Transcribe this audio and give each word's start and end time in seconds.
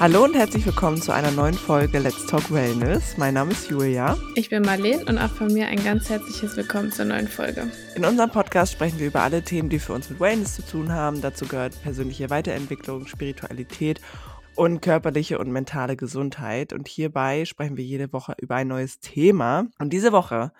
Hallo 0.00 0.22
und 0.22 0.36
herzlich 0.36 0.64
willkommen 0.64 1.02
zu 1.02 1.10
einer 1.10 1.32
neuen 1.32 1.54
Folge 1.54 1.98
Let's 1.98 2.24
Talk 2.26 2.52
Wellness. 2.52 3.16
Mein 3.16 3.34
Name 3.34 3.50
ist 3.50 3.68
Julia. 3.68 4.16
Ich 4.36 4.48
bin 4.48 4.62
Marlene 4.62 5.04
und 5.06 5.18
auch 5.18 5.28
von 5.28 5.52
mir 5.52 5.66
ein 5.66 5.82
ganz 5.82 6.08
herzliches 6.08 6.56
Willkommen 6.56 6.92
zur 6.92 7.06
neuen 7.06 7.26
Folge. 7.26 7.68
In 7.96 8.04
unserem 8.04 8.30
Podcast 8.30 8.74
sprechen 8.74 9.00
wir 9.00 9.08
über 9.08 9.22
alle 9.22 9.42
Themen, 9.42 9.68
die 9.68 9.80
für 9.80 9.94
uns 9.94 10.08
mit 10.08 10.20
Wellness 10.20 10.54
zu 10.54 10.62
tun 10.62 10.92
haben. 10.92 11.20
Dazu 11.20 11.46
gehört 11.46 11.82
persönliche 11.82 12.30
Weiterentwicklung, 12.30 13.08
Spiritualität 13.08 14.00
und 14.54 14.82
körperliche 14.82 15.40
und 15.40 15.50
mentale 15.50 15.96
Gesundheit. 15.96 16.72
Und 16.72 16.86
hierbei 16.86 17.44
sprechen 17.44 17.76
wir 17.76 17.84
jede 17.84 18.12
Woche 18.12 18.34
über 18.40 18.54
ein 18.54 18.68
neues 18.68 19.00
Thema. 19.00 19.66
Und 19.80 19.92
diese 19.92 20.12
Woche 20.12 20.52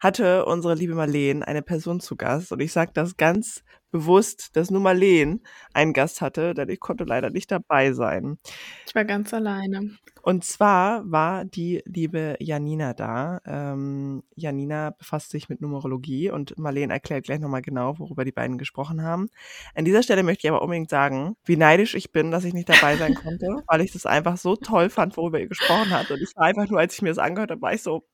hatte 0.00 0.44
unsere 0.46 0.74
liebe 0.74 0.94
Marlene 0.94 1.46
eine 1.46 1.62
Person 1.62 2.00
zu 2.00 2.16
Gast. 2.16 2.52
Und 2.52 2.60
ich 2.60 2.72
sage 2.72 2.90
das 2.94 3.16
ganz 3.16 3.62
bewusst, 3.94 4.56
dass 4.56 4.72
nur 4.72 4.80
Marleen 4.80 5.40
einen 5.72 5.92
Gast 5.92 6.20
hatte, 6.20 6.52
denn 6.52 6.68
ich 6.68 6.80
konnte 6.80 7.04
leider 7.04 7.30
nicht 7.30 7.52
dabei 7.52 7.92
sein. 7.92 8.38
Ich 8.88 8.94
war 8.96 9.04
ganz 9.04 9.32
alleine. 9.32 9.90
Und 10.20 10.44
zwar 10.44 11.08
war 11.08 11.44
die 11.44 11.80
liebe 11.86 12.34
Janina 12.40 12.92
da. 12.92 13.38
Ähm, 13.46 14.24
Janina 14.34 14.90
befasst 14.90 15.30
sich 15.30 15.48
mit 15.48 15.60
Numerologie 15.60 16.28
und 16.28 16.58
Marleen 16.58 16.90
erklärt 16.90 17.26
gleich 17.26 17.38
nochmal 17.38 17.62
genau, 17.62 17.96
worüber 18.00 18.24
die 18.24 18.32
beiden 18.32 18.58
gesprochen 18.58 19.02
haben. 19.02 19.28
An 19.76 19.84
dieser 19.84 20.02
Stelle 20.02 20.24
möchte 20.24 20.48
ich 20.48 20.50
aber 20.50 20.62
unbedingt 20.62 20.90
sagen, 20.90 21.36
wie 21.44 21.56
neidisch 21.56 21.94
ich 21.94 22.10
bin, 22.10 22.32
dass 22.32 22.44
ich 22.44 22.52
nicht 22.52 22.68
dabei 22.68 22.96
sein 22.96 23.14
konnte, 23.14 23.46
weil 23.68 23.80
ich 23.80 23.92
das 23.92 24.06
einfach 24.06 24.38
so 24.38 24.56
toll 24.56 24.90
fand, 24.90 25.16
worüber 25.16 25.38
ihr 25.38 25.46
gesprochen 25.46 25.92
habt. 25.92 26.10
Und 26.10 26.20
ich 26.20 26.34
war 26.34 26.46
einfach 26.46 26.68
nur, 26.68 26.80
als 26.80 26.96
ich 26.96 27.02
mir 27.02 27.10
das 27.10 27.18
angehört 27.18 27.52
habe, 27.52 27.62
war 27.62 27.72
ich 27.72 27.82
so, 27.82 28.04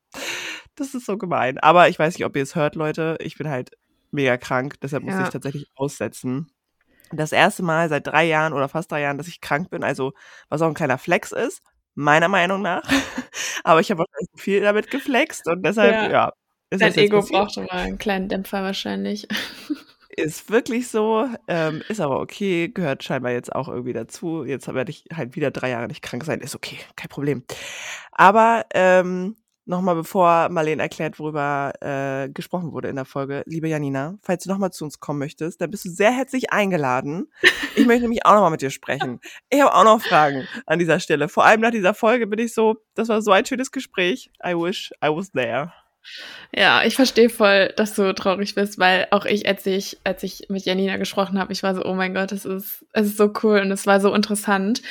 das 0.77 0.95
ist 0.95 1.07
so 1.07 1.19
gemein. 1.19 1.59
Aber 1.59 1.89
ich 1.89 1.99
weiß 1.99 2.15
nicht, 2.15 2.25
ob 2.25 2.37
ihr 2.37 2.43
es 2.43 2.55
hört, 2.55 2.75
Leute. 2.75 3.17
Ich 3.21 3.37
bin 3.37 3.49
halt 3.49 3.71
mega 4.11 4.37
krank, 4.37 4.81
deshalb 4.81 5.05
ja. 5.05 5.11
musste 5.11 5.25
ich 5.25 5.31
tatsächlich 5.31 5.71
aussetzen. 5.75 6.51
Das 7.13 7.33
erste 7.33 7.63
Mal 7.63 7.89
seit 7.89 8.07
drei 8.07 8.25
Jahren 8.25 8.53
oder 8.53 8.69
fast 8.69 8.91
drei 8.91 9.01
Jahren, 9.01 9.19
dass 9.19 9.29
ich 9.29 9.41
krank 9.41 9.71
bin, 9.71 9.83
also 9.83 10.13
was 10.49 10.63
auch 10.63 10.69
ein 10.69 10.75
kleiner 10.75 10.99
Flex 10.99 11.33
ist, 11.33 11.63
meiner 11.95 12.29
Meinung 12.29 12.63
nach. 12.63 12.83
Aber 13.65 13.81
ich 13.81 13.91
habe 13.91 14.01
wahrscheinlich 14.01 14.31
viel 14.37 14.61
damit 14.61 14.91
geflext 14.91 15.49
und 15.49 15.65
deshalb, 15.65 15.93
ja. 15.93 16.11
ja 16.11 16.33
ist 16.71 16.83
Dein 16.83 16.95
Ego 16.95 17.21
braucht 17.21 17.55
schon 17.55 17.65
mal 17.65 17.79
einen 17.79 17.99
kleinen 17.99 18.29
Dämpfer 18.29 18.63
wahrscheinlich. 18.63 19.27
Ist 20.17 20.51
wirklich 20.51 20.89
so, 20.89 21.29
ähm, 21.47 21.83
ist 21.89 22.01
aber 22.01 22.19
okay, 22.19 22.69
gehört 22.69 23.05
scheinbar 23.05 23.31
jetzt 23.31 23.55
auch 23.55 23.69
irgendwie 23.69 23.93
dazu. 23.93 24.45
Jetzt 24.45 24.67
werde 24.67 24.91
ich 24.91 25.05
halt 25.15 25.37
wieder 25.37 25.53
drei 25.53 25.71
Jahre 25.71 25.87
nicht 25.87 26.03
krank 26.03 26.25
sein, 26.25 26.41
ist 26.41 26.57
okay, 26.57 26.79
kein 26.97 27.09
Problem. 27.09 27.45
Aber 28.11 28.67
ähm, 28.75 29.37
nochmal 29.71 29.95
bevor 29.95 30.49
Marlene 30.51 30.83
erklärt, 30.83 31.19
worüber 31.19 31.73
äh, 31.81 32.29
gesprochen 32.29 32.73
wurde 32.73 32.89
in 32.89 32.97
der 32.97 33.07
Folge, 33.07 33.43
liebe 33.47 33.69
Janina, 33.69 34.19
falls 34.21 34.45
du 34.45 34.51
nochmal 34.51 34.73
zu 34.73 34.85
uns 34.85 35.01
kommen 35.01 35.21
möchtest, 35.21 35.61
dann 35.61 35.71
bist 35.71 35.87
du 35.87 35.89
sehr 35.89 36.11
herzlich 36.11 36.53
eingeladen. 36.53 37.33
Ich 37.77 37.87
möchte 37.87 38.03
nämlich 38.03 38.27
auch 38.27 38.35
nochmal 38.35 38.51
mit 38.51 38.63
dir 38.63 38.71
sprechen. 38.71 39.21
Ich 39.49 39.61
habe 39.61 39.73
auch 39.73 39.85
noch 39.85 40.03
Fragen 40.03 40.47
an 40.67 40.79
dieser 40.79 41.01
Stelle. 41.01 41.29
Vor 41.29 41.45
allem 41.45 41.61
nach 41.61 41.71
dieser 41.71 41.95
Folge 41.95 42.27
bin 42.27 42.41
ich 42.41 42.53
so, 42.53 42.77
das 42.95 43.09
war 43.09 43.23
so 43.23 43.31
ein 43.31 43.47
schönes 43.47 43.71
Gespräch. 43.71 44.31
I 44.45 44.55
wish 44.55 44.91
I 45.03 45.09
was 45.09 45.31
there. 45.31 45.73
Ja, 46.53 46.83
ich 46.83 46.97
verstehe 46.97 47.31
voll, 47.31 47.73
dass 47.77 47.95
du 47.95 48.13
traurig 48.15 48.55
bist, 48.55 48.79
weil 48.79 49.07
auch 49.13 49.25
ich, 49.25 49.47
als 49.47 49.65
ich, 49.67 49.99
als 50.03 50.23
ich 50.25 50.47
mit 50.49 50.65
Janina 50.65 50.97
gesprochen 50.97 51.39
habe, 51.39 51.53
ich 51.53 51.63
war 51.63 51.75
so, 51.75 51.85
oh 51.85 51.95
mein 51.95 52.15
Gott, 52.15 52.33
es 52.33 52.45
ist, 52.45 52.85
es 52.93 53.07
ist 53.07 53.17
so 53.19 53.33
cool 53.43 53.61
und 53.61 53.71
es 53.71 53.87
war 53.87 54.01
so 54.01 54.13
interessant. 54.15 54.83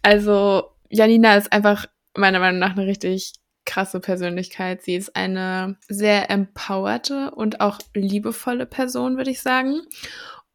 Also, 0.00 0.70
Janina 0.88 1.36
ist 1.36 1.52
einfach 1.52 1.86
meiner 2.16 2.38
Meinung 2.38 2.60
nach 2.60 2.76
eine 2.76 2.86
richtig 2.86 3.32
krasse 3.64 4.00
Persönlichkeit. 4.00 4.82
Sie 4.82 4.94
ist 4.94 5.16
eine 5.16 5.76
sehr 5.88 6.30
empowerte 6.30 7.30
und 7.32 7.60
auch 7.60 7.78
liebevolle 7.94 8.66
Person, 8.66 9.16
würde 9.16 9.30
ich 9.30 9.40
sagen. 9.40 9.82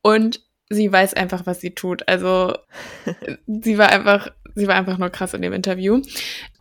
Und 0.02 0.42
sie 0.70 0.92
weiß 0.92 1.14
einfach, 1.14 1.46
was 1.46 1.62
sie 1.62 1.72
tut. 1.72 2.08
Also 2.08 2.54
sie 3.48 3.78
war 3.78 3.90
einfach, 3.90 4.30
sie 4.56 4.68
war 4.68 4.76
einfach 4.76 4.98
nur 4.98 5.10
krass 5.10 5.34
in 5.34 5.42
dem 5.42 5.54
Interview. 5.54 6.02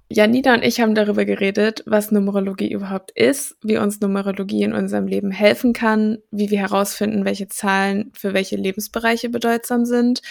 Janina 0.09 0.55
und 0.55 0.63
ich 0.63 0.81
haben 0.81 0.95
darüber 0.95 1.25
geredet, 1.25 1.83
was 1.85 2.13
Numerologie 2.13 2.71
überhaupt 2.71 3.11
ist, 3.11 3.57
wie 3.63 3.77
uns 3.77 4.01
Numerologie 4.01 4.63
in 4.63 4.73
unserem 4.73 5.09
Leben 5.09 5.33
helfen 5.33 5.73
kann, 5.73 6.19
wie 6.31 6.51
wir 6.51 6.61
herausfinden, 6.61 7.25
welche 7.25 7.49
Zahlen 7.49 8.13
für 8.15 8.33
welche 8.33 8.55
Lebensbereiche 8.55 9.29
bedeutsam 9.31 9.85
sind, 9.85 10.23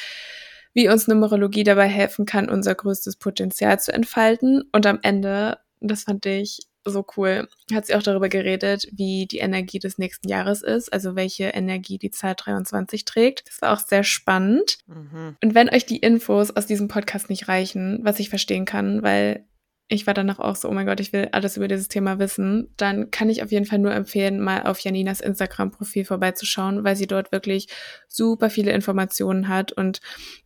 wie 0.74 0.88
uns 0.88 1.08
Numerologie 1.08 1.66
dabei 1.66 1.88
helfen 1.88 2.26
kann, 2.26 2.50
unser 2.50 2.74
größtes 2.74 3.18
Potenzial 3.18 3.78
zu 3.78 3.94
entfalten 3.94 4.64
und 4.72 4.86
am 4.86 5.00
Ende 5.02 5.58
das 5.80 6.04
fand 6.04 6.26
ich 6.26 6.68
so 6.86 7.06
cool. 7.18 7.48
Hat 7.74 7.88
sie 7.88 7.96
auch 7.96 8.04
darüber 8.04 8.30
geredet, 8.30 8.88
wie 8.92 9.26
die 9.26 9.40
Energie 9.40 9.80
des 9.80 9.98
nächsten 9.98 10.30
Jahres 10.30 10.62
ist, 10.62 10.94
also 10.94 11.16
welche 11.16 11.46
Energie 11.46 11.98
die 11.98 12.12
Zahl 12.12 12.36
23 12.36 13.06
trägt. 13.06 13.48
Das 13.48 13.62
war 13.62 13.74
auch 13.74 13.80
sehr 13.80 14.04
spannend. 14.04 14.78
Mhm. 14.88 15.36
Und 15.44 15.56
wenn 15.56 15.70
euch 15.70 15.86
die 15.86 15.98
Infos 15.98 16.52
aus 16.52 16.68
diesem 16.68 16.88
Podcast 16.88 17.30
nicht 17.30 17.48
reichen, 17.48 18.00
was 18.04 18.20
ich 18.20 18.30
verstehen 18.30 18.66
kann, 18.66 19.02
weil 19.02 19.46
ich 19.88 20.08
war 20.08 20.16
danach 20.16 20.40
auch 20.40 20.56
so, 20.56 20.68
oh 20.68 20.72
mein 20.72 20.88
Gott, 20.88 21.00
ich 21.00 21.14
will 21.14 21.30
alles 21.32 21.58
über 21.58 21.68
dieses 21.68 21.88
Thema 21.88 22.18
wissen, 22.18 22.74
dann 22.76 23.12
kann 23.12 23.30
ich 23.30 23.44
auf 23.44 23.52
jeden 23.52 23.66
Fall 23.66 23.78
nur 23.78 23.94
empfehlen, 23.94 24.40
mal 24.40 24.64
auf 24.64 24.80
Janinas 24.80 25.22
Instagram-Profil 25.22 26.06
vorbeizuschauen, 26.06 26.84
weil 26.84 26.96
sie 26.96 27.06
dort 27.06 27.32
wirklich 27.32 27.68
super 28.08 28.50
viele 28.50 28.72
Informationen 28.72 29.48
hat 29.48 29.72
und 29.72 30.02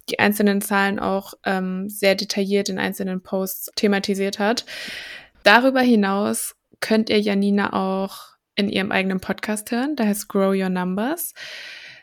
die 0.09 0.19
einzelnen 0.19 0.59
Zahlen 0.61 0.99
auch 0.99 1.35
ähm, 1.45 1.87
sehr 1.87 2.15
detailliert 2.15 2.67
in 2.67 2.79
einzelnen 2.79 3.21
Posts 3.21 3.71
thematisiert 3.75 4.39
hat. 4.39 4.65
Darüber 5.43 5.81
hinaus 5.81 6.55
könnt 6.81 7.09
ihr 7.09 7.19
Janina 7.19 7.71
auch 7.71 8.29
in 8.55 8.67
ihrem 8.67 8.91
eigenen 8.91 9.21
Podcast 9.21 9.71
hören, 9.71 9.95
der 9.95 10.07
heißt 10.07 10.27
Grow 10.27 10.53
Your 10.53 10.69
Numbers. 10.69 11.33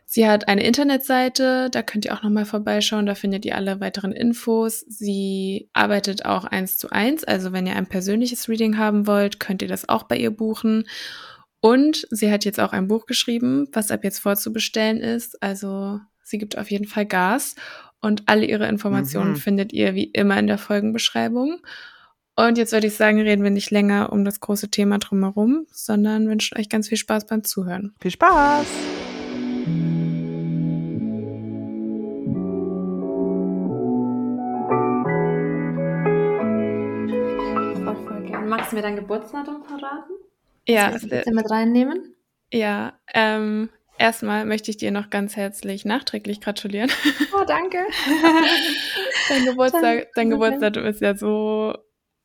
Sie 0.09 0.29
hat 0.29 0.47
eine 0.47 0.65
Internetseite, 0.65 1.69
da 1.69 1.83
könnt 1.83 2.05
ihr 2.05 2.15
auch 2.15 2.23
nochmal 2.23 2.45
vorbeischauen, 2.45 3.07
da 3.07 3.17
findet 3.17 3.45
ihr 3.45 3.57
alle 3.57 3.81
weiteren 3.81 4.13
Infos. 4.13 4.81
Sie 4.89 5.69
arbeitet 5.73 6.25
auch 6.25 6.45
eins 6.45 6.79
zu 6.79 6.91
eins, 6.91 7.25
also 7.25 7.53
wenn 7.53 7.67
ihr 7.67 7.75
ein 7.75 7.89
persönliches 7.89 8.49
Reading 8.49 8.79
haben 8.79 9.09
wollt, 9.09 9.41
könnt 9.41 9.63
ihr 9.63 9.69
das 9.69 9.89
auch 9.89 10.05
bei 10.05 10.17
ihr 10.17 10.31
buchen. 10.31 10.85
Und 11.61 12.07
sie 12.11 12.31
hat 12.31 12.45
jetzt 12.45 12.61
auch 12.61 12.73
ein 12.73 12.87
Buch 12.87 13.07
geschrieben, 13.07 13.67
was 13.73 13.91
ab 13.91 14.05
jetzt 14.05 14.21
vorzubestellen 14.21 14.99
ist. 14.99 15.43
Also 15.43 15.99
sie 16.23 16.39
gibt 16.39 16.57
auf 16.57 16.71
jeden 16.71 16.87
Fall 16.87 17.07
Gas. 17.07 17.57
Und 18.01 18.23
alle 18.27 18.45
ihre 18.45 18.69
Informationen 18.69 19.33
mhm. 19.33 19.37
findet 19.37 19.73
ihr 19.73 19.95
wie 19.95 20.05
immer 20.05 20.39
in 20.39 20.47
der 20.47 20.59
Folgenbeschreibung. 20.59 21.59
Und 22.37 22.59
jetzt 22.59 22.73
würde 22.73 22.87
ich 22.87 22.95
sagen, 22.95 23.21
reden 23.21 23.43
wir 23.43 23.51
nicht 23.51 23.71
länger 23.71 24.13
um 24.13 24.25
das 24.25 24.39
große 24.41 24.71
Thema 24.71 24.99
drumherum, 24.99 25.67
sondern 25.73 26.29
wünschen 26.29 26.59
euch 26.59 26.69
ganz 26.69 26.89
viel 26.89 26.99
Spaß 26.99 27.27
beim 27.27 27.43
Zuhören. 27.43 27.95
Viel 28.01 28.11
Spaß! 28.13 28.67
Magst 38.67 38.73
du 38.73 38.77
mir 38.79 38.83
dein 38.83 38.97
Geburtsdatum 38.97 39.63
verraten? 39.63 40.13
Ja. 40.67 40.91
Kannst 40.91 41.05
du 41.05 41.31
mit 41.33 41.49
reinnehmen? 41.49 42.17
Ja, 42.53 42.95
ähm, 43.15 43.69
erstmal 43.97 44.45
möchte 44.45 44.73
ich 44.73 44.77
dir 44.77 44.91
noch 44.91 45.09
ganz 45.09 45.37
herzlich 45.37 45.85
nachträglich 45.85 46.41
gratulieren. 46.41 46.91
Oh, 47.33 47.45
danke. 47.47 47.79
dein, 49.29 49.45
Geburtstag, 49.45 50.09
dein 50.17 50.31
Geburtsdatum 50.31 50.85
ist 50.85 51.01
ja 51.01 51.15
so 51.15 51.75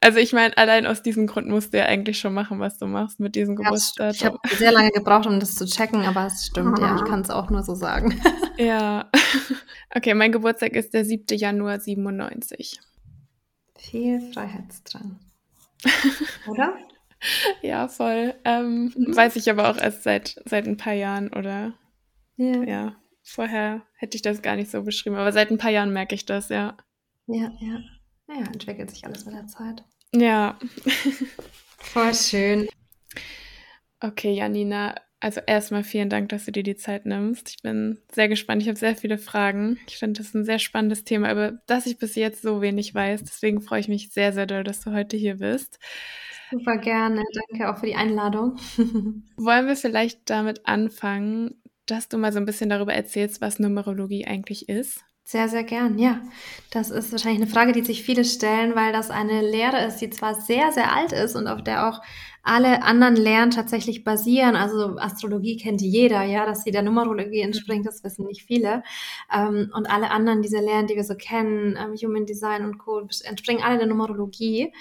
also 0.04 0.18
ich 0.18 0.34
meine, 0.34 0.58
allein 0.58 0.88
aus 0.88 1.04
diesem 1.04 1.28
Grund 1.28 1.48
musst 1.48 1.74
du 1.74 1.78
ja 1.78 1.86
eigentlich 1.86 2.18
schon 2.18 2.34
machen, 2.34 2.60
was 2.60 2.80
du 2.80 2.88
machst 2.88 3.20
mit 3.20 3.36
diesem 3.36 3.56
ja, 3.56 3.64
Geburtsdatum. 3.64 4.16
Ich 4.16 4.26
habe 4.26 4.40
sehr 4.56 4.72
lange 4.72 4.90
gebraucht, 4.90 5.28
um 5.28 5.40
das 5.40 5.54
zu 5.54 5.66
checken, 5.66 6.02
aber 6.06 6.26
es 6.26 6.48
stimmt, 6.48 6.80
ja, 6.80 6.96
ich 6.96 7.04
kann 7.04 7.22
es 7.22 7.30
auch 7.30 7.52
nur 7.52 7.62
so 7.62 7.76
sagen. 7.76 8.20
ja. 8.58 9.12
Okay, 9.94 10.16
mein 10.16 10.32
Geburtstag 10.32 10.72
ist 10.72 10.96
der 10.96 11.06
7. 11.06 11.38
Januar 11.38 11.80
97. 11.80 12.80
Viel 13.78 14.22
Freiheitsdrang. 14.34 15.20
Oder? 16.48 16.78
ja, 17.62 17.88
voll. 17.88 18.34
Ähm, 18.46 18.94
mhm. 18.96 19.16
Weiß 19.16 19.36
ich 19.36 19.50
aber 19.50 19.70
auch 19.70 19.78
erst 19.78 20.04
seit, 20.04 20.42
seit 20.46 20.68
ein 20.68 20.78
paar 20.78 20.94
Jahren 20.94 21.32
oder 21.34 21.74
ja. 22.38 22.64
ja. 22.64 22.96
Vorher 23.24 23.84
hätte 23.98 24.16
ich 24.16 24.24
das 24.24 24.42
gar 24.42 24.56
nicht 24.56 24.72
so 24.72 24.82
beschrieben, 24.82 25.16
aber 25.16 25.32
seit 25.32 25.52
ein 25.52 25.60
paar 25.60 25.70
Jahren 25.70 25.94
merke 25.94 26.16
ich 26.16 26.26
das, 26.26 26.50
ja. 26.50 26.76
Ja, 27.28 27.52
ja. 27.60 27.80
Naja, 28.28 28.46
entwickelt 28.52 28.90
sich 28.90 29.06
alles 29.06 29.26
mit 29.26 29.36
der 29.36 29.48
Zeit. 29.48 29.84
Ja. 30.14 30.58
Voll 31.78 32.14
schön. 32.16 32.68
Okay, 34.00 34.34
Janina, 34.34 34.96
also 35.22 35.40
erstmal 35.46 35.84
vielen 35.84 36.10
Dank, 36.10 36.30
dass 36.30 36.46
du 36.46 36.52
dir 36.52 36.64
die 36.64 36.76
Zeit 36.76 37.06
nimmst. 37.06 37.50
Ich 37.50 37.62
bin 37.62 38.00
sehr 38.12 38.28
gespannt. 38.28 38.64
Ich 38.64 38.68
habe 38.68 38.78
sehr 38.78 38.96
viele 38.96 39.20
Fragen. 39.20 39.78
Ich 39.88 39.98
finde 39.98 40.20
das 40.20 40.34
ein 40.34 40.44
sehr 40.44 40.60
spannendes 40.60 41.04
Thema, 41.04 41.32
über 41.32 41.62
das 41.68 41.86
ich 41.86 42.00
bis 42.00 42.16
jetzt 42.16 42.42
so 42.42 42.62
wenig 42.62 42.94
weiß. 42.96 43.24
Deswegen 43.24 43.62
freue 43.62 43.80
ich 43.80 43.88
mich 43.88 44.12
sehr, 44.12 44.34
sehr 44.34 44.48
doll, 44.48 44.64
dass 44.64 44.82
du 44.82 44.92
heute 44.92 45.16
hier 45.18 45.38
bist. 45.38 45.80
Super 46.50 46.78
gerne. 46.78 47.24
Danke 47.50 47.72
auch 47.72 47.78
für 47.78 47.86
die 47.86 47.96
Einladung. 47.96 48.58
Wollen 49.38 49.68
wir 49.68 49.76
vielleicht 49.76 50.30
damit 50.30 50.66
anfangen, 50.66 51.62
dass 51.86 52.10
du 52.10 52.18
mal 52.18 52.34
so 52.34 52.40
ein 52.40 52.46
bisschen 52.46 52.70
darüber 52.70 52.94
erzählst, 52.94 53.42
was 53.42 53.60
Numerologie 53.60 54.26
eigentlich 54.26 54.70
ist? 54.70 55.06
Sehr, 55.24 55.48
sehr 55.48 55.64
gern, 55.64 55.98
ja. 55.98 56.20
Das 56.72 56.90
ist 56.90 57.12
wahrscheinlich 57.12 57.42
eine 57.42 57.52
Frage, 57.52 57.72
die 57.72 57.84
sich 57.84 58.04
viele 58.04 58.26
stellen, 58.26 58.76
weil 58.76 58.92
das 58.92 59.12
eine 59.12 59.42
Lehre 59.42 59.86
ist, 59.86 59.98
die 59.98 60.10
zwar 60.10 60.36
sehr, 60.36 60.72
sehr 60.72 60.94
alt 60.94 61.14
ist 61.14 61.36
und 61.36 61.48
auf 61.48 61.64
der 61.64 61.88
auch 61.88 62.02
alle 62.44 62.82
anderen 62.84 63.16
Lehren 63.16 63.52
tatsächlich 63.52 64.04
basieren. 64.04 64.56
Also 64.56 64.98
Astrologie 64.98 65.58
kennt 65.58 65.82
jeder, 65.82 66.24
ja, 66.24 66.46
dass 66.46 66.64
sie 66.64 66.72
der 66.72 66.82
Numerologie 66.82 67.42
entspringt, 67.42 67.86
das 67.86 68.04
wissen 68.04 68.26
nicht 68.26 68.44
viele. 68.44 68.84
Ähm, 69.34 69.72
und 69.76 69.90
alle 69.90 70.12
anderen, 70.12 70.42
diese 70.42 70.60
Lehren, 70.60 70.88
die 70.88 70.96
wir 70.96 71.04
so 71.04 71.16
kennen, 71.16 71.78
ähm, 71.78 71.96
Human 71.96 72.26
Design 72.26 72.66
und 72.66 72.78
Co., 72.80 73.00
entspringen 73.00 73.64
alle 73.64 73.78
der 73.78 73.88
Numerologie 73.88 74.74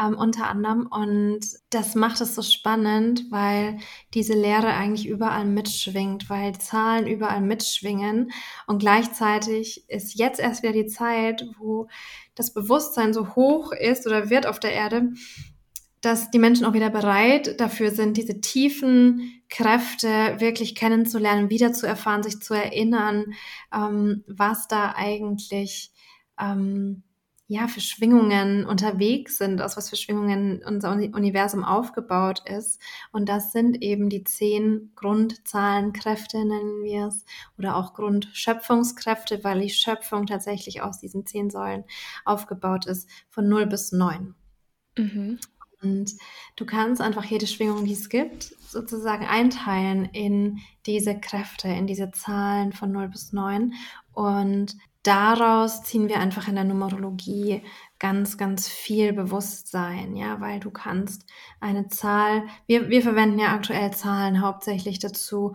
ähm, 0.00 0.16
unter 0.16 0.48
anderem. 0.48 0.86
Und 0.86 1.40
das 1.70 1.94
macht 1.94 2.20
es 2.20 2.34
so 2.34 2.42
spannend, 2.42 3.26
weil 3.30 3.78
diese 4.14 4.34
Lehre 4.34 4.68
eigentlich 4.68 5.06
überall 5.06 5.44
mitschwingt, 5.44 6.30
weil 6.30 6.58
Zahlen 6.58 7.06
überall 7.06 7.42
mitschwingen. 7.42 8.32
Und 8.66 8.78
gleichzeitig 8.78 9.88
ist 9.88 10.14
jetzt 10.18 10.40
erst 10.40 10.62
wieder 10.62 10.72
die 10.72 10.86
Zeit, 10.86 11.46
wo 11.58 11.88
das 12.34 12.54
Bewusstsein 12.54 13.12
so 13.12 13.34
hoch 13.34 13.72
ist 13.72 14.06
oder 14.06 14.30
wird 14.30 14.46
auf 14.46 14.58
der 14.58 14.72
Erde, 14.72 15.10
dass 16.02 16.30
die 16.30 16.38
Menschen 16.40 16.66
auch 16.66 16.74
wieder 16.74 16.90
bereit 16.90 17.58
dafür 17.60 17.92
sind, 17.92 18.16
diese 18.16 18.40
tiefen 18.40 19.42
Kräfte 19.48 20.36
wirklich 20.38 20.74
kennenzulernen, 20.74 21.48
wieder 21.48 21.72
zu 21.72 21.86
erfahren, 21.86 22.22
sich 22.22 22.40
zu 22.40 22.54
erinnern, 22.54 23.32
ähm, 23.72 24.24
was 24.26 24.66
da 24.66 24.94
eigentlich 24.96 25.92
ähm, 26.40 27.04
ja 27.46 27.68
für 27.68 27.80
Schwingungen 27.80 28.64
unterwegs 28.64 29.38
sind, 29.38 29.62
aus 29.62 29.76
was 29.76 29.90
für 29.90 29.96
Schwingungen 29.96 30.62
unser 30.66 30.90
Universum 30.90 31.64
aufgebaut 31.64 32.42
ist. 32.48 32.80
Und 33.12 33.28
das 33.28 33.52
sind 33.52 33.80
eben 33.80 34.08
die 34.08 34.24
zehn 34.24 34.92
Grundzahlenkräfte, 34.96 36.38
nennen 36.38 36.82
wir 36.82 37.08
es, 37.08 37.24
oder 37.58 37.76
auch 37.76 37.94
Grundschöpfungskräfte, 37.94 39.44
weil 39.44 39.60
die 39.60 39.70
Schöpfung 39.70 40.26
tatsächlich 40.26 40.82
aus 40.82 40.98
diesen 40.98 41.26
zehn 41.26 41.48
Säulen 41.50 41.84
aufgebaut 42.24 42.86
ist, 42.86 43.08
von 43.28 43.48
0 43.48 43.66
bis 43.66 43.92
9. 43.92 44.34
Mhm. 44.98 45.38
Und 45.82 46.12
du 46.56 46.64
kannst 46.64 47.00
einfach 47.00 47.24
jede 47.24 47.46
Schwingung, 47.46 47.84
die 47.84 47.92
es 47.92 48.08
gibt, 48.08 48.54
sozusagen 48.60 49.26
einteilen 49.26 50.06
in 50.06 50.58
diese 50.86 51.18
Kräfte, 51.18 51.68
in 51.68 51.86
diese 51.86 52.10
Zahlen 52.12 52.72
von 52.72 52.92
0 52.92 53.08
bis 53.08 53.32
9. 53.32 53.72
Und 54.12 54.76
daraus 55.02 55.82
ziehen 55.82 56.08
wir 56.08 56.20
einfach 56.20 56.48
in 56.48 56.54
der 56.54 56.64
Numerologie 56.64 57.62
ganz, 57.98 58.36
ganz 58.38 58.68
viel 58.68 59.12
Bewusstsein, 59.12 60.16
ja, 60.16 60.40
weil 60.40 60.60
du 60.60 60.70
kannst 60.70 61.24
eine 61.60 61.88
Zahl, 61.88 62.44
wir, 62.66 62.88
wir 62.88 63.02
verwenden 63.02 63.38
ja 63.38 63.52
aktuell 63.52 63.92
Zahlen 63.92 64.40
hauptsächlich 64.40 64.98
dazu, 64.98 65.54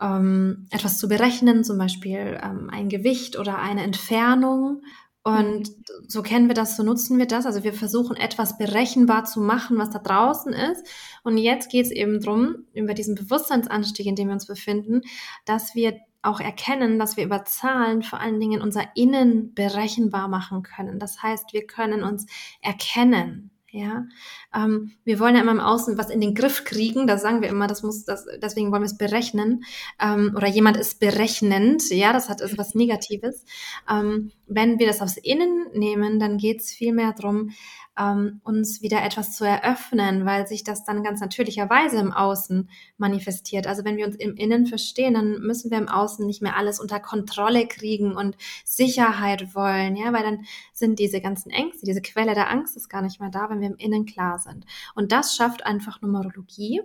ähm, 0.00 0.66
etwas 0.70 0.98
zu 0.98 1.08
berechnen, 1.08 1.64
zum 1.64 1.78
Beispiel 1.78 2.38
ähm, 2.42 2.68
ein 2.70 2.88
Gewicht 2.88 3.38
oder 3.38 3.58
eine 3.58 3.82
Entfernung 3.82 4.82
und 5.26 5.72
so 6.06 6.22
kennen 6.22 6.46
wir 6.46 6.54
das, 6.54 6.76
so 6.76 6.84
nutzen 6.84 7.18
wir 7.18 7.26
das. 7.26 7.46
Also 7.46 7.64
wir 7.64 7.72
versuchen 7.72 8.14
etwas 8.14 8.58
berechenbar 8.58 9.24
zu 9.24 9.40
machen, 9.40 9.76
was 9.76 9.90
da 9.90 9.98
draußen 9.98 10.52
ist. 10.52 10.86
Und 11.24 11.36
jetzt 11.36 11.68
geht 11.68 11.86
es 11.86 11.90
eben 11.90 12.20
drum, 12.20 12.58
über 12.74 12.94
diesen 12.94 13.16
Bewusstseinsanstieg, 13.16 14.06
in 14.06 14.14
dem 14.14 14.28
wir 14.28 14.34
uns 14.34 14.46
befinden, 14.46 15.00
dass 15.44 15.74
wir 15.74 15.98
auch 16.22 16.38
erkennen, 16.38 17.00
dass 17.00 17.16
wir 17.16 17.24
über 17.24 17.44
Zahlen 17.44 18.04
vor 18.04 18.20
allen 18.20 18.38
Dingen 18.38 18.62
unser 18.62 18.84
Innen 18.94 19.52
berechenbar 19.52 20.28
machen 20.28 20.62
können. 20.62 21.00
Das 21.00 21.24
heißt, 21.24 21.52
wir 21.52 21.66
können 21.66 22.04
uns 22.04 22.26
erkennen. 22.62 23.50
Ja, 23.76 24.06
ähm, 24.54 24.92
wir 25.04 25.20
wollen 25.20 25.34
ja 25.34 25.42
immer 25.42 25.52
im 25.52 25.60
Außen 25.60 25.98
was 25.98 26.08
in 26.08 26.22
den 26.22 26.34
Griff 26.34 26.64
kriegen. 26.64 27.06
Da 27.06 27.18
sagen 27.18 27.42
wir 27.42 27.50
immer, 27.50 27.66
das 27.66 27.82
muss, 27.82 28.06
das, 28.06 28.26
deswegen 28.40 28.72
wollen 28.72 28.80
wir 28.80 28.86
es 28.86 28.96
berechnen. 28.96 29.64
Ähm, 30.00 30.32
oder 30.34 30.48
jemand 30.48 30.78
ist 30.78 30.98
berechnend. 30.98 31.90
Ja, 31.90 32.14
das 32.14 32.30
hat 32.30 32.40
also 32.40 32.56
was 32.56 32.74
Negatives. 32.74 33.44
Ähm, 33.86 34.32
wenn 34.46 34.78
wir 34.78 34.86
das 34.86 35.02
aufs 35.02 35.18
Innen 35.18 35.66
nehmen, 35.74 36.18
dann 36.18 36.38
geht 36.38 36.62
es 36.62 36.70
vielmehr 36.70 37.12
darum, 37.12 37.50
ähm, 37.98 38.40
uns 38.44 38.82
wieder 38.82 39.02
etwas 39.02 39.36
zu 39.36 39.44
eröffnen, 39.44 40.26
weil 40.26 40.46
sich 40.46 40.64
das 40.64 40.84
dann 40.84 41.02
ganz 41.02 41.20
natürlicherweise 41.20 41.98
im 41.98 42.12
Außen 42.12 42.68
manifestiert. 42.98 43.66
Also 43.66 43.84
wenn 43.84 43.96
wir 43.96 44.06
uns 44.06 44.16
im 44.16 44.36
Innen 44.36 44.66
verstehen, 44.66 45.14
dann 45.14 45.40
müssen 45.40 45.70
wir 45.70 45.78
im 45.78 45.88
Außen 45.88 46.26
nicht 46.26 46.42
mehr 46.42 46.56
alles 46.56 46.80
unter 46.80 47.00
Kontrolle 47.00 47.66
kriegen 47.66 48.16
und 48.16 48.36
Sicherheit 48.64 49.54
wollen, 49.54 49.96
ja, 49.96 50.12
weil 50.12 50.22
dann 50.22 50.46
sind 50.72 50.98
diese 50.98 51.20
ganzen 51.20 51.50
Ängste, 51.50 51.86
diese 51.86 52.02
Quelle 52.02 52.34
der 52.34 52.50
Angst 52.50 52.76
ist 52.76 52.88
gar 52.88 53.02
nicht 53.02 53.20
mehr 53.20 53.30
da, 53.30 53.48
wenn 53.50 53.60
wir 53.60 53.68
im 53.68 53.76
Innen 53.76 54.06
klar 54.06 54.38
sind. 54.38 54.66
Und 54.94 55.12
das 55.12 55.34
schafft 55.34 55.64
einfach 55.64 56.00
Numerologie. 56.02 56.82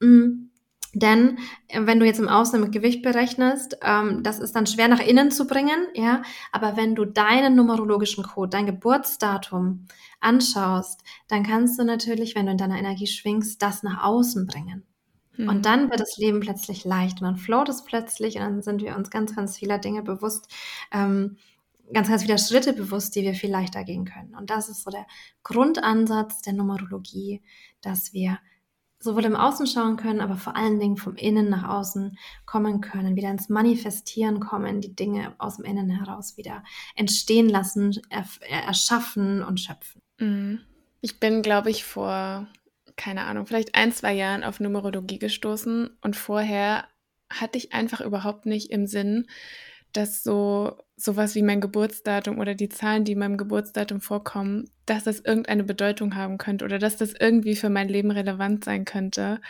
Mhm 0.00 0.50
denn 0.98 1.38
äh, 1.68 1.84
wenn 1.84 2.00
du 2.00 2.06
jetzt 2.06 2.18
im 2.18 2.28
Außen 2.28 2.58
mit 2.58 2.72
Gewicht 2.72 3.02
berechnest, 3.02 3.76
ähm, 3.82 4.22
das 4.22 4.38
ist 4.38 4.56
dann 4.56 4.66
schwer 4.66 4.88
nach 4.88 5.00
innen 5.00 5.30
zu 5.30 5.46
bringen, 5.46 5.88
ja. 5.94 6.22
Aber 6.52 6.76
wenn 6.76 6.94
du 6.94 7.04
deinen 7.04 7.54
numerologischen 7.54 8.24
Code, 8.24 8.48
dein 8.48 8.64
Geburtsdatum 8.64 9.86
anschaust, 10.20 11.02
dann 11.28 11.42
kannst 11.42 11.78
du 11.78 11.84
natürlich, 11.84 12.34
wenn 12.34 12.46
du 12.46 12.52
in 12.52 12.58
deiner 12.58 12.78
Energie 12.78 13.06
schwingst, 13.06 13.60
das 13.60 13.82
nach 13.82 14.04
außen 14.04 14.46
bringen. 14.46 14.84
Mhm. 15.36 15.48
Und 15.50 15.66
dann 15.66 15.90
wird 15.90 16.00
das 16.00 16.16
Leben 16.16 16.40
plötzlich 16.40 16.86
leicht 16.86 17.20
und 17.20 17.26
dann 17.26 17.36
float 17.36 17.68
es 17.68 17.84
plötzlich 17.84 18.36
und 18.36 18.42
dann 18.42 18.62
sind 18.62 18.80
wir 18.80 18.96
uns 18.96 19.10
ganz, 19.10 19.36
ganz 19.36 19.58
vieler 19.58 19.78
Dinge 19.78 20.02
bewusst, 20.02 20.48
ähm, 20.92 21.36
ganz, 21.92 22.08
ganz 22.08 22.22
viele 22.22 22.38
Schritte 22.38 22.72
bewusst, 22.72 23.14
die 23.14 23.22
wir 23.22 23.34
viel 23.34 23.50
leichter 23.50 23.84
gehen 23.84 24.06
können. 24.06 24.34
Und 24.34 24.48
das 24.48 24.70
ist 24.70 24.82
so 24.82 24.90
der 24.90 25.06
Grundansatz 25.42 26.40
der 26.40 26.54
Numerologie, 26.54 27.42
dass 27.82 28.14
wir 28.14 28.38
sowohl 28.98 29.24
im 29.24 29.36
Außen 29.36 29.66
schauen 29.66 29.96
können, 29.96 30.20
aber 30.20 30.36
vor 30.36 30.56
allen 30.56 30.80
Dingen 30.80 30.96
vom 30.96 31.16
Innen 31.16 31.48
nach 31.48 31.68
außen 31.68 32.18
kommen 32.44 32.80
können, 32.80 33.16
wieder 33.16 33.30
ins 33.30 33.48
Manifestieren 33.48 34.40
kommen, 34.40 34.80
die 34.80 34.94
Dinge 34.94 35.34
aus 35.38 35.56
dem 35.56 35.64
Innen 35.64 35.90
heraus 35.90 36.36
wieder 36.36 36.64
entstehen 36.94 37.48
lassen, 37.48 38.00
erschaffen 38.48 39.42
und 39.42 39.60
schöpfen. 39.60 40.02
Mhm. 40.18 40.60
Ich 41.00 41.20
bin, 41.20 41.42
glaube 41.42 41.70
ich, 41.70 41.84
vor, 41.84 42.46
keine 42.96 43.24
Ahnung, 43.24 43.46
vielleicht 43.46 43.74
ein, 43.74 43.92
zwei 43.92 44.14
Jahren 44.14 44.42
auf 44.42 44.60
Numerologie 44.60 45.18
gestoßen 45.18 45.90
und 46.00 46.16
vorher 46.16 46.84
hatte 47.28 47.58
ich 47.58 47.72
einfach 47.72 48.00
überhaupt 48.00 48.46
nicht 48.46 48.70
im 48.70 48.86
Sinn, 48.86 49.26
dass 49.92 50.22
so 50.22 50.76
sowas 50.96 51.34
wie 51.34 51.42
mein 51.42 51.60
Geburtsdatum 51.60 52.38
oder 52.38 52.54
die 52.54 52.68
Zahlen, 52.68 53.04
die 53.04 53.12
in 53.12 53.18
meinem 53.18 53.36
Geburtsdatum 53.36 54.00
vorkommen, 54.00 54.70
dass 54.86 55.04
das 55.04 55.20
irgendeine 55.20 55.64
Bedeutung 55.64 56.14
haben 56.16 56.38
könnte 56.38 56.64
oder 56.64 56.78
dass 56.78 56.96
das 56.96 57.12
irgendwie 57.12 57.56
für 57.56 57.68
mein 57.68 57.88
Leben 57.88 58.10
relevant 58.10 58.64
sein 58.64 58.84
könnte. 58.84 59.40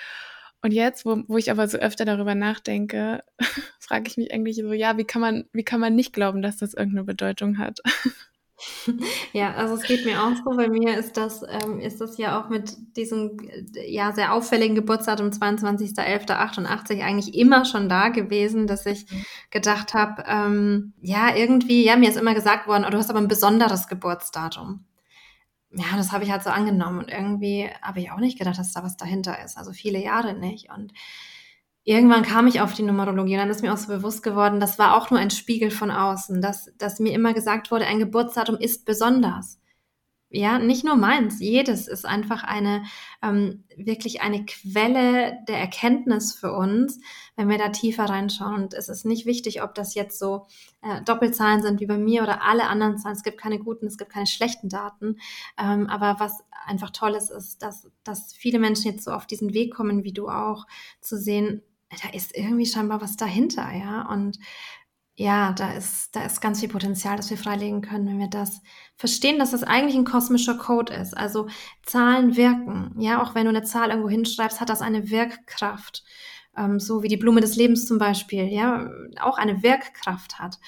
Und 0.63 0.73
jetzt, 0.73 1.07
wo, 1.07 1.23
wo 1.29 1.37
ich 1.37 1.51
aber 1.51 1.69
so 1.69 1.79
öfter 1.79 2.05
darüber 2.05 2.35
nachdenke, 2.35 3.23
frage 3.79 4.09
ich 4.09 4.17
mich 4.17 4.33
eigentlich 4.33 4.57
so, 4.57 4.73
ja, 4.73 4.99
wie 4.99 5.05
kann 5.05 5.21
man, 5.21 5.45
wie 5.53 5.65
kann 5.65 5.81
man 5.81 5.95
nicht 5.95 6.13
glauben, 6.13 6.43
dass 6.43 6.57
das 6.57 6.75
irgendeine 6.75 7.05
Bedeutung 7.05 7.59
hat? 7.59 7.79
Ja, 9.33 9.53
also 9.55 9.75
es 9.75 9.83
geht 9.83 10.05
mir 10.07 10.23
auch 10.23 10.33
so. 10.35 10.57
Bei 10.57 10.69
mir 10.69 10.97
ist 10.97 11.17
das, 11.17 11.43
ähm, 11.49 11.79
ist 11.79 12.01
das 12.01 12.17
ja 12.17 12.41
auch 12.41 12.49
mit 12.49 12.75
diesem 12.97 13.37
ja 13.87 14.13
sehr 14.13 14.33
auffälligen 14.33 14.75
Geburtsdatum 14.75 15.29
22.11.88 15.29 17.03
eigentlich 17.03 17.35
immer 17.35 17.65
schon 17.65 17.89
da 17.89 18.09
gewesen, 18.09 18.67
dass 18.67 18.87
ich 18.87 19.11
mhm. 19.11 19.25
gedacht 19.51 19.93
habe, 19.95 20.25
ähm, 20.27 20.95
ja, 21.03 21.35
irgendwie, 21.35 21.85
ja, 21.85 21.97
mir 21.97 22.09
ist 22.09 22.17
immer 22.17 22.35
gesagt 22.35 22.67
worden, 22.67 22.85
oh, 22.87 22.91
du 22.91 22.99
hast 22.99 23.11
aber 23.11 23.19
ein 23.19 23.29
besonderes 23.29 23.89
Geburtsdatum. 23.89 24.85
Ja, 25.73 25.97
das 25.97 26.13
habe 26.13 26.25
ich 26.25 26.31
halt 26.31 26.43
so 26.43 26.51
angenommen 26.51 27.01
und 27.01 27.11
irgendwie 27.11 27.69
habe 27.83 28.01
ich 28.01 28.11
auch 28.11 28.19
nicht 28.19 28.39
gedacht, 28.39 28.59
dass 28.59 28.73
da 28.73 28.83
was 28.83 28.97
dahinter 28.97 29.45
ist. 29.45 29.59
Also 29.59 29.73
viele 29.73 30.03
Jahre 30.03 30.33
nicht. 30.33 30.71
Und 30.71 30.93
irgendwann 31.87 32.25
kam 32.25 32.49
ich 32.49 32.61
auf 32.61 32.75
die 32.75 32.83
Numerologie 32.83 33.35
und 33.35 33.39
dann 33.39 33.51
ist 33.51 33.63
mir 33.63 33.73
auch 33.73 33.79
so 33.79 33.87
bewusst 33.89 34.23
geworden, 34.23 34.59
das 34.59 34.79
war 34.79 34.97
auch 34.97 35.11
nur 35.11 35.21
ein 35.21 35.31
Spiegel 35.31 35.71
von 35.71 35.93
außen, 35.93 36.43
dass, 36.43 36.71
dass 36.77 36.99
mir 36.99 37.15
immer 37.15 37.33
gesagt 37.33 37.71
wurde, 37.71 37.87
ein 37.87 38.01
Geburtsdatum 38.01 38.57
ist 38.57 38.85
besonders. 38.85 39.61
Ja, 40.29 40.59
nicht 40.59 40.85
nur 40.85 40.97
meins, 40.97 41.39
jedes 41.39 41.87
ist 41.87 42.05
einfach 42.05 42.43
eine 42.43 42.83
ähm, 43.23 43.63
wirklich 43.77 44.21
eine 44.23 44.45
Quelle 44.45 45.39
der 45.47 45.59
Erkenntnis 45.59 46.35
für 46.35 46.53
uns, 46.53 46.99
wenn 47.37 47.49
wir 47.49 47.59
da 47.59 47.69
tiefer 47.69 48.07
reinschauen. 48.07 48.65
Und 48.65 48.75
es 48.75 48.89
ist 48.89 49.07
nicht 49.07 49.25
wichtig, 49.25 49.63
ob 49.63 49.77
das 49.77 49.95
jetzt 49.95 50.19
so 50.19 50.47
äh, 50.83 51.01
Doppelzahlen 51.03 51.63
sind 51.63 51.81
wie 51.81 51.87
bei 51.87 51.97
mir 51.97 52.25
oder 52.25 52.43
alle 52.43 52.67
anderen 52.67 52.99
Zahlen. 52.99 53.15
Es 53.15 53.23
gibt 53.23 53.39
keine 53.39 53.61
guten, 53.61 53.87
es 53.87 53.99
gibt 53.99 54.11
keine 54.11 54.27
schlechten 54.27 54.69
Daten. 54.69 55.21
Ähm, 55.57 55.87
aber 55.87 56.17
was 56.19 56.43
einfach 56.67 56.91
toll 56.91 57.15
ist, 57.15 57.31
ist, 57.31 57.63
dass, 57.63 57.89
dass 58.03 58.35
viele 58.35 58.59
Menschen 58.59 58.91
jetzt 58.91 59.05
so 59.05 59.13
auf 59.13 59.27
diesen 59.27 59.55
Weg 59.55 59.73
kommen, 59.73 60.03
wie 60.03 60.13
du 60.13 60.29
auch, 60.29 60.67
zu 61.01 61.17
sehen, 61.17 61.63
da 61.91 62.11
ist 62.13 62.37
irgendwie 62.37 62.67
scheinbar 62.67 63.01
was 63.01 63.17
dahinter, 63.17 63.73
ja. 63.73 64.09
Und 64.11 64.39
ja, 65.19 65.53
da 65.53 65.73
ist, 65.73 66.15
da 66.15 66.27
ist 66.27 66.43
ganz 66.43 66.61
viel 66.61 66.69
Potenzial, 66.69 67.17
das 67.17 67.31
wir 67.31 67.39
freilegen 67.39 67.81
können, 67.81 68.07
wenn 68.07 68.19
wir 68.19 68.29
das 68.29 68.61
verstehen, 68.97 69.39
dass 69.39 69.53
das 69.53 69.63
eigentlich 69.63 69.97
ein 69.97 70.05
kosmischer 70.05 70.59
Code 70.59 70.93
ist. 70.93 71.17
Also 71.17 71.49
Zahlen 71.83 72.37
wirken. 72.37 72.95
Ja, 72.99 73.23
auch 73.23 73.35
wenn 73.35 73.45
du 73.45 73.51
eine 73.51 73.63
Zahl 73.63 73.89
irgendwo 73.89 74.11
hinschreibst, 74.11 74.61
hat 74.61 74.69
das 74.69 74.83
eine 74.83 75.11
Wirkkraft. 75.11 76.05
Ähm, 76.57 76.81
so 76.81 77.03
wie 77.03 77.09
die 77.09 77.17
Blume 77.17 77.41
des 77.41 77.57
Lebens 77.57 77.87
zum 77.87 77.99
Beispiel, 77.99 78.45
ja, 78.45 78.91
auch 79.21 79.39
eine 79.39 79.63
Wirkkraft 79.63 80.39
hat. 80.39 80.59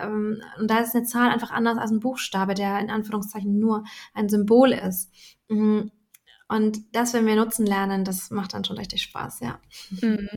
Ähm, 0.00 0.42
und 0.58 0.70
da 0.70 0.78
ist 0.78 0.94
eine 0.94 1.04
Zahl 1.04 1.30
einfach 1.30 1.50
anders 1.50 1.78
als 1.78 1.90
ein 1.90 2.00
Buchstabe, 2.00 2.54
der 2.54 2.78
in 2.80 2.90
Anführungszeichen 2.90 3.58
nur 3.58 3.84
ein 4.14 4.28
Symbol 4.28 4.72
ist. 4.72 5.10
Mm, 5.48 5.88
und 6.48 6.78
das, 6.92 7.14
wenn 7.14 7.26
wir 7.26 7.36
nutzen 7.36 7.66
lernen, 7.66 8.04
das 8.04 8.30
macht 8.30 8.54
dann 8.54 8.64
schon 8.64 8.78
richtig 8.78 9.02
Spaß, 9.02 9.40
ja. 9.40 9.60
Mhm. 9.90 10.28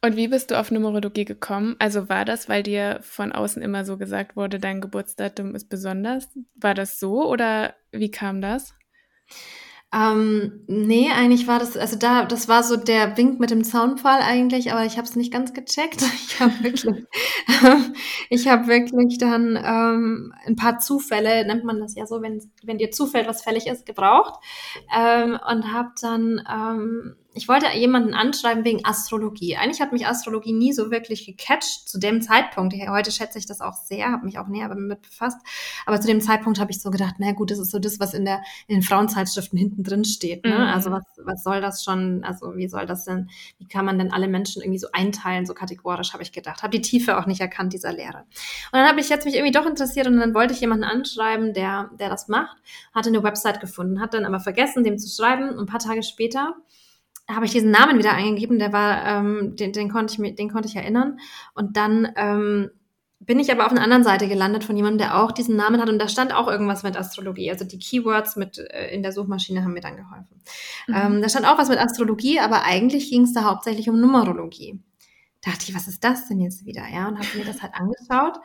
Und 0.00 0.16
wie 0.16 0.28
bist 0.28 0.50
du 0.50 0.58
auf 0.58 0.70
Numerologie 0.70 1.24
gekommen? 1.24 1.76
Also 1.78 2.08
war 2.08 2.24
das, 2.24 2.48
weil 2.48 2.62
dir 2.62 2.98
von 3.02 3.32
außen 3.32 3.62
immer 3.62 3.84
so 3.84 3.96
gesagt 3.96 4.36
wurde, 4.36 4.58
dein 4.58 4.80
Geburtsdatum 4.80 5.54
ist 5.54 5.68
besonders? 5.68 6.28
War 6.54 6.74
das 6.74 6.98
so 6.98 7.28
oder 7.28 7.74
wie 7.92 8.10
kam 8.10 8.40
das? 8.40 8.74
Ähm, 9.94 10.64
nee, 10.68 11.10
eigentlich 11.10 11.46
war 11.46 11.58
das, 11.58 11.76
also 11.76 11.96
da, 11.98 12.24
das 12.24 12.48
war 12.48 12.62
so 12.62 12.76
der 12.76 13.18
Wink 13.18 13.38
mit 13.38 13.50
dem 13.50 13.62
Zaunfall 13.62 14.20
eigentlich, 14.22 14.72
aber 14.72 14.86
ich 14.86 14.96
habe 14.96 15.06
es 15.06 15.16
nicht 15.16 15.32
ganz 15.32 15.52
gecheckt. 15.52 16.02
Ich 16.32 16.40
habe 16.40 16.64
wirklich, 16.64 16.86
ich 18.30 18.48
habe 18.48 18.66
wirklich 18.66 19.18
dann 19.18 19.56
ähm, 19.62 20.32
ein 20.46 20.56
paar 20.56 20.78
Zufälle, 20.78 21.46
nennt 21.46 21.64
man 21.64 21.78
das 21.78 21.94
ja 21.94 22.06
so, 22.06 22.22
wenn, 22.22 22.40
wenn 22.62 22.78
dir 22.78 22.90
zufällt, 22.90 23.28
was 23.28 23.42
fällig 23.42 23.66
ist, 23.66 23.84
gebraucht 23.84 24.42
ähm, 24.96 25.38
und 25.46 25.72
habe 25.72 25.90
dann 26.00 26.42
ähm, 26.50 27.16
ich 27.34 27.48
wollte 27.48 27.66
jemanden 27.74 28.14
anschreiben 28.14 28.64
wegen 28.64 28.84
Astrologie. 28.84 29.56
Eigentlich 29.56 29.80
hat 29.80 29.92
mich 29.92 30.06
Astrologie 30.06 30.52
nie 30.52 30.72
so 30.72 30.90
wirklich 30.90 31.24
gecatcht 31.24 31.88
zu 31.88 31.98
dem 31.98 32.20
Zeitpunkt. 32.20 32.74
Heute 32.88 33.10
schätze 33.10 33.38
ich 33.38 33.46
das 33.46 33.60
auch 33.60 33.72
sehr, 33.72 34.12
habe 34.12 34.26
mich 34.26 34.38
auch 34.38 34.48
näher 34.48 34.68
damit 34.68 35.00
befasst. 35.02 35.38
Aber 35.86 36.00
zu 36.00 36.06
dem 36.06 36.20
Zeitpunkt 36.20 36.60
habe 36.60 36.70
ich 36.70 36.80
so 36.80 36.90
gedacht, 36.90 37.14
na 37.18 37.32
gut, 37.32 37.50
das 37.50 37.58
ist 37.58 37.70
so 37.70 37.78
das, 37.78 37.98
was 38.00 38.12
in, 38.12 38.26
der, 38.26 38.42
in 38.66 38.76
den 38.76 38.82
Frauenzeitschriften 38.82 39.58
hinten 39.58 39.82
drin 39.82 40.04
steht. 40.04 40.44
Ne? 40.44 40.54
Mhm. 40.54 40.60
Also 40.60 40.90
was, 40.90 41.04
was 41.24 41.42
soll 41.42 41.62
das 41.62 41.82
schon, 41.82 42.22
also 42.22 42.54
wie 42.56 42.68
soll 42.68 42.84
das 42.84 43.06
denn, 43.06 43.30
wie 43.58 43.66
kann 43.66 43.86
man 43.86 43.98
denn 43.98 44.12
alle 44.12 44.28
Menschen 44.28 44.60
irgendwie 44.60 44.78
so 44.78 44.88
einteilen, 44.92 45.46
so 45.46 45.54
kategorisch, 45.54 46.12
habe 46.12 46.22
ich 46.22 46.32
gedacht. 46.32 46.62
Habe 46.62 46.76
die 46.76 46.82
Tiefe 46.82 47.18
auch 47.18 47.26
nicht 47.26 47.40
erkannt 47.40 47.72
dieser 47.72 47.92
Lehre. 47.92 48.18
Und 48.18 48.74
dann 48.78 48.86
habe 48.86 49.00
ich 49.00 49.08
jetzt 49.08 49.24
mich 49.24 49.34
irgendwie 49.34 49.52
doch 49.52 49.66
interessiert 49.66 50.06
und 50.06 50.18
dann 50.18 50.34
wollte 50.34 50.52
ich 50.52 50.60
jemanden 50.60 50.84
anschreiben, 50.84 51.54
der, 51.54 51.90
der 51.98 52.10
das 52.10 52.28
macht, 52.28 52.58
hatte 52.94 53.08
eine 53.08 53.22
Website 53.22 53.60
gefunden, 53.60 54.00
hat 54.00 54.12
dann 54.12 54.26
aber 54.26 54.40
vergessen, 54.40 54.84
dem 54.84 54.98
zu 54.98 55.08
schreiben. 55.08 55.48
Und 55.48 55.60
ein 55.60 55.66
paar 55.66 55.80
Tage 55.80 56.02
später 56.02 56.56
habe 57.30 57.46
ich 57.46 57.52
diesen 57.52 57.70
Namen 57.70 57.98
wieder 57.98 58.12
eingegeben, 58.12 58.58
der 58.58 58.72
war, 58.72 59.06
ähm, 59.06 59.56
den, 59.56 59.72
den 59.72 59.90
konnte 59.90 60.12
ich 60.12 60.18
mir, 60.18 60.34
den 60.34 60.50
konnte 60.50 60.68
ich 60.68 60.76
erinnern. 60.76 61.18
Und 61.54 61.76
dann 61.76 62.12
ähm, 62.16 62.70
bin 63.20 63.38
ich 63.38 63.52
aber 63.52 63.66
auf 63.66 63.72
einer 63.72 63.82
anderen 63.82 64.02
Seite 64.02 64.26
gelandet 64.28 64.64
von 64.64 64.76
jemandem, 64.76 64.98
der 64.98 65.18
auch 65.18 65.30
diesen 65.30 65.56
Namen 65.56 65.80
hat 65.80 65.88
und 65.88 65.98
da 65.98 66.08
stand 66.08 66.34
auch 66.34 66.48
irgendwas 66.48 66.82
mit 66.82 66.96
Astrologie. 66.96 67.50
Also 67.50 67.64
die 67.64 67.78
Keywords 67.78 68.36
mit 68.36 68.58
äh, 68.58 68.92
in 68.92 69.02
der 69.02 69.12
Suchmaschine 69.12 69.62
haben 69.62 69.72
mir 69.72 69.80
dann 69.80 69.96
geholfen. 69.96 70.42
Mhm. 70.88 70.94
Ähm, 70.94 71.22
da 71.22 71.28
stand 71.28 71.46
auch 71.46 71.58
was 71.58 71.68
mit 71.68 71.78
Astrologie, 71.78 72.40
aber 72.40 72.64
eigentlich 72.64 73.10
ging 73.10 73.22
es 73.22 73.32
da 73.32 73.44
hauptsächlich 73.44 73.88
um 73.88 74.00
Numerologie. 74.00 74.80
Da 75.40 75.52
dachte 75.52 75.64
ich, 75.68 75.74
was 75.74 75.88
ist 75.88 76.02
das 76.02 76.28
denn 76.28 76.40
jetzt 76.40 76.66
wieder? 76.66 76.84
Ja, 76.92 77.08
und 77.08 77.18
habe 77.18 77.38
mir 77.38 77.44
das 77.44 77.62
halt 77.62 77.74
angeschaut. 77.74 78.40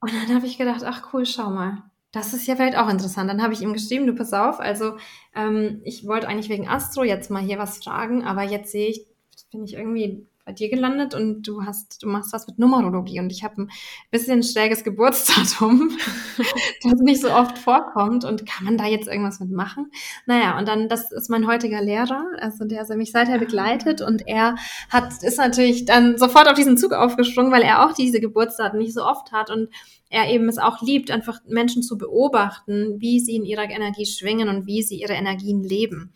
Und 0.00 0.12
dann 0.12 0.34
habe 0.34 0.46
ich 0.46 0.58
gedacht, 0.58 0.82
ach 0.84 1.12
cool, 1.12 1.24
schau 1.24 1.50
mal. 1.50 1.82
Das 2.14 2.32
ist 2.32 2.46
ja 2.46 2.54
vielleicht 2.54 2.78
auch 2.78 2.88
interessant. 2.88 3.28
Dann 3.28 3.42
habe 3.42 3.52
ich 3.52 3.60
ihm 3.60 3.72
geschrieben, 3.72 4.06
du 4.06 4.14
pass 4.14 4.32
auf, 4.32 4.60
also 4.60 4.96
ähm, 5.34 5.80
ich 5.82 6.06
wollte 6.06 6.28
eigentlich 6.28 6.48
wegen 6.48 6.68
Astro 6.68 7.02
jetzt 7.02 7.28
mal 7.28 7.42
hier 7.42 7.58
was 7.58 7.78
fragen, 7.78 8.22
aber 8.22 8.44
jetzt 8.44 8.70
sehe 8.70 8.88
ich, 8.88 9.04
bin 9.50 9.64
ich 9.64 9.74
irgendwie 9.74 10.24
bei 10.44 10.52
dir 10.52 10.68
gelandet 10.68 11.14
und 11.14 11.42
du 11.42 11.64
hast, 11.64 12.02
du 12.02 12.08
machst 12.08 12.32
was 12.32 12.46
mit 12.46 12.58
Numerologie 12.58 13.18
und 13.18 13.32
ich 13.32 13.42
habe 13.42 13.62
ein 13.62 13.70
bisschen 14.12 14.44
schräges 14.44 14.84
Geburtsdatum, 14.84 15.90
das 16.82 17.00
nicht 17.00 17.20
so 17.20 17.32
oft 17.32 17.58
vorkommt 17.58 18.24
und 18.24 18.46
kann 18.46 18.64
man 18.64 18.76
da 18.76 18.84
jetzt 18.86 19.08
irgendwas 19.08 19.40
mit 19.40 19.50
machen? 19.50 19.90
Naja, 20.26 20.56
und 20.58 20.68
dann, 20.68 20.88
das 20.88 21.10
ist 21.10 21.30
mein 21.30 21.48
heutiger 21.48 21.80
Lehrer, 21.80 22.26
also 22.38 22.64
der, 22.64 22.84
der 22.84 22.96
mich 22.96 23.10
seither 23.10 23.38
begleitet 23.38 24.02
und 24.02 24.28
er 24.28 24.54
hat, 24.90 25.22
ist 25.22 25.38
natürlich 25.38 25.86
dann 25.86 26.18
sofort 26.18 26.46
auf 26.46 26.54
diesen 26.54 26.76
Zug 26.76 26.92
aufgesprungen, 26.92 27.50
weil 27.50 27.62
er 27.62 27.84
auch 27.84 27.94
diese 27.94 28.20
Geburtsdaten 28.20 28.78
nicht 28.78 28.94
so 28.94 29.02
oft 29.02 29.32
hat 29.32 29.50
und 29.50 29.68
er 30.14 30.30
eben 30.30 30.48
es 30.48 30.58
auch 30.58 30.80
liebt, 30.80 31.10
einfach 31.10 31.40
Menschen 31.44 31.82
zu 31.82 31.98
beobachten, 31.98 33.00
wie 33.00 33.18
sie 33.18 33.34
in 33.34 33.44
ihrer 33.44 33.68
Energie 33.68 34.06
schwingen 34.06 34.48
und 34.48 34.64
wie 34.64 34.82
sie 34.84 35.00
ihre 35.00 35.14
Energien 35.14 35.64
leben. 35.64 36.12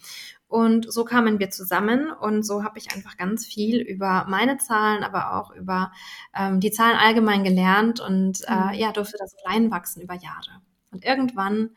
Und 0.46 0.90
so 0.90 1.04
kamen 1.04 1.40
wir 1.40 1.50
zusammen 1.50 2.12
und 2.12 2.44
so 2.44 2.62
habe 2.62 2.78
ich 2.78 2.94
einfach 2.94 3.16
ganz 3.16 3.44
viel 3.44 3.80
über 3.80 4.24
meine 4.28 4.56
Zahlen, 4.56 5.02
aber 5.02 5.34
auch 5.34 5.50
über 5.50 5.90
ähm, 6.32 6.60
die 6.60 6.70
Zahlen 6.70 6.96
allgemein 6.96 7.42
gelernt 7.42 7.98
und 7.98 8.42
äh, 8.46 8.54
mhm. 8.54 8.74
ja, 8.74 8.92
durfte 8.92 9.18
das 9.18 9.34
klein 9.44 9.72
wachsen 9.72 10.00
über 10.00 10.14
Jahre. 10.14 10.62
Und 10.92 11.04
irgendwann 11.04 11.70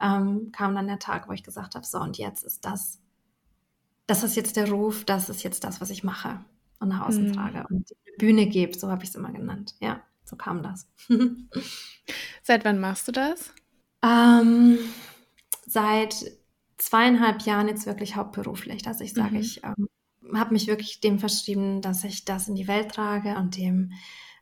ähm, 0.00 0.50
kam 0.52 0.74
dann 0.74 0.88
der 0.88 0.98
Tag, 0.98 1.28
wo 1.28 1.32
ich 1.32 1.44
gesagt 1.44 1.74
habe, 1.74 1.84
so 1.84 1.98
und 1.98 2.16
jetzt 2.16 2.44
ist 2.44 2.64
das, 2.64 2.98
das 4.06 4.24
ist 4.24 4.36
jetzt 4.36 4.56
der 4.56 4.70
Ruf, 4.70 5.04
das 5.04 5.28
ist 5.28 5.42
jetzt 5.42 5.64
das, 5.64 5.82
was 5.82 5.90
ich 5.90 6.02
mache 6.02 6.40
und 6.80 6.88
nach 6.88 7.06
außen 7.06 7.28
mhm. 7.28 7.32
trage 7.34 7.66
und 7.68 7.90
die 7.90 8.16
Bühne 8.18 8.46
gebe, 8.46 8.76
so 8.76 8.90
habe 8.90 9.04
ich 9.04 9.10
es 9.10 9.16
immer 9.16 9.32
genannt. 9.32 9.74
Ja, 9.80 10.00
so 10.28 10.36
kam 10.36 10.62
das. 10.62 10.86
Seit 12.42 12.64
wann 12.64 12.80
machst 12.80 13.08
du 13.08 13.12
das? 13.12 13.52
Ähm, 14.02 14.78
seit 15.66 16.24
zweieinhalb 16.78 17.42
Jahren 17.42 17.68
jetzt 17.68 17.86
wirklich 17.86 18.16
hauptberuflich, 18.16 18.82
dass 18.82 19.00
ich 19.00 19.12
sage, 19.12 19.34
mhm. 19.34 19.40
ich 19.40 19.64
ähm, 19.64 19.88
habe 20.34 20.52
mich 20.52 20.66
wirklich 20.66 21.00
dem 21.00 21.18
verschrieben, 21.18 21.82
dass 21.82 22.04
ich 22.04 22.24
das 22.24 22.48
in 22.48 22.54
die 22.54 22.68
Welt 22.68 22.92
trage 22.92 23.36
und 23.36 23.56
dem 23.56 23.92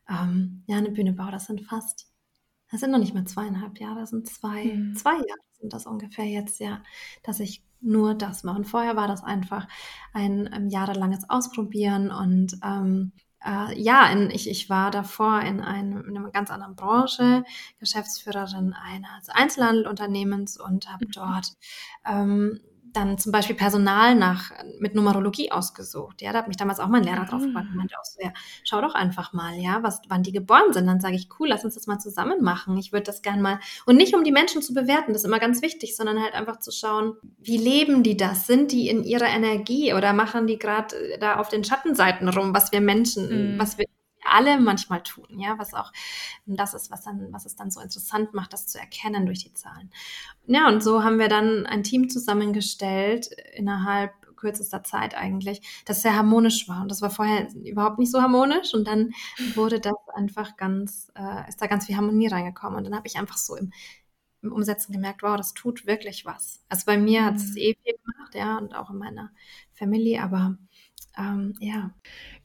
ähm, 0.08 0.62
ja 0.66 0.76
eine 0.76 0.90
Bühne 0.90 1.12
baue. 1.12 1.30
Das 1.30 1.46
sind 1.46 1.62
fast, 1.62 2.08
das 2.70 2.80
sind 2.80 2.90
noch 2.90 2.98
nicht 2.98 3.14
mal 3.14 3.24
zweieinhalb 3.24 3.80
Jahre, 3.80 4.00
das 4.00 4.10
sind 4.10 4.28
zwei, 4.28 4.64
mhm. 4.64 4.94
zwei 4.94 5.14
Jahre 5.14 5.46
sind 5.58 5.72
das 5.72 5.86
ungefähr 5.86 6.26
jetzt, 6.26 6.60
ja, 6.60 6.82
dass 7.22 7.40
ich 7.40 7.64
nur 7.80 8.14
das 8.14 8.44
mache. 8.44 8.58
Und 8.58 8.64
vorher 8.64 8.96
war 8.96 9.08
das 9.08 9.22
einfach 9.24 9.66
ein, 10.12 10.48
ein 10.48 10.64
ähm, 10.64 10.68
jahrelanges 10.68 11.28
Ausprobieren 11.28 12.10
und 12.10 12.58
ähm, 12.62 13.12
äh, 13.46 13.80
ja, 13.80 14.10
in, 14.10 14.30
ich, 14.30 14.50
ich 14.50 14.68
war 14.68 14.90
davor 14.90 15.40
in, 15.42 15.60
einem, 15.60 16.04
in 16.08 16.16
einer 16.16 16.30
ganz 16.30 16.50
anderen 16.50 16.74
Branche, 16.74 17.44
Geschäftsführerin 17.78 18.74
eines 18.74 19.28
Einzelhandelunternehmens 19.28 20.58
und 20.58 20.92
habe 20.92 21.06
mhm. 21.06 21.12
dort 21.12 21.52
ähm, 22.04 22.60
dann 22.96 23.18
zum 23.18 23.32
Beispiel 23.32 23.56
Personal 23.56 24.14
nach, 24.14 24.50
mit 24.78 24.94
Numerologie 24.94 25.52
ausgesucht. 25.52 26.22
Ja, 26.22 26.32
da 26.32 26.38
hat 26.38 26.48
mich 26.48 26.56
damals 26.56 26.80
auch 26.80 26.88
mein 26.88 27.04
Lehrer 27.04 27.22
mhm. 27.22 27.26
drauf 27.26 27.42
gebracht 27.42 27.66
und 27.70 27.76
meinte 27.76 27.94
auch 27.98 28.04
so, 28.04 28.20
ja, 28.22 28.32
schau 28.64 28.80
doch 28.80 28.94
einfach 28.94 29.32
mal, 29.32 29.54
ja, 29.56 29.82
was, 29.82 30.00
wann 30.08 30.22
die 30.22 30.32
geboren 30.32 30.72
sind. 30.72 30.86
Dann 30.86 31.00
sage 31.00 31.16
ich, 31.16 31.28
cool, 31.38 31.48
lass 31.48 31.64
uns 31.64 31.74
das 31.74 31.86
mal 31.86 31.98
zusammen 31.98 32.42
machen. 32.42 32.76
Ich 32.78 32.92
würde 32.92 33.04
das 33.04 33.22
gern 33.22 33.42
mal, 33.42 33.60
und 33.84 33.96
nicht 33.96 34.14
um 34.14 34.24
die 34.24 34.32
Menschen 34.32 34.62
zu 34.62 34.72
bewerten, 34.72 35.12
das 35.12 35.22
ist 35.22 35.28
immer 35.28 35.38
ganz 35.38 35.62
wichtig, 35.62 35.96
sondern 35.96 36.22
halt 36.22 36.34
einfach 36.34 36.58
zu 36.60 36.70
schauen, 36.70 37.14
wie 37.38 37.58
leben 37.58 38.02
die 38.02 38.16
das? 38.16 38.46
Sind 38.46 38.72
die 38.72 38.88
in 38.88 39.04
ihrer 39.04 39.28
Energie 39.28 39.92
oder 39.92 40.12
machen 40.12 40.46
die 40.46 40.58
gerade 40.58 40.94
da 41.20 41.36
auf 41.36 41.48
den 41.48 41.64
Schattenseiten 41.64 42.28
rum, 42.28 42.54
was 42.54 42.72
wir 42.72 42.80
Menschen, 42.80 43.54
mhm. 43.54 43.58
was 43.58 43.78
wir 43.78 43.86
alle 44.32 44.58
manchmal 44.60 45.02
tun, 45.02 45.26
ja, 45.30 45.58
was 45.58 45.74
auch 45.74 45.92
das 46.46 46.74
ist, 46.74 46.90
was 46.90 47.02
dann, 47.02 47.32
was 47.32 47.46
es 47.46 47.56
dann 47.56 47.70
so 47.70 47.80
interessant 47.80 48.34
macht, 48.34 48.52
das 48.52 48.66
zu 48.66 48.78
erkennen 48.78 49.26
durch 49.26 49.44
die 49.44 49.52
Zahlen. 49.52 49.90
Ja, 50.46 50.68
und 50.68 50.82
so 50.82 51.02
haben 51.02 51.18
wir 51.18 51.28
dann 51.28 51.66
ein 51.66 51.82
Team 51.82 52.08
zusammengestellt 52.08 53.28
innerhalb 53.54 54.12
kürzester 54.36 54.84
Zeit 54.84 55.14
eigentlich, 55.16 55.82
das 55.86 56.02
sehr 56.02 56.14
harmonisch 56.14 56.68
war. 56.68 56.82
Und 56.82 56.90
das 56.90 57.02
war 57.02 57.10
vorher 57.10 57.48
überhaupt 57.64 57.98
nicht 57.98 58.12
so 58.12 58.22
harmonisch. 58.22 58.74
Und 58.74 58.86
dann 58.86 59.12
wurde 59.54 59.80
das 59.80 59.94
einfach 60.14 60.56
ganz, 60.56 61.10
äh, 61.16 61.48
ist 61.48 61.60
da 61.60 61.66
ganz 61.66 61.86
viel 61.86 61.96
Harmonie 61.96 62.28
reingekommen. 62.28 62.78
Und 62.78 62.84
dann 62.84 62.94
habe 62.94 63.06
ich 63.06 63.16
einfach 63.16 63.38
so 63.38 63.56
im, 63.56 63.72
im 64.42 64.52
Umsetzen 64.52 64.92
gemerkt, 64.92 65.22
wow, 65.22 65.36
das 65.36 65.54
tut 65.54 65.86
wirklich 65.86 66.24
was. 66.24 66.62
Also 66.68 66.84
bei 66.86 66.98
mir 66.98 67.24
hat 67.24 67.36
es 67.36 67.50
mhm. 67.50 67.56
eh 67.56 67.76
viel 67.82 67.94
gemacht, 67.94 68.34
ja, 68.34 68.58
und 68.58 68.74
auch 68.74 68.90
in 68.90 68.98
meiner 68.98 69.30
Familie, 69.72 70.22
aber 70.22 70.56
ähm, 71.18 71.54
ja. 71.60 71.90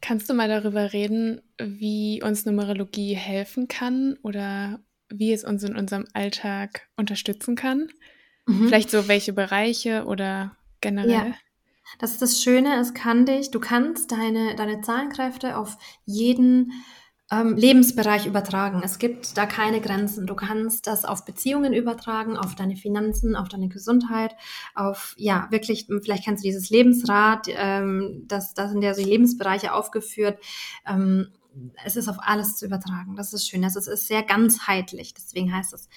Kannst 0.02 0.30
du 0.30 0.34
mal 0.34 0.48
darüber 0.48 0.94
reden, 0.94 1.42
wie 1.60 2.22
uns 2.24 2.46
Numerologie 2.46 3.16
helfen 3.16 3.68
kann 3.68 4.18
oder 4.24 4.80
wie 5.10 5.34
es 5.34 5.44
uns 5.44 5.64
in 5.64 5.76
unserem 5.76 6.06
Alltag 6.14 6.88
unterstützen 6.96 7.56
kann? 7.56 7.90
Mhm. 8.48 8.68
Vielleicht 8.68 8.90
so 8.90 9.08
welche 9.08 9.34
Bereiche 9.34 10.06
oder 10.06 10.56
generell? 10.80 11.12
Ja. 11.12 11.36
Das 12.00 12.12
ist 12.12 12.22
das 12.22 12.42
Schöne, 12.42 12.80
es 12.80 12.94
kann 12.94 13.26
dich, 13.26 13.52
du 13.52 13.60
kannst 13.60 14.12
deine, 14.12 14.56
deine 14.56 14.82
Zahlenkräfte 14.82 15.58
auf 15.58 15.78
jeden 16.06 16.72
ähm, 17.32 17.56
Lebensbereich 17.56 18.26
übertragen. 18.26 18.82
Es 18.84 19.00
gibt 19.00 19.38
da 19.38 19.46
keine 19.46 19.80
Grenzen. 19.80 20.28
Du 20.28 20.36
kannst 20.36 20.86
das 20.86 21.06
auf 21.06 21.24
Beziehungen 21.24 21.74
übertragen, 21.74 22.38
auf 22.38 22.56
deine 22.56 22.76
Finanzen, 22.76 23.36
auf 23.36 23.48
deine 23.48 23.70
Gesundheit, 23.70 24.36
auf, 24.76 25.16
ja, 25.18 25.48
wirklich, 25.50 25.88
vielleicht 26.04 26.26
kennst 26.26 26.44
du 26.44 26.48
dieses 26.48 26.70
Lebensrad, 26.70 27.48
ähm, 27.48 28.24
das, 28.28 28.54
das 28.54 28.72
sind 28.72 28.82
ja 28.82 28.94
so 28.94 29.02
die 29.02 29.10
Lebensbereiche 29.10 29.74
aufgeführt. 29.74 30.40
Ähm, 30.86 31.30
es 31.84 31.96
ist 31.96 32.08
auf 32.08 32.18
alles 32.20 32.58
zu 32.58 32.66
übertragen. 32.66 33.16
Das 33.16 33.34
ist 33.34 33.48
schön. 33.48 33.64
Also 33.64 33.80
es 33.80 33.88
ist 33.88 34.08
sehr 34.08 34.24
ganzheitlich. 34.24 35.14
Deswegen 35.14 35.54
heißt 35.54 35.74
es, 35.74 35.90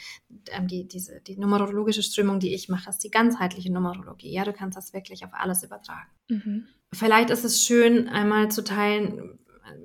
ähm, 0.50 0.66
die, 0.66 0.86
diese, 0.86 1.20
die 1.20 1.36
numerologische 1.36 2.02
Strömung, 2.02 2.40
die 2.40 2.54
ich 2.54 2.68
mache, 2.68 2.90
ist 2.90 3.04
die 3.04 3.10
ganzheitliche 3.10 3.72
Numerologie. 3.72 4.32
Ja, 4.32 4.44
du 4.44 4.52
kannst 4.52 4.76
das 4.76 4.92
wirklich 4.92 5.24
auf 5.24 5.30
alles 5.32 5.62
übertragen. 5.62 6.10
Mhm. 6.28 6.66
Vielleicht 6.92 7.30
ist 7.30 7.44
es 7.44 7.64
schön, 7.64 8.08
einmal 8.08 8.50
zu 8.50 8.62
teilen, 8.62 9.38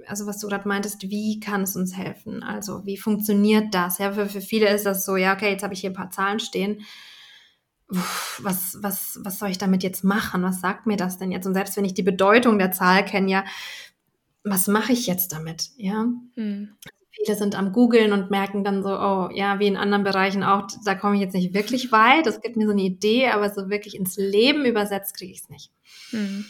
also 0.08 0.26
was 0.28 0.40
du 0.40 0.48
gerade 0.48 0.68
meintest, 0.68 1.04
wie 1.04 1.40
kann 1.40 1.62
es 1.64 1.76
uns 1.76 1.96
helfen? 1.96 2.44
Also 2.44 2.86
wie 2.86 2.98
funktioniert 2.98 3.74
das? 3.74 3.98
Ja, 3.98 4.12
für, 4.12 4.28
für 4.28 4.42
viele 4.42 4.70
ist 4.74 4.86
das 4.86 5.06
so, 5.06 5.16
ja, 5.16 5.34
okay, 5.34 5.52
jetzt 5.52 5.64
habe 5.64 5.74
ich 5.74 5.82
hier 5.82 5.92
ein 5.92 5.96
paar 5.96 6.12
Zahlen 6.12 6.40
stehen. 6.40 6.82
was, 8.40 8.78
was, 8.82 9.20
was 9.24 9.40
soll 9.40 9.50
ich 9.50 9.58
damit 9.58 9.82
jetzt 9.84 10.04
machen? 10.04 10.44
Was 10.44 10.62
sagt 10.62 10.86
mir 10.86 10.98
das 10.98 11.18
denn 11.18 11.32
jetzt? 11.32 11.48
Und 11.48 11.54
selbst 11.54 11.76
wenn 11.76 11.86
ich 11.86 11.94
die 11.94 12.04
Bedeutung 12.04 12.60
der 12.60 12.72
Zahl 12.72 13.04
kenne, 13.04 13.32
ja, 13.32 13.46
was 14.44 14.68
mache 14.68 14.94
ich 14.94 15.08
jetzt 15.08 15.32
damit? 15.32 15.70
Ja. 15.78 16.06
Hm. 16.36 16.76
Viele 17.12 17.36
sind 17.36 17.56
am 17.56 17.74
Googeln 17.74 18.14
und 18.14 18.32
merken 18.32 18.64
dann 18.64 18.84
so, 18.84 18.90
oh, 18.90 19.30
ja, 19.34 19.60
wie 19.60 19.68
in 19.68 19.76
anderen 19.76 20.04
Bereichen 20.04 20.44
auch, 20.44 20.68
da 20.86 20.96
komme 20.96 21.16
ich 21.16 21.22
jetzt 21.22 21.34
nicht 21.34 21.54
wirklich 21.54 21.92
weit. 21.92 22.28
Es 22.28 22.40
gibt 22.42 22.56
mir 22.56 22.66
so 22.66 22.72
eine 22.72 22.84
Idee, 22.84 23.30
aber 23.30 23.50
so 23.50 23.70
wirklich 23.70 23.96
ins 23.96 24.16
Leben 24.18 24.66
übersetzt 24.66 25.18
kriege 25.18 25.34
ich 25.34 25.42
es 25.42 25.50
nicht. 25.50 25.72
Hm. 26.12 26.46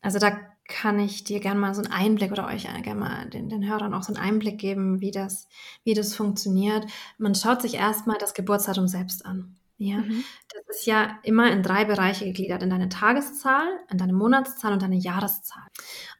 Also 0.00 0.18
da 0.18 0.38
kann 0.68 1.00
ich 1.00 1.24
dir 1.24 1.40
gerne 1.40 1.58
mal 1.58 1.74
so 1.74 1.82
einen 1.82 1.92
Einblick 1.92 2.30
oder 2.30 2.46
euch 2.46 2.68
gerne 2.82 3.00
mal 3.00 3.30
den, 3.30 3.48
den 3.48 3.68
Hörern 3.68 3.94
auch 3.94 4.02
so 4.02 4.14
einen 4.14 4.22
Einblick 4.22 4.58
geben, 4.58 5.00
wie 5.00 5.10
das, 5.10 5.48
wie 5.82 5.94
das 5.94 6.14
funktioniert. 6.14 6.86
Man 7.16 7.34
schaut 7.34 7.62
sich 7.62 7.74
erstmal 7.74 8.18
das 8.18 8.34
Geburtsdatum 8.34 8.86
selbst 8.86 9.26
an. 9.26 9.56
Ja, 9.80 9.98
mhm. 9.98 10.24
das 10.52 10.78
ist 10.78 10.86
ja 10.86 11.18
immer 11.22 11.52
in 11.52 11.62
drei 11.62 11.84
Bereiche 11.84 12.24
gegliedert, 12.24 12.64
in 12.64 12.70
deine 12.70 12.88
Tageszahl, 12.88 13.68
in 13.88 13.96
deine 13.96 14.12
Monatszahl 14.12 14.72
und 14.72 14.82
deine 14.82 14.96
Jahreszahl. 14.96 15.62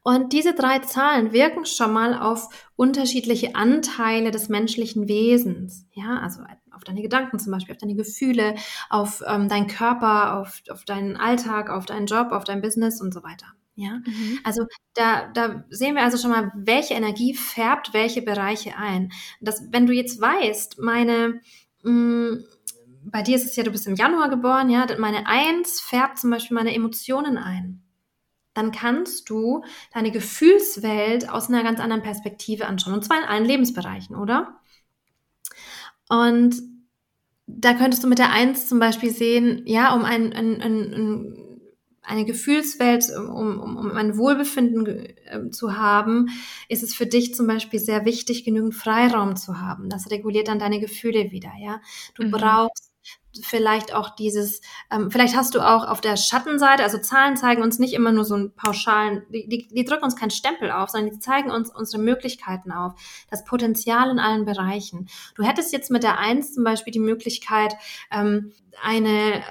Und 0.05 0.33
diese 0.33 0.55
drei 0.55 0.79
Zahlen 0.79 1.33
wirken 1.33 1.67
schon 1.67 1.93
mal 1.93 2.17
auf 2.17 2.49
unterschiedliche 2.77 3.57
Anteile 3.57 4.31
des 4.31 4.49
menschlichen 4.49 5.09
Wesens. 5.09 5.87
Ja, 5.93 6.21
also 6.21 6.43
auf 6.71 6.85
deine 6.85 7.03
Gedanken 7.03 7.41
zum 7.41 7.53
Beispiel, 7.53 7.75
auf 7.75 7.81
deine 7.81 7.97
Gefühle, 7.97 8.55
auf 8.91 9.25
ähm, 9.27 9.49
deinen 9.49 9.67
Körper, 9.67 10.39
auf, 10.39 10.63
auf 10.71 10.85
deinen 10.85 11.17
Alltag, 11.17 11.69
auf 11.69 11.85
deinen 11.85 12.07
Job, 12.07 12.31
auf 12.31 12.45
dein 12.45 12.63
Business 12.63 13.01
und 13.01 13.13
so 13.13 13.25
weiter. 13.25 13.47
Ja, 13.81 14.01
mhm. 14.05 14.41
also 14.43 14.67
da, 14.95 15.29
da 15.29 15.65
sehen 15.71 15.95
wir 15.95 16.03
also 16.03 16.19
schon 16.19 16.33
mal, 16.33 16.51
welche 16.57 16.95
Energie 16.95 17.33
färbt 17.33 17.95
welche 17.95 18.23
Bereiche 18.23 18.77
ein. 18.77 19.13
Das, 19.41 19.63
wenn 19.71 19.87
du 19.87 19.93
jetzt 19.93 20.21
weißt, 20.21 20.81
meine, 20.81 21.41
mh, 21.85 21.93
mm, 21.93 22.45
bei 23.05 23.23
dir 23.23 23.37
ist 23.37 23.45
es 23.45 23.55
ja, 23.55 23.63
du 23.63 23.71
bist 23.71 23.87
im 23.87 23.95
Januar 23.95 24.31
geboren, 24.31 24.69
ja, 24.69 24.85
meine 24.99 25.29
Eins 25.29 25.81
färbt 25.81 26.19
zum 26.19 26.31
Beispiel 26.31 26.57
meine 26.57 26.75
Emotionen 26.75 27.39
ein. 27.39 27.85
Dann 28.53 28.73
kannst 28.73 29.31
du 29.31 29.63
deine 29.95 30.11
Gefühlswelt 30.11 31.29
aus 31.29 31.49
einer 31.49 31.63
ganz 31.63 31.79
anderen 31.79 32.03
Perspektive 32.03 32.67
anschauen. 32.67 32.95
Und 32.95 33.05
zwar 33.05 33.19
in 33.19 33.29
allen 33.29 33.45
Lebensbereichen, 33.45 34.17
oder? 34.17 34.59
Und 36.09 36.57
da 37.47 37.75
könntest 37.75 38.03
du 38.03 38.09
mit 38.09 38.19
der 38.19 38.33
Eins 38.33 38.69
zum 38.69 38.81
Beispiel 38.81 39.13
sehen, 39.13 39.63
ja, 39.67 39.95
um 39.95 40.05
ein, 40.05 40.33
ein, 40.33 40.61
ein, 40.61 40.93
ein 40.93 41.48
eine 42.09 42.25
Gefühlswelt, 42.25 43.05
um, 43.17 43.61
um, 43.61 43.77
um 43.77 43.91
ein 43.93 44.17
Wohlbefinden 44.17 44.87
äh, 44.87 45.51
zu 45.51 45.77
haben, 45.77 46.29
ist 46.69 46.83
es 46.83 46.95
für 46.95 47.07
dich 47.07 47.35
zum 47.35 47.47
Beispiel 47.47 47.79
sehr 47.79 48.05
wichtig, 48.05 48.45
genügend 48.45 48.75
Freiraum 48.75 49.37
zu 49.37 49.61
haben. 49.61 49.91
Das 49.91 50.11
reguliert 50.11 50.49
dann 50.49 50.59
deine 50.59 50.81
Gefühle 50.81 51.31
wieder, 51.31 51.53
ja. 51.61 51.81
Du 52.15 52.25
mhm. 52.25 52.31
brauchst 52.31 52.89
vielleicht 53.43 53.95
auch 53.95 54.17
dieses, 54.17 54.61
ähm, 54.91 55.11
vielleicht 55.11 55.37
hast 55.37 55.55
du 55.55 55.61
auch 55.61 55.87
auf 55.87 56.01
der 56.01 56.17
Schattenseite, 56.17 56.83
also 56.83 56.99
Zahlen 56.99 57.37
zeigen 57.37 57.63
uns 57.63 57.79
nicht 57.79 57.93
immer 57.93 58.11
nur 58.11 58.25
so 58.25 58.35
einen 58.35 58.55
pauschalen, 58.55 59.23
die, 59.29 59.49
die, 59.49 59.69
die 59.69 59.85
drücken 59.85 60.05
uns 60.05 60.17
keinen 60.17 60.31
Stempel 60.31 60.73
auf, 60.73 60.91
sondern 60.91 61.13
die 61.13 61.21
zeigen 61.21 61.51
uns 61.51 61.71
unsere 61.73 62.03
Möglichkeiten 62.03 62.73
auf, 62.73 62.95
das 63.31 63.45
Potenzial 63.45 64.11
in 64.11 64.19
allen 64.19 64.45
Bereichen. 64.45 65.09
Du 65.35 65.45
hättest 65.45 65.73
jetzt 65.73 65.91
mit 65.91 66.03
der 66.03 66.19
Eins 66.19 66.55
zum 66.55 66.65
Beispiel 66.65 66.93
die 66.93 66.99
Möglichkeit, 66.99 67.75
ähm, 68.11 68.53
eine 68.83 69.43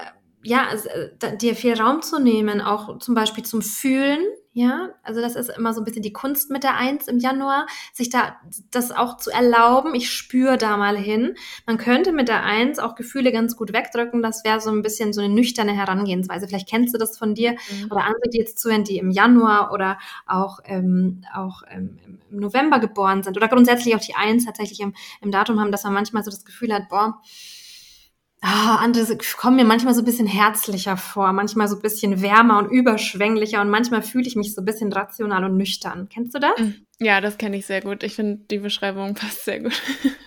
ja, 0.42 0.66
also, 0.68 0.88
äh, 0.88 1.36
dir 1.36 1.54
viel 1.54 1.74
Raum 1.74 2.02
zu 2.02 2.18
nehmen, 2.18 2.60
auch 2.60 2.98
zum 2.98 3.14
Beispiel 3.14 3.44
zum 3.44 3.62
Fühlen, 3.62 4.20
ja, 4.58 4.88
also 5.04 5.20
das 5.20 5.36
ist 5.36 5.50
immer 5.50 5.72
so 5.72 5.80
ein 5.80 5.84
bisschen 5.84 6.02
die 6.02 6.12
Kunst 6.12 6.50
mit 6.50 6.64
der 6.64 6.74
Eins 6.74 7.06
im 7.06 7.20
Januar, 7.20 7.66
sich 7.92 8.10
da 8.10 8.40
das 8.72 8.90
auch 8.90 9.16
zu 9.16 9.30
erlauben. 9.30 9.94
Ich 9.94 10.10
spüre 10.10 10.58
da 10.58 10.76
mal 10.76 10.96
hin. 10.96 11.36
Man 11.64 11.78
könnte 11.78 12.10
mit 12.10 12.26
der 12.26 12.42
Eins 12.42 12.80
auch 12.80 12.96
Gefühle 12.96 13.30
ganz 13.30 13.54
gut 13.54 13.72
wegdrücken. 13.72 14.20
Das 14.20 14.44
wäre 14.44 14.60
so 14.60 14.70
ein 14.70 14.82
bisschen 14.82 15.12
so 15.12 15.20
eine 15.20 15.32
nüchterne 15.32 15.76
Herangehensweise. 15.76 16.48
Vielleicht 16.48 16.68
kennst 16.68 16.92
du 16.92 16.98
das 16.98 17.16
von 17.16 17.36
dir 17.36 17.52
mhm. 17.52 17.92
oder 17.92 18.02
andere, 18.02 18.30
die 18.32 18.38
jetzt 18.38 18.58
zuhören, 18.58 18.82
die 18.82 18.98
im 18.98 19.12
Januar 19.12 19.70
oder 19.72 19.96
auch, 20.26 20.58
ähm, 20.64 21.22
auch 21.32 21.62
ähm, 21.70 21.98
im 22.28 22.40
November 22.40 22.80
geboren 22.80 23.22
sind 23.22 23.36
oder 23.36 23.46
grundsätzlich 23.46 23.94
auch 23.94 24.00
die 24.00 24.16
Eins 24.16 24.44
tatsächlich 24.44 24.80
im, 24.80 24.92
im 25.20 25.30
Datum 25.30 25.60
haben, 25.60 25.70
dass 25.70 25.84
man 25.84 25.94
manchmal 25.94 26.24
so 26.24 26.32
das 26.32 26.44
Gefühl 26.44 26.74
hat, 26.74 26.88
boah, 26.88 27.20
Ah, 28.40 28.76
andere 28.76 29.18
kommen 29.36 29.56
mir 29.56 29.64
manchmal 29.64 29.94
so 29.94 30.02
ein 30.02 30.04
bisschen 30.04 30.26
herzlicher 30.26 30.96
vor, 30.96 31.32
manchmal 31.32 31.66
so 31.66 31.76
ein 31.76 31.82
bisschen 31.82 32.22
wärmer 32.22 32.58
und 32.58 32.70
überschwänglicher 32.70 33.60
und 33.60 33.68
manchmal 33.68 34.02
fühle 34.02 34.26
ich 34.26 34.36
mich 34.36 34.54
so 34.54 34.62
ein 34.62 34.64
bisschen 34.64 34.92
rational 34.92 35.44
und 35.44 35.56
nüchtern. 35.56 36.08
Kennst 36.08 36.34
du 36.34 36.38
das? 36.38 36.58
Mhm. 36.58 36.86
Ja, 37.00 37.20
das 37.20 37.38
kenne 37.38 37.56
ich 37.56 37.64
sehr 37.64 37.80
gut. 37.80 38.02
Ich 38.02 38.16
finde, 38.16 38.40
die 38.50 38.58
Beschreibung 38.58 39.14
passt 39.14 39.44
sehr 39.44 39.60
gut. 39.60 39.80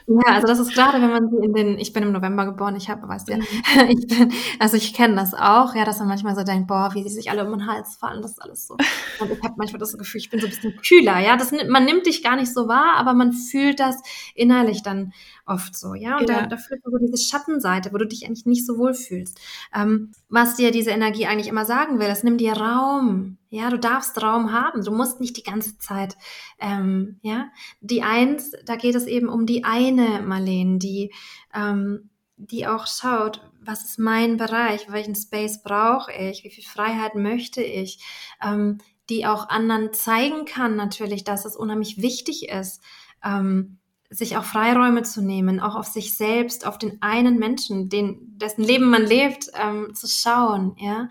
Ja, 0.07 0.33
also 0.33 0.47
das 0.47 0.57
ist 0.59 0.73
gerade, 0.73 1.01
wenn 1.01 1.09
man 1.09 1.29
sie 1.29 1.45
in 1.45 1.53
den, 1.53 1.77
ich 1.77 1.91
bin 1.91 2.03
im 2.03 2.13
November 2.13 2.45
geboren, 2.45 2.77
ich 2.77 2.89
habe, 2.89 3.07
weißt 3.07 3.27
du, 3.27 3.35
mhm. 3.35 3.41
ich 3.89 4.07
bin, 4.07 4.31
also 4.57 4.77
ich 4.77 4.93
kenne 4.93 5.15
das 5.15 5.33
auch, 5.33 5.75
ja, 5.75 5.83
dass 5.83 5.99
man 5.99 6.07
manchmal 6.07 6.33
so 6.33 6.43
denkt, 6.43 6.67
boah, 6.67 6.91
wie 6.93 7.03
sie 7.03 7.09
sich 7.09 7.29
alle 7.29 7.45
um 7.45 7.51
den 7.51 7.67
Hals 7.67 7.95
fallen, 7.95 8.21
das 8.21 8.31
ist 8.31 8.41
alles 8.41 8.67
so. 8.67 8.75
Und 9.19 9.31
ich 9.31 9.43
habe 9.43 9.55
manchmal 9.57 9.79
das 9.79 9.97
Gefühl, 9.97 10.21
ich 10.21 10.29
bin 10.29 10.39
so 10.39 10.47
ein 10.47 10.51
bisschen 10.51 10.75
kühler, 10.77 11.19
ja, 11.19 11.35
das, 11.35 11.51
man 11.51 11.83
nimmt 11.83 12.05
dich 12.05 12.23
gar 12.23 12.37
nicht 12.37 12.53
so 12.53 12.69
wahr, 12.69 12.95
aber 12.95 13.13
man 13.13 13.33
fühlt 13.33 13.81
das 13.81 14.01
innerlich 14.33 14.81
dann 14.81 15.11
oft 15.45 15.77
so, 15.77 15.93
ja, 15.93 16.17
und 16.17 16.29
ja. 16.29 16.41
da, 16.41 16.47
da 16.47 16.57
fühlt 16.57 16.83
man 16.85 16.93
so 16.93 17.05
diese 17.05 17.21
Schattenseite, 17.21 17.91
wo 17.91 17.97
du 17.97 18.07
dich 18.07 18.25
eigentlich 18.25 18.45
nicht 18.45 18.65
so 18.65 18.77
wohl 18.77 18.93
fühlst. 18.93 19.39
Ähm, 19.75 20.11
was 20.29 20.55
dir 20.55 20.71
diese 20.71 20.91
Energie 20.91 21.25
eigentlich 21.25 21.49
immer 21.49 21.65
sagen 21.65 21.99
will, 21.99 22.07
das 22.07 22.23
nimm 22.23 22.37
dir 22.37 22.53
Raum, 22.53 23.37
ja, 23.51 23.69
du 23.69 23.77
darfst 23.77 24.21
Raum 24.23 24.53
haben. 24.53 24.83
Du 24.83 24.91
musst 24.91 25.19
nicht 25.19 25.35
die 25.35 25.43
ganze 25.43 25.77
Zeit, 25.77 26.17
ähm, 26.57 27.19
ja. 27.21 27.49
Die 27.81 28.01
Eins, 28.01 28.53
da 28.65 28.77
geht 28.77 28.95
es 28.95 29.05
eben 29.07 29.27
um 29.27 29.45
die 29.45 29.65
eine 29.65 30.21
Marlene, 30.21 30.79
die, 30.79 31.13
ähm, 31.53 32.09
die 32.37 32.65
auch 32.65 32.87
schaut, 32.87 33.41
was 33.61 33.83
ist 33.83 33.99
mein 33.99 34.37
Bereich, 34.37 34.89
welchen 34.89 35.15
Space 35.15 35.61
brauche 35.63 36.13
ich, 36.13 36.45
wie 36.45 36.49
viel 36.49 36.63
Freiheit 36.63 37.15
möchte 37.15 37.61
ich, 37.61 37.99
ähm, 38.41 38.77
die 39.09 39.25
auch 39.25 39.49
anderen 39.49 39.91
zeigen 39.93 40.45
kann 40.45 40.77
natürlich, 40.77 41.25
dass 41.25 41.43
es 41.43 41.57
unheimlich 41.57 42.01
wichtig 42.01 42.47
ist, 42.47 42.81
ähm, 43.21 43.79
sich 44.09 44.37
auch 44.37 44.45
Freiräume 44.45 45.03
zu 45.03 45.21
nehmen, 45.21 45.59
auch 45.59 45.75
auf 45.75 45.87
sich 45.87 46.15
selbst, 46.15 46.65
auf 46.65 46.77
den 46.77 47.01
einen 47.01 47.37
Menschen, 47.37 47.89
den, 47.89 48.37
dessen 48.37 48.63
Leben 48.63 48.89
man 48.89 49.05
lebt, 49.05 49.47
ähm, 49.61 49.93
zu 49.93 50.07
schauen, 50.07 50.77
ja. 50.77 51.09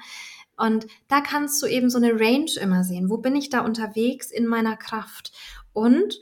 Und 0.60 0.86
da 1.08 1.20
kannst 1.22 1.62
du 1.62 1.66
eben 1.66 1.88
so 1.88 1.96
eine 1.96 2.20
Range 2.20 2.50
immer 2.60 2.84
sehen. 2.84 3.08
Wo 3.08 3.16
bin 3.16 3.34
ich 3.34 3.48
da 3.48 3.60
unterwegs 3.60 4.30
in 4.30 4.46
meiner 4.46 4.76
Kraft? 4.76 5.32
Und 5.72 6.20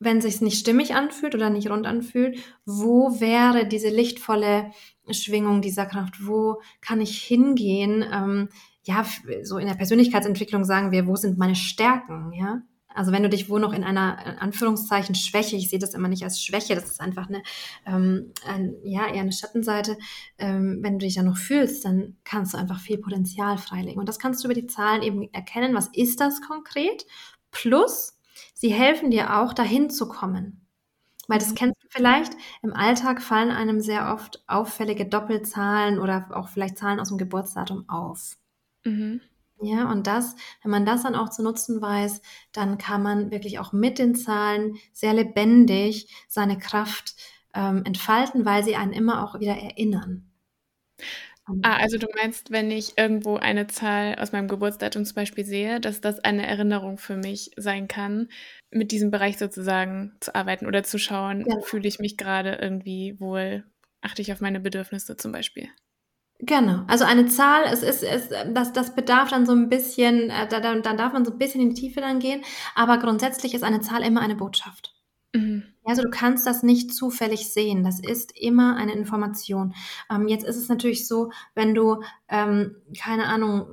wenn 0.00 0.20
sich 0.20 0.40
nicht 0.40 0.58
stimmig 0.58 0.94
anfühlt 0.94 1.34
oder 1.34 1.50
nicht 1.50 1.70
rund 1.70 1.86
anfühlt, 1.86 2.38
wo 2.66 3.20
wäre 3.20 3.66
diese 3.66 3.88
lichtvolle 3.88 4.70
Schwingung 5.10 5.62
dieser 5.62 5.86
Kraft? 5.86 6.26
Wo 6.26 6.60
kann 6.80 7.00
ich 7.00 7.22
hingehen? 7.22 8.04
Ähm, 8.12 8.48
ja, 8.84 9.04
so 9.42 9.58
in 9.58 9.66
der 9.66 9.74
Persönlichkeitsentwicklung 9.74 10.64
sagen 10.64 10.92
wir, 10.92 11.06
wo 11.06 11.16
sind 11.16 11.38
meine 11.38 11.56
Stärken? 11.56 12.32
Ja, 12.32 12.62
also 12.94 13.12
wenn 13.12 13.22
du 13.22 13.28
dich 13.28 13.48
wohl 13.48 13.60
noch 13.60 13.72
in 13.72 13.84
einer 13.84 14.18
in 14.26 14.38
Anführungszeichen 14.38 15.14
Schwäche, 15.14 15.56
ich 15.56 15.70
sehe 15.70 15.78
das 15.78 15.94
immer 15.94 16.08
nicht 16.08 16.24
als 16.24 16.42
Schwäche, 16.42 16.74
das 16.74 16.84
ist 16.84 17.00
einfach 17.00 17.28
eine, 17.28 17.42
ähm, 17.86 18.32
ein, 18.46 18.74
ja, 18.82 19.06
eher 19.06 19.22
eine 19.22 19.32
Schattenseite, 19.32 19.96
ähm, 20.38 20.78
wenn 20.82 20.98
du 20.98 21.06
dich 21.06 21.14
da 21.14 21.22
noch 21.22 21.36
fühlst, 21.36 21.84
dann 21.84 22.16
kannst 22.24 22.54
du 22.54 22.58
einfach 22.58 22.80
viel 22.80 22.98
Potenzial 22.98 23.58
freilegen. 23.58 24.00
Und 24.00 24.08
das 24.08 24.18
kannst 24.18 24.42
du 24.42 24.48
über 24.48 24.54
die 24.54 24.66
Zahlen 24.66 25.02
eben 25.02 25.32
erkennen, 25.32 25.74
was 25.74 25.88
ist 25.92 26.20
das 26.20 26.40
konkret? 26.40 27.06
Plus, 27.50 28.18
sie 28.54 28.72
helfen 28.72 29.10
dir 29.10 29.38
auch, 29.38 29.52
dahin 29.52 29.90
zu 29.90 30.08
kommen. 30.08 30.66
Weil 31.28 31.38
das 31.38 31.50
mhm. 31.50 31.54
kennst 31.56 31.82
du 31.82 31.88
vielleicht, 31.90 32.32
im 32.62 32.72
Alltag 32.72 33.22
fallen 33.22 33.50
einem 33.50 33.80
sehr 33.80 34.12
oft 34.14 34.42
auffällige 34.46 35.06
Doppelzahlen 35.06 35.98
oder 35.98 36.28
auch 36.32 36.48
vielleicht 36.48 36.78
Zahlen 36.78 37.00
aus 37.00 37.08
dem 37.08 37.18
Geburtsdatum 37.18 37.88
auf. 37.88 38.38
Mhm. 38.84 39.20
Ja, 39.60 39.90
und 39.90 40.06
das, 40.06 40.36
wenn 40.62 40.70
man 40.70 40.86
das 40.86 41.02
dann 41.02 41.16
auch 41.16 41.30
zu 41.30 41.42
nutzen 41.42 41.82
weiß, 41.82 42.22
dann 42.52 42.78
kann 42.78 43.02
man 43.02 43.30
wirklich 43.32 43.58
auch 43.58 43.72
mit 43.72 43.98
den 43.98 44.14
Zahlen 44.14 44.76
sehr 44.92 45.12
lebendig 45.14 46.08
seine 46.28 46.58
Kraft 46.58 47.14
ähm, 47.54 47.82
entfalten, 47.84 48.44
weil 48.44 48.62
sie 48.62 48.76
einen 48.76 48.92
immer 48.92 49.24
auch 49.24 49.40
wieder 49.40 49.56
erinnern. 49.56 50.30
Ah, 51.62 51.76
also 51.76 51.98
du 51.98 52.06
meinst, 52.14 52.50
wenn 52.52 52.70
ich 52.70 52.96
irgendwo 52.98 53.36
eine 53.36 53.66
Zahl 53.66 54.14
aus 54.16 54.32
meinem 54.32 54.48
Geburtsdatum 54.48 55.04
zum 55.04 55.14
Beispiel 55.16 55.44
sehe, 55.44 55.80
dass 55.80 56.00
das 56.00 56.20
eine 56.20 56.46
Erinnerung 56.46 56.98
für 56.98 57.16
mich 57.16 57.50
sein 57.56 57.88
kann, 57.88 58.28
mit 58.70 58.92
diesem 58.92 59.10
Bereich 59.10 59.38
sozusagen 59.38 60.16
zu 60.20 60.34
arbeiten 60.34 60.66
oder 60.66 60.84
zu 60.84 60.98
schauen, 60.98 61.44
ja. 61.48 61.60
fühle 61.62 61.88
ich 61.88 61.98
mich 61.98 62.16
gerade 62.16 62.58
irgendwie 62.60 63.18
wohl, 63.18 63.64
achte 64.02 64.22
ich 64.22 64.32
auf 64.32 64.40
meine 64.40 64.60
Bedürfnisse 64.60 65.16
zum 65.16 65.32
Beispiel. 65.32 65.68
Genau, 66.40 66.84
also 66.86 67.04
eine 67.04 67.26
Zahl, 67.26 67.64
es 67.64 67.82
ist, 67.82 68.04
es, 68.04 68.28
das, 68.28 68.72
das 68.72 68.94
bedarf 68.94 69.30
dann 69.30 69.44
so 69.44 69.52
ein 69.52 69.68
bisschen, 69.68 70.30
äh, 70.30 70.46
da, 70.48 70.60
dann 70.60 70.96
darf 70.96 71.12
man 71.12 71.24
so 71.24 71.32
ein 71.32 71.38
bisschen 71.38 71.60
in 71.60 71.70
die 71.70 71.80
Tiefe 71.80 72.00
dann 72.00 72.20
gehen, 72.20 72.42
aber 72.76 72.98
grundsätzlich 72.98 73.54
ist 73.54 73.64
eine 73.64 73.80
Zahl 73.80 74.02
immer 74.02 74.20
eine 74.20 74.36
Botschaft. 74.36 74.94
Mhm. 75.34 75.64
Also 75.84 76.02
du 76.02 76.10
kannst 76.10 76.46
das 76.46 76.62
nicht 76.62 76.94
zufällig 76.94 77.52
sehen, 77.52 77.82
das 77.82 77.98
ist 77.98 78.38
immer 78.38 78.76
eine 78.76 78.92
Information. 78.92 79.74
Ähm, 80.10 80.28
jetzt 80.28 80.44
ist 80.44 80.56
es 80.56 80.68
natürlich 80.68 81.08
so, 81.08 81.32
wenn 81.56 81.74
du, 81.74 82.02
ähm, 82.28 82.76
keine 82.96 83.26
Ahnung, 83.26 83.66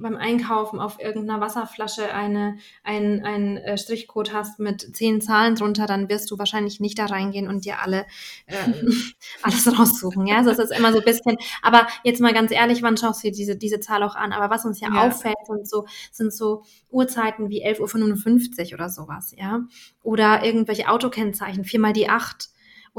beim 0.00 0.16
Einkaufen 0.16 0.80
auf 0.80 1.00
irgendeiner 1.00 1.40
Wasserflasche 1.40 2.12
eine, 2.12 2.58
ein, 2.82 3.24
ein 3.24 3.56
äh, 3.58 3.78
Strichcode 3.78 4.32
hast 4.32 4.58
mit 4.58 4.96
zehn 4.96 5.20
Zahlen 5.20 5.54
drunter, 5.54 5.86
dann 5.86 6.08
wirst 6.08 6.30
du 6.30 6.38
wahrscheinlich 6.38 6.80
nicht 6.80 6.98
da 6.98 7.06
reingehen 7.06 7.48
und 7.48 7.64
dir 7.64 7.80
alle 7.80 8.06
äh, 8.46 8.54
alles 9.42 9.78
raussuchen. 9.78 10.26
Ja, 10.26 10.38
also 10.38 10.50
es 10.50 10.58
ist 10.58 10.76
immer 10.76 10.92
so 10.92 10.98
ein 10.98 11.04
bisschen. 11.04 11.36
Aber 11.62 11.86
jetzt 12.04 12.20
mal 12.20 12.32
ganz 12.32 12.50
ehrlich, 12.50 12.82
wann 12.82 12.96
schaust 12.96 13.22
du 13.22 13.28
dir 13.28 13.32
diese, 13.32 13.56
diese 13.56 13.80
Zahl 13.80 14.02
auch 14.02 14.16
an? 14.16 14.32
Aber 14.32 14.50
was 14.50 14.64
uns 14.64 14.80
ja, 14.80 14.88
ja. 14.92 15.06
auffällt, 15.06 15.36
sind 15.46 15.68
so, 15.68 15.86
sind 16.10 16.32
so 16.32 16.62
Uhrzeiten 16.90 17.48
wie 17.48 17.64
11.55 17.64 18.68
Uhr 18.68 18.74
oder 18.74 18.88
sowas, 18.88 19.34
ja. 19.36 19.60
Oder 20.02 20.44
irgendwelche 20.44 20.88
Autokennzeichen, 20.88 21.64
viermal 21.64 21.92
die 21.92 22.08
acht 22.08 22.50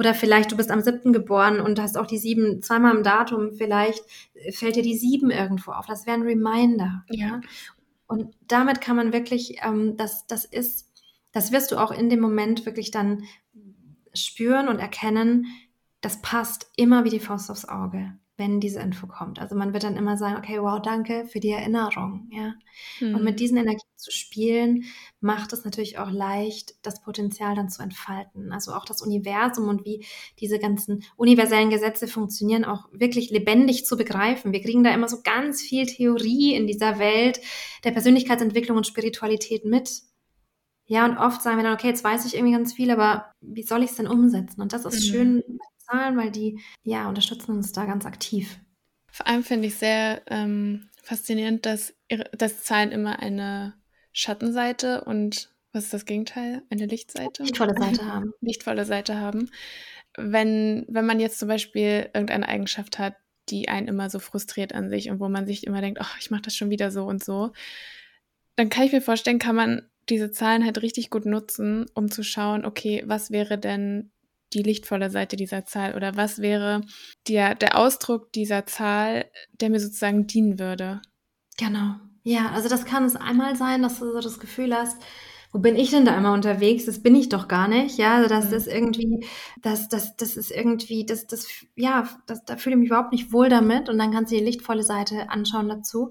oder 0.02 0.16
vielleicht 0.16 0.52
du 0.52 0.58
bist 0.58 0.72
am 0.72 0.82
siebten 0.82 1.14
geboren 1.14 1.60
und 1.60 1.80
hast 1.80 1.96
auch 1.96 2.08
die 2.08 2.18
sieben 2.18 2.64
zweimal 2.64 2.98
im 2.98 3.04
Datum, 3.04 3.52
vielleicht 3.52 4.04
fällt 4.50 4.76
dir 4.76 4.82
die 4.82 4.98
sieben 4.98 5.30
irgendwo 5.30 5.74
auf. 5.74 5.86
Das 5.86 6.08
wäre 6.08 6.18
ein 6.18 6.24
Reminder. 6.24 7.06
Ja. 7.12 7.40
Und 8.08 8.34
damit 8.48 8.82
kann 8.82 8.96
man 8.96 9.14
wirklich, 9.14 9.58
ähm, 9.64 9.98
das, 9.98 10.26
das 10.26 10.44
ist, 10.46 10.92
das 11.32 11.52
wirst 11.52 11.72
du 11.72 11.78
auch 11.78 11.92
in 11.92 12.10
dem 12.10 12.20
Moment 12.20 12.66
wirklich 12.66 12.90
dann 12.90 13.26
spüren 14.16 14.70
und 14.70 14.80
erkennen, 14.80 15.46
das 16.02 16.20
passt 16.24 16.72
immer 16.78 17.04
wie 17.04 17.12
die 17.12 17.20
Faust 17.20 17.52
aufs 17.52 17.70
Auge 17.70 18.18
wenn 18.38 18.60
diese 18.60 18.80
Info 18.80 19.08
kommt. 19.08 19.40
Also 19.40 19.56
man 19.56 19.74
wird 19.74 19.84
dann 19.84 19.98
immer 19.98 20.18
sagen, 20.18 20.38
okay, 20.38 20.60
wow, 20.62 20.82
danke 20.82 21.26
für 21.26 21.40
die 21.40 21.52
Erinnerung, 21.52 22.28
ja. 22.32 22.54
Mhm. 23.00 23.16
Und 23.16 23.24
mit 23.24 23.34
hm. 23.34 23.38
diesen 23.38 23.58
Energien 23.58 23.82
zu 23.98 24.12
spielen, 24.12 24.86
macht 25.20 25.54
es 25.54 25.64
natürlich 25.64 26.00
auch 26.00 26.10
leicht, 26.10 26.74
das 26.82 27.02
Potenzial 27.02 27.56
dann 27.56 27.70
zu 27.70 27.84
entfalten. 27.84 28.52
Also 28.52 28.74
auch 28.74 28.86
das 28.86 29.02
Universum 29.02 29.68
und 29.70 29.86
wie 29.86 30.06
diese 30.40 30.58
ganzen 30.58 31.04
universellen 31.18 31.70
Gesetze 31.70 32.08
funktionieren, 32.08 32.66
auch 32.66 32.90
wirklich 32.92 33.30
lebendig 33.30 33.86
zu 33.86 33.96
begreifen. 33.96 34.54
Wir 34.54 34.62
kriegen 34.62 34.84
da 34.84 34.94
immer 34.94 35.08
so 35.08 35.22
ganz 35.22 35.62
viel 35.62 35.86
Theorie 35.86 36.56
in 36.56 36.66
dieser 36.66 36.98
Welt 36.98 37.40
der 37.84 37.92
Persönlichkeitsentwicklung 37.92 38.78
und 38.78 38.88
Spiritualität 38.88 39.66
mit. 39.66 40.02
Ja, 40.88 41.06
und 41.06 41.18
oft 41.18 41.42
sagen 41.42 41.58
wir 41.58 41.64
dann, 41.64 41.76
okay, 41.76 41.88
jetzt 41.88 42.04
weiß 42.04 42.26
ich 42.26 42.36
irgendwie 42.36 42.54
ganz 42.54 42.74
viel, 42.74 42.92
aber 42.92 43.32
wie 43.40 43.64
soll 43.64 43.84
ich 43.84 43.92
es 43.92 43.98
denn 43.98 44.08
umsetzen? 44.08 44.62
Und 44.62 44.74
das 44.74 44.86
ist 44.86 45.08
mhm. 45.08 45.12
schön 45.12 45.44
Zahlen, 45.92 46.18
weil 46.18 46.32
die 46.32 46.60
ja 46.84 47.08
unterstützen 47.10 47.52
uns 47.52 47.72
da 47.72 47.86
ganz 47.86 48.06
aktiv. 48.06 48.60
Vor 49.12 49.28
allem 49.28 49.44
finde 49.44 49.68
ich 49.68 49.76
sehr 49.76 50.22
ähm, 50.28 50.90
faszinierend, 51.04 51.66
dass, 51.66 51.94
ihre, 52.08 52.24
dass 52.38 52.64
Zahlen 52.64 52.92
immer 52.92 53.20
eine 53.20 53.74
Schattenseite 54.14 55.04
und 55.04 55.52
was 55.74 55.86
ist 55.86 55.94
das 55.94 56.06
Gegenteil? 56.06 56.64
Eine 56.70 56.86
Lichtseite? 56.86 57.44
Lichtvolle 57.44 57.76
Seite 57.78 58.06
haben. 58.06 58.34
Lichtvolle 58.42 58.86
Seite 58.86 59.18
haben. 59.20 59.50
Wenn, 60.18 60.86
wenn 60.90 61.06
man 61.06 61.20
jetzt 61.20 61.40
zum 61.40 61.48
Beispiel 61.48 62.10
irgendeine 62.14 62.48
Eigenschaft 62.48 63.00
hat, 63.00 63.16
die 63.50 63.70
einen 63.70 63.88
immer 63.88 64.10
so 64.10 64.20
frustriert 64.20 64.74
an 64.74 64.90
sich 64.90 65.10
und 65.10 65.20
wo 65.20 65.30
man 65.30 65.48
sich 65.48 65.66
immer 65.66 65.82
denkt, 65.82 66.00
ach, 66.02 66.18
ich 66.20 66.30
mache 66.30 66.44
das 66.44 66.56
schon 66.56 66.70
wieder 66.70 66.92
so 66.92 67.06
und 67.06 67.24
so, 67.24 67.52
dann 68.56 68.70
kann 68.70 68.86
ich 68.86 68.92
mir 68.92 69.02
vorstellen, 69.02 69.40
kann 69.40 69.56
man 69.56 69.90
diese 70.10 70.32
Zahlen 70.32 70.66
halt 70.66 70.82
richtig 70.82 71.10
gut 71.10 71.26
nutzen, 71.26 71.86
um 71.94 72.12
zu 72.12 72.24
schauen, 72.24 72.66
okay, 72.66 73.04
was 73.06 73.32
wäre 73.32 73.58
denn 73.58 74.12
die 74.54 74.64
lichtvolle 74.64 75.10
Seite 75.10 75.36
dieser 75.36 75.66
Zahl 75.66 75.96
oder 75.96 76.16
was 76.16 76.40
wäre 76.40 76.82
der, 77.28 77.56
der 77.56 77.78
Ausdruck 77.78 78.32
dieser 78.34 78.66
Zahl, 78.66 79.26
der 79.60 79.70
mir 79.70 79.80
sozusagen 79.80 80.28
dienen 80.28 80.60
würde? 80.60 81.02
Genau. 81.58 81.96
Ja, 82.24 82.52
also 82.52 82.70
das 82.70 82.86
kann 82.86 83.06
es 83.06 83.16
einmal 83.16 83.56
sein, 83.56 83.82
dass 83.82 84.00
du 84.00 84.12
so 84.12 84.22
das 84.22 84.40
Gefühl 84.40 84.76
hast, 84.76 85.02
wo 85.54 85.60
bin 85.60 85.76
ich 85.76 85.90
denn 85.90 86.06
da 86.06 86.18
immer 86.18 86.34
unterwegs? 86.34 86.86
Das 86.86 87.04
bin 87.04 87.14
ich 87.14 87.28
doch 87.28 87.50
gar 87.50 87.68
nicht. 87.68 87.98
Ja, 87.98 88.16
also 88.16 88.30
das 88.30 88.50
mhm. 88.50 88.54
ist 88.54 88.68
irgendwie, 88.68 89.26
das, 89.62 89.90
das, 89.90 90.16
das 90.16 90.38
ist 90.38 90.50
irgendwie, 90.50 91.06
das, 91.06 91.28
das, 91.28 91.48
ja, 91.76 92.08
das, 92.26 92.46
da 92.46 92.56
fühle 92.56 92.76
ich 92.76 92.80
mich 92.80 92.90
überhaupt 92.90 93.12
nicht 93.12 93.34
wohl 93.34 93.50
damit. 93.50 93.90
Und 93.90 93.98
dann 93.98 94.12
kannst 94.12 94.32
du 94.32 94.38
die 94.38 94.44
lichtvolle 94.44 94.84
Seite 94.84 95.30
anschauen 95.30 95.68
dazu. 95.68 96.10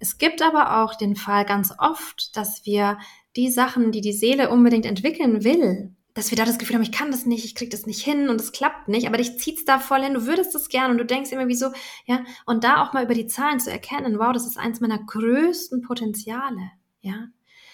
Es 0.00 0.18
gibt 0.18 0.42
aber 0.42 0.82
auch 0.82 0.96
den 0.96 1.14
Fall 1.14 1.44
ganz 1.44 1.72
oft, 1.78 2.36
dass 2.36 2.66
wir 2.66 2.98
die 3.36 3.50
Sachen, 3.50 3.92
die 3.92 4.00
die 4.00 4.12
Seele 4.12 4.50
unbedingt 4.50 4.86
entwickeln 4.86 5.44
will, 5.44 5.94
dass 6.14 6.30
wir 6.30 6.36
da 6.36 6.44
das 6.44 6.58
Gefühl 6.58 6.76
haben, 6.76 6.82
ich 6.82 6.92
kann 6.92 7.10
das 7.10 7.26
nicht, 7.26 7.44
ich 7.44 7.54
krieg 7.54 7.70
das 7.70 7.86
nicht 7.86 8.02
hin 8.02 8.28
und 8.28 8.40
es 8.40 8.52
klappt 8.52 8.88
nicht, 8.88 9.06
aber 9.06 9.16
dich 9.16 9.38
zieht's 9.38 9.64
da 9.64 9.78
voll 9.78 10.02
hin, 10.02 10.14
du 10.14 10.26
würdest 10.26 10.54
das 10.54 10.68
gern 10.68 10.90
und 10.90 10.98
du 10.98 11.04
denkst 11.04 11.32
immer, 11.32 11.48
wieso, 11.48 11.72
ja, 12.04 12.24
und 12.46 12.64
da 12.64 12.82
auch 12.82 12.92
mal 12.92 13.04
über 13.04 13.14
die 13.14 13.26
Zahlen 13.26 13.60
zu 13.60 13.70
erkennen, 13.70 14.18
wow, 14.18 14.32
das 14.32 14.46
ist 14.46 14.58
eins 14.58 14.80
meiner 14.80 14.98
größten 14.98 15.82
Potenziale, 15.82 16.70
ja. 17.00 17.28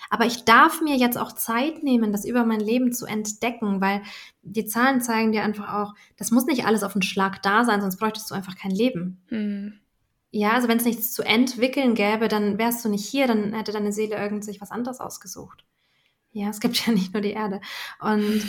Aber 0.09 0.25
ich 0.25 0.45
darf 0.45 0.81
mir 0.81 0.97
jetzt 0.97 1.19
auch 1.19 1.33
Zeit 1.33 1.83
nehmen, 1.83 2.13
das 2.13 2.25
über 2.25 2.45
mein 2.45 2.61
Leben 2.61 2.93
zu 2.93 3.07
entdecken, 3.07 3.81
weil 3.81 4.03
die 4.43 4.67
Zahlen 4.67 5.01
zeigen 5.01 5.33
dir 5.33 5.43
einfach 5.43 5.75
auch, 5.75 5.95
das 6.17 6.31
muss 6.31 6.47
nicht 6.47 6.65
alles 6.65 6.85
auf 6.85 6.95
einen 6.95 7.03
Schlag 7.03 7.43
da 7.43 7.65
sein, 7.65 7.81
sonst 7.81 7.97
bräuchtest 7.97 8.31
du 8.31 8.35
einfach 8.35 8.57
kein 8.57 8.71
Leben. 8.71 9.21
Hm. 9.29 9.81
Ja, 10.31 10.53
also 10.53 10.69
wenn 10.69 10.79
es 10.79 10.85
nichts 10.85 11.13
zu 11.13 11.23
entwickeln 11.23 11.95
gäbe, 11.95 12.29
dann 12.29 12.59
wärst 12.59 12.85
du 12.85 12.89
nicht 12.89 13.07
hier, 13.07 13.27
dann 13.27 13.53
hätte 13.53 13.73
deine 13.73 13.93
Seele 13.93 14.17
irgend 14.17 14.45
sich 14.45 14.61
was 14.61 14.71
anderes 14.71 15.01
ausgesucht. 15.01 15.65
Ja, 16.37 16.51
es 16.51 16.61
gibt 16.61 16.77
ja 16.87 16.93
nicht 16.93 17.13
nur 17.13 17.23
die 17.23 17.33
Erde. 17.33 17.61
Und 18.01 18.43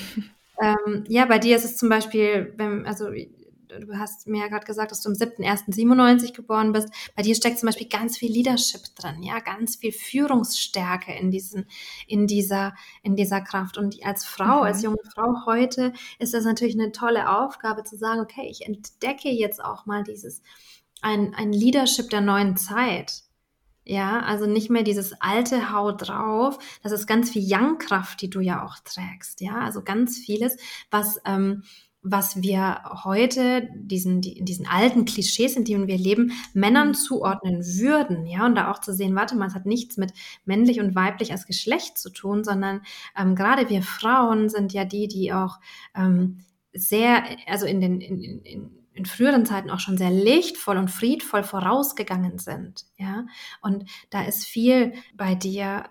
ähm, 0.61 1.05
ja, 1.07 1.25
bei 1.25 1.39
dir 1.39 1.55
ist 1.55 1.65
es 1.65 1.77
zum 1.77 1.89
Beispiel, 1.89 2.53
wenn, 2.57 2.85
also 2.85 3.09
du 3.09 3.97
hast 3.97 4.27
mir 4.27 4.41
ja 4.41 4.47
gerade 4.47 4.65
gesagt, 4.65 4.91
dass 4.91 5.01
du 5.01 5.09
am 5.09 5.15
7.1.97 5.15 6.33
geboren 6.33 6.73
bist. 6.73 6.89
Bei 7.15 7.21
dir 7.21 7.35
steckt 7.35 7.59
zum 7.59 7.67
Beispiel 7.67 7.87
ganz 7.87 8.17
viel 8.17 8.31
Leadership 8.31 8.81
drin, 8.95 9.23
ja, 9.23 9.39
ganz 9.39 9.77
viel 9.77 9.91
Führungsstärke 9.91 11.13
in 11.13 11.31
diesen, 11.31 11.65
in 12.07 12.27
dieser, 12.27 12.75
in 13.03 13.15
dieser 13.15 13.39
Kraft. 13.39 13.77
Und 13.77 13.95
als 14.03 14.25
Frau, 14.25 14.59
mhm. 14.59 14.63
als 14.63 14.81
junge 14.83 14.97
Frau 15.13 15.45
heute 15.45 15.93
ist 16.19 16.33
das 16.33 16.43
natürlich 16.43 16.75
eine 16.75 16.91
tolle 16.91 17.29
Aufgabe 17.39 17.83
zu 17.83 17.95
sagen, 17.97 18.19
okay, 18.19 18.47
ich 18.49 18.65
entdecke 18.65 19.29
jetzt 19.29 19.63
auch 19.63 19.85
mal 19.85 20.03
dieses, 20.03 20.41
ein, 21.01 21.33
ein 21.35 21.53
Leadership 21.53 22.09
der 22.09 22.21
neuen 22.21 22.57
Zeit. 22.57 23.26
Ja, 23.89 24.19
also 24.19 24.47
nicht 24.47 24.69
mehr 24.69 24.83
dieses 24.83 25.13
alte 25.21 25.71
Haut 25.71 26.09
drauf. 26.09 26.59
Das 26.83 26.91
ist 26.91 27.07
ganz 27.07 27.29
viel 27.29 27.43
Young-Kraft, 27.45 28.21
die 28.21 28.29
du 28.29 28.41
ja 28.41 28.65
auch 28.65 28.75
trägst. 28.83 29.39
Ja, 29.39 29.61
also 29.61 29.81
ganz 29.81 30.17
vieles, 30.17 30.57
was, 30.91 31.21
ähm, 31.25 31.63
was 32.01 32.41
wir 32.41 32.81
heute 33.05 33.69
diesen, 33.73 34.19
die, 34.19 34.37
in 34.37 34.43
diesen 34.45 34.67
alten 34.67 35.05
Klischees, 35.05 35.55
in 35.55 35.63
denen 35.63 35.87
wir 35.87 35.97
leben, 35.97 36.33
Männern 36.53 36.95
zuordnen 36.95 37.63
würden. 37.63 38.25
Ja, 38.25 38.45
und 38.45 38.55
da 38.55 38.71
auch 38.71 38.81
zu 38.81 38.93
sehen, 38.93 39.15
warte 39.15 39.37
mal, 39.37 39.47
es 39.47 39.55
hat 39.55 39.65
nichts 39.65 39.95
mit 39.95 40.11
männlich 40.43 40.81
und 40.81 40.93
weiblich 40.93 41.31
als 41.31 41.45
Geschlecht 41.45 41.97
zu 41.97 42.09
tun, 42.09 42.43
sondern 42.43 42.81
ähm, 43.17 43.35
gerade 43.35 43.69
wir 43.69 43.83
Frauen 43.83 44.49
sind 44.49 44.73
ja 44.73 44.83
die, 44.83 45.07
die 45.07 45.31
auch 45.31 45.61
ähm, 45.95 46.43
sehr, 46.73 47.23
also 47.47 47.65
in 47.65 47.79
den, 47.79 48.01
in, 48.01 48.41
in, 48.43 48.76
in 48.97 49.05
früheren 49.05 49.45
Zeiten 49.45 49.69
auch 49.69 49.79
schon 49.79 49.97
sehr 49.97 50.11
lichtvoll 50.11 50.77
und 50.77 50.89
friedvoll 50.89 51.43
vorausgegangen 51.43 52.39
sind. 52.39 52.85
Ja, 52.97 53.25
und 53.61 53.85
da 54.09 54.23
ist 54.23 54.45
viel 54.45 54.93
bei 55.15 55.35
dir 55.35 55.85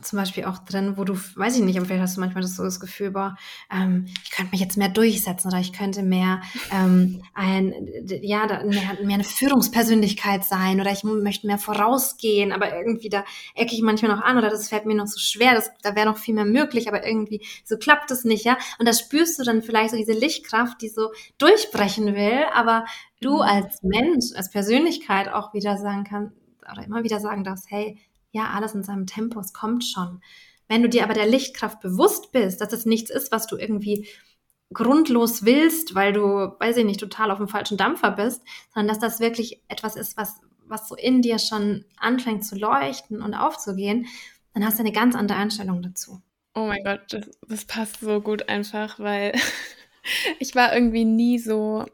zum 0.00 0.18
Beispiel 0.18 0.44
auch 0.44 0.58
drin, 0.58 0.96
wo 0.96 1.04
du, 1.04 1.14
weiß 1.14 1.56
ich 1.56 1.62
nicht, 1.62 1.76
aber 1.76 1.86
vielleicht 1.86 2.02
hast 2.02 2.16
du 2.16 2.20
manchmal 2.20 2.42
das 2.42 2.56
so 2.56 2.64
das 2.64 2.80
Gefühl, 2.80 3.10
boah, 3.10 3.36
ähm, 3.70 4.06
ich 4.24 4.30
könnte 4.30 4.52
mich 4.52 4.60
jetzt 4.60 4.76
mehr 4.76 4.88
durchsetzen 4.88 5.48
oder 5.48 5.58
ich 5.58 5.72
könnte 5.72 6.02
mehr 6.02 6.40
ähm, 6.72 7.22
ein, 7.34 7.74
ja, 8.22 8.46
mehr, 8.46 8.98
mehr 9.02 9.14
eine 9.14 9.24
Führungspersönlichkeit 9.24 10.44
sein 10.44 10.80
oder 10.80 10.90
ich 10.90 11.04
möchte 11.04 11.46
mehr 11.46 11.58
vorausgehen, 11.58 12.52
aber 12.52 12.76
irgendwie 12.76 13.08
da 13.08 13.24
ecke 13.54 13.74
ich 13.74 13.82
manchmal 13.82 14.16
noch 14.16 14.22
an 14.22 14.38
oder 14.38 14.50
das 14.50 14.68
fällt 14.68 14.86
mir 14.86 14.94
noch 14.94 15.06
so 15.06 15.18
schwer, 15.18 15.54
das, 15.54 15.70
da 15.82 15.94
wäre 15.94 16.06
noch 16.06 16.18
viel 16.18 16.34
mehr 16.34 16.44
möglich, 16.44 16.88
aber 16.88 17.06
irgendwie 17.06 17.44
so 17.64 17.76
klappt 17.76 18.10
es 18.10 18.24
nicht, 18.24 18.44
ja. 18.44 18.56
Und 18.78 18.88
da 18.88 18.92
spürst 18.92 19.38
du 19.38 19.44
dann 19.44 19.62
vielleicht 19.62 19.90
so 19.90 19.96
diese 19.96 20.12
Lichtkraft, 20.12 20.80
die 20.80 20.88
so 20.88 21.10
durchbrechen 21.38 22.14
will, 22.14 22.44
aber 22.54 22.86
du 23.20 23.36
mhm. 23.36 23.42
als 23.42 23.82
Mensch, 23.82 24.26
als 24.34 24.50
Persönlichkeit 24.50 25.28
auch 25.28 25.54
wieder 25.54 25.78
sagen 25.78 26.04
kannst, 26.04 26.36
oder 26.70 26.84
immer 26.84 27.02
wieder 27.02 27.20
sagen 27.20 27.44
darfst, 27.44 27.66
hey, 27.70 27.98
ja, 28.32 28.50
alles 28.50 28.74
in 28.74 28.82
seinem 28.82 29.06
Tempo, 29.06 29.38
es 29.38 29.52
kommt 29.52 29.84
schon. 29.84 30.20
Wenn 30.68 30.82
du 30.82 30.88
dir 30.88 31.04
aber 31.04 31.14
der 31.14 31.26
Lichtkraft 31.26 31.80
bewusst 31.80 32.32
bist, 32.32 32.60
dass 32.60 32.72
es 32.72 32.86
nichts 32.86 33.10
ist, 33.10 33.30
was 33.30 33.46
du 33.46 33.56
irgendwie 33.56 34.08
grundlos 34.72 35.44
willst, 35.44 35.94
weil 35.94 36.12
du, 36.12 36.22
weiß 36.58 36.78
ich 36.78 36.84
nicht, 36.84 37.00
total 37.00 37.30
auf 37.30 37.38
dem 37.38 37.48
falschen 37.48 37.76
Dampfer 37.76 38.10
bist, 38.10 38.42
sondern 38.72 38.88
dass 38.88 38.98
das 38.98 39.20
wirklich 39.20 39.62
etwas 39.68 39.96
ist, 39.96 40.16
was, 40.16 40.40
was 40.66 40.88
so 40.88 40.96
in 40.96 41.20
dir 41.20 41.38
schon 41.38 41.84
anfängt 41.98 42.44
zu 42.44 42.56
leuchten 42.56 43.20
und 43.20 43.34
aufzugehen, 43.34 44.06
dann 44.54 44.64
hast 44.64 44.78
du 44.78 44.82
eine 44.82 44.92
ganz 44.92 45.14
andere 45.14 45.38
Einstellung 45.38 45.82
dazu. 45.82 46.22
Oh 46.54 46.66
mein 46.66 46.84
Gott, 46.84 47.00
das, 47.10 47.30
das 47.46 47.64
passt 47.64 48.00
so 48.00 48.20
gut 48.20 48.48
einfach, 48.48 48.98
weil 48.98 49.32
ich 50.38 50.54
war 50.54 50.74
irgendwie 50.74 51.04
nie 51.04 51.38
so 51.38 51.86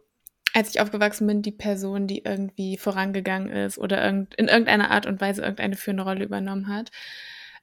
als 0.59 0.71
ich 0.71 0.81
aufgewachsen 0.81 1.27
bin, 1.29 1.41
die 1.41 1.53
Person, 1.53 2.09
die 2.09 2.25
irgendwie 2.25 2.77
vorangegangen 2.77 3.49
ist 3.49 3.79
oder 3.79 4.07
in 4.09 4.27
irgendeiner 4.37 4.91
Art 4.91 5.07
und 5.07 5.21
Weise 5.21 5.43
irgendeine 5.43 5.77
führende 5.77 6.03
Rolle 6.03 6.25
übernommen 6.25 6.67
hat. 6.67 6.91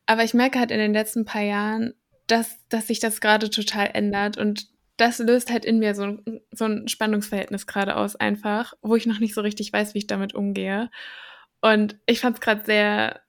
Aber 0.06 0.24
ich 0.24 0.34
merke 0.34 0.60
halt 0.60 0.72
in 0.72 0.80
den 0.80 0.94
letzten 0.94 1.26
paar 1.26 1.42
Jahren, 1.42 1.94
dass, 2.28 2.58
dass 2.70 2.88
sich 2.88 3.02
das 3.02 3.20
gerade 3.20 3.50
total 3.50 3.90
ändert 3.94 4.38
und 4.38 4.70
das 4.96 5.20
löst 5.20 5.52
halt 5.52 5.66
in 5.66 5.80
mir 5.80 5.94
so, 5.94 6.04
ein, 6.04 6.42
so 6.52 6.64
ein 6.64 6.88
Spannungsverhältnis 6.88 7.68
gerade 7.68 7.98
aus, 7.98 8.16
einfach, 8.16 8.74
wo 8.82 8.96
ich 8.96 9.08
noch 9.08 9.20
nicht 9.20 9.34
so 9.34 9.42
richtig 9.42 9.74
weiß, 9.74 9.94
wie 9.94 10.00
ich 10.00 10.08
damit 10.08 10.34
umgehe. 10.34 10.90
Und 11.60 12.00
ich 12.06 12.22
fand 12.22 12.38
es 12.38 12.42
gerade 12.42 12.64
sehr, 12.64 13.20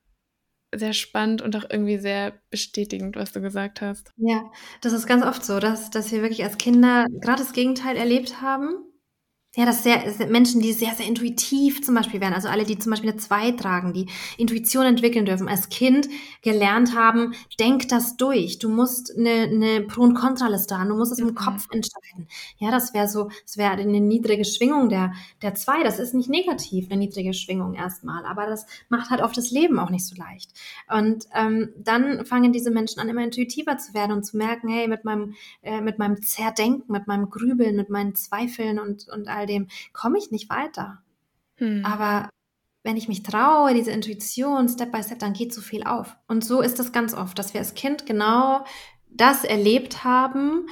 sehr 0.72 0.92
spannend 0.92 1.42
und 1.42 1.57
auch 1.57 1.68
irgendwie 1.68 1.98
sehr 1.98 2.35
bestätigend, 2.50 3.16
was 3.16 3.33
du 3.33 3.40
gesagt 3.40 3.81
hast. 3.81 4.12
Ja, 4.16 4.44
das 4.81 4.92
ist 4.92 5.09
ganz 5.09 5.24
oft 5.24 5.44
so, 5.44 5.59
dass, 5.59 5.90
dass 5.90 6.12
wir 6.12 6.22
wirklich 6.22 6.44
als 6.44 6.57
Kinder 6.57 7.07
gerade 7.20 7.42
das 7.42 7.52
Gegenteil 7.52 7.96
erlebt 7.96 8.40
haben 8.40 8.87
ja, 9.57 9.64
das 9.64 9.83
sehr, 9.83 10.03
Menschen, 10.29 10.61
die 10.61 10.75
sehr, 10.75 10.95
sehr 10.95 11.07
intuitiv 11.07 11.83
zum 11.83 11.95
Beispiel 11.95 12.21
werden, 12.21 12.35
also 12.35 12.49
alle, 12.49 12.64
die 12.64 12.79
zum 12.79 12.90
Beispiel 12.90 13.11
eine 13.11 13.19
2 13.19 13.53
tragen, 13.53 13.95
die 13.95 14.07
Intuition 14.37 14.85
entwickeln 14.85 15.25
dürfen, 15.25 15.49
als 15.49 15.71
Kind 15.71 16.09
gelernt 16.42 16.95
haben, 16.95 17.35
denk 17.59 17.88
das 17.88 18.19
durch. 18.19 18.59
Du 18.59 18.69
musst 18.69 19.16
eine, 19.16 19.31
eine 19.31 19.81
Pro- 19.81 20.03
und 20.03 20.14
Kontraliste 20.14 20.79
haben, 20.79 20.90
du 20.90 20.97
musst 20.97 21.12
es 21.12 21.21
mhm. 21.21 21.31
im 21.31 21.35
Kopf 21.35 21.69
entscheiden. 21.71 22.29
Ja, 22.59 22.71
das 22.71 22.92
wäre 22.92 23.09
so, 23.09 23.31
das 23.45 23.57
wäre 23.57 23.73
eine 23.73 24.01
niedrige 24.01 24.45
Schwingung 24.45 24.90
der, 24.90 25.14
der 25.40 25.55
2. 25.55 25.83
Das 25.85 25.99
ist 25.99 26.12
nicht 26.12 26.29
negativ, 26.29 26.90
eine 26.90 26.99
niedrige 26.99 27.33
Schwingung 27.33 27.73
erstmal, 27.73 28.27
aber 28.27 28.47
das 28.47 28.66
macht 28.90 29.09
halt 29.09 29.23
oft 29.23 29.38
das 29.38 29.51
Leben 29.51 29.79
auch 29.79 29.90
nicht 29.90 30.07
so 30.07 30.14
leicht. 30.16 30.51
Und 30.95 31.25
ähm, 31.35 31.71
dann 31.79 32.27
fangen 32.27 32.53
diese 32.53 32.71
Menschen 32.71 33.01
an, 33.01 33.09
immer 33.09 33.25
intuitiver 33.25 33.79
zu 33.79 33.95
werden 33.95 34.12
und 34.12 34.25
zu 34.25 34.37
merken, 34.37 34.69
hey, 34.69 34.87
mit 34.87 35.05
meinem, 35.05 35.35
äh, 35.62 35.81
mit 35.81 35.99
meinem 35.99 36.21
Zerdenken, 36.21 36.92
mit 36.92 37.07
meinem 37.07 37.31
Grübeln, 37.31 37.75
mit 37.75 37.88
meinen 37.88 38.14
Zweifeln 38.14 38.79
und, 38.79 39.09
und 39.09 39.29
all 39.29 39.45
dem 39.46 39.68
komme 39.92 40.18
ich 40.18 40.30
nicht 40.30 40.50
weiter. 40.50 41.02
Hm. 41.56 41.85
Aber 41.85 42.28
wenn 42.82 42.96
ich 42.96 43.09
mich 43.09 43.22
traue, 43.22 43.74
diese 43.74 43.90
Intuition, 43.90 44.68
Step 44.68 44.92
by 44.92 45.02
Step, 45.02 45.18
dann 45.18 45.32
geht 45.32 45.52
so 45.52 45.61
viel 45.61 45.82
auf. 45.82 46.16
Und 46.28 46.44
so 46.44 46.61
ist 46.61 46.78
das 46.78 46.92
ganz 46.92 47.14
oft, 47.14 47.38
dass 47.38 47.52
wir 47.52 47.61
als 47.61 47.74
Kind 47.74 48.06
genau 48.06 48.64
das 49.09 49.44
erlebt 49.44 50.04
haben, 50.04 50.68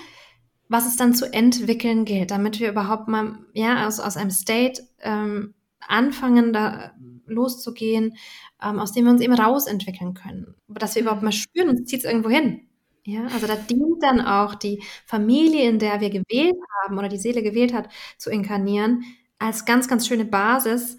was 0.68 0.86
es 0.86 0.96
dann 0.96 1.14
zu 1.14 1.32
entwickeln 1.32 2.04
gilt, 2.04 2.30
damit 2.30 2.60
wir 2.60 2.70
überhaupt 2.70 3.08
mal 3.08 3.38
ja 3.52 3.86
aus, 3.86 4.00
aus 4.00 4.16
einem 4.16 4.30
State 4.30 4.82
ähm, 5.00 5.54
anfangen, 5.80 6.52
da 6.52 6.92
loszugehen, 7.26 8.16
ähm, 8.62 8.78
aus 8.78 8.92
dem 8.92 9.04
wir 9.04 9.12
uns 9.12 9.20
eben 9.20 9.34
rausentwickeln 9.34 10.14
können. 10.14 10.54
Dass 10.68 10.94
wir 10.94 11.02
überhaupt 11.02 11.22
mal 11.22 11.32
spüren, 11.32 11.68
uns 11.68 11.88
zieht 11.88 12.00
es 12.00 12.04
irgendwo 12.04 12.30
hin. 12.30 12.68
Ja, 13.06 13.26
also 13.26 13.46
da 13.46 13.56
dient 13.56 14.02
dann 14.02 14.20
auch 14.22 14.54
die 14.54 14.82
Familie, 15.04 15.68
in 15.68 15.78
der 15.78 16.00
wir 16.00 16.08
gewählt 16.08 16.56
haben 16.82 16.98
oder 16.98 17.08
die 17.08 17.18
Seele 17.18 17.42
gewählt 17.42 17.74
hat, 17.74 17.88
zu 18.16 18.30
inkarnieren, 18.30 19.04
als 19.38 19.66
ganz, 19.66 19.88
ganz 19.88 20.06
schöne 20.06 20.24
Basis. 20.24 20.96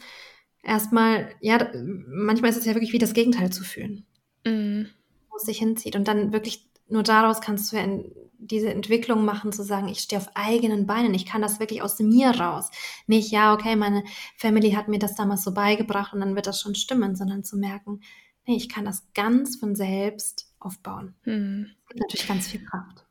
Erstmal, 0.61 1.29
ja, 1.41 1.71
manchmal 2.07 2.51
ist 2.51 2.57
es 2.57 2.65
ja 2.65 2.75
wirklich 2.75 2.93
wie 2.93 2.99
das 2.99 3.13
Gegenteil 3.13 3.51
zu 3.51 3.63
fühlen, 3.63 4.05
mhm. 4.45 4.89
wo 5.29 5.37
es 5.37 5.43
sich 5.43 5.57
hinzieht. 5.57 5.95
Und 5.95 6.07
dann 6.07 6.31
wirklich 6.31 6.69
nur 6.87 7.03
daraus 7.03 7.41
kannst 7.41 7.71
du 7.71 7.77
ja 7.77 7.83
in 7.83 8.11
diese 8.37 8.69
Entwicklung 8.69 9.25
machen, 9.25 9.51
zu 9.51 9.63
sagen, 9.63 9.87
ich 9.87 9.99
stehe 9.99 10.21
auf 10.21 10.29
eigenen 10.35 10.85
Beinen, 10.85 11.13
ich 11.13 11.25
kann 11.25 11.41
das 11.41 11.59
wirklich 11.59 11.81
aus 11.81 11.99
mir 11.99 12.29
raus. 12.29 12.69
Nicht, 13.07 13.31
ja, 13.31 13.53
okay, 13.53 13.75
meine 13.75 14.03
Family 14.37 14.71
hat 14.71 14.87
mir 14.87 14.99
das 14.99 15.15
damals 15.15 15.43
so 15.43 15.53
beigebracht 15.53 16.13
und 16.13 16.19
dann 16.19 16.35
wird 16.35 16.45
das 16.45 16.61
schon 16.61 16.75
stimmen, 16.75 17.15
sondern 17.15 17.43
zu 17.43 17.57
merken, 17.57 18.01
nee, 18.45 18.55
ich 18.55 18.69
kann 18.69 18.85
das 18.85 19.07
ganz 19.15 19.55
von 19.55 19.75
selbst 19.75 20.53
aufbauen. 20.59 21.15
Hm. 21.23 21.71
Gibt 21.95 22.09
natürlich 22.09 22.27
ganz 22.27 22.47
viel 22.47 22.65
Kraft. 22.65 23.05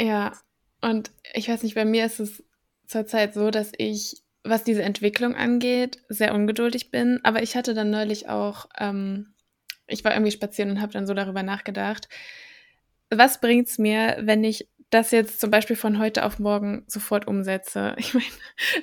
Ja, 0.00 0.32
und 0.80 1.10
ich 1.34 1.48
weiß 1.48 1.64
nicht, 1.64 1.74
bei 1.74 1.84
mir 1.84 2.06
ist 2.06 2.20
es 2.20 2.44
zurzeit 2.86 3.34
so, 3.34 3.50
dass 3.50 3.72
ich, 3.76 4.22
was 4.44 4.62
diese 4.62 4.84
Entwicklung 4.84 5.34
angeht, 5.34 6.00
sehr 6.08 6.32
ungeduldig 6.32 6.92
bin. 6.92 7.18
Aber 7.24 7.42
ich 7.42 7.56
hatte 7.56 7.74
dann 7.74 7.90
neulich 7.90 8.28
auch, 8.28 8.66
ähm, 8.78 9.34
ich 9.88 10.04
war 10.04 10.12
irgendwie 10.12 10.30
spazieren 10.30 10.70
und 10.70 10.80
habe 10.80 10.92
dann 10.92 11.08
so 11.08 11.14
darüber 11.14 11.42
nachgedacht, 11.42 12.08
was 13.10 13.40
bringt's 13.40 13.78
mir, 13.78 14.18
wenn 14.20 14.44
ich 14.44 14.68
das 14.90 15.10
jetzt 15.10 15.40
zum 15.40 15.50
Beispiel 15.50 15.74
von 15.74 15.98
heute 15.98 16.24
auf 16.24 16.38
morgen 16.38 16.84
sofort 16.86 17.26
umsetze? 17.26 17.96
Ich 17.98 18.14
meine, 18.14 18.26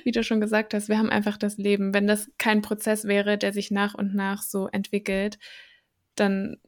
wie 0.04 0.12
du 0.12 0.22
schon 0.22 0.42
gesagt 0.42 0.74
hast, 0.74 0.90
wir 0.90 0.98
haben 0.98 1.08
einfach 1.08 1.38
das 1.38 1.56
Leben. 1.56 1.94
Wenn 1.94 2.06
das 2.06 2.30
kein 2.36 2.60
Prozess 2.60 3.04
wäre, 3.06 3.38
der 3.38 3.54
sich 3.54 3.70
nach 3.70 3.94
und 3.94 4.14
nach 4.14 4.42
so 4.42 4.68
entwickelt, 4.68 5.38
dann 6.16 6.58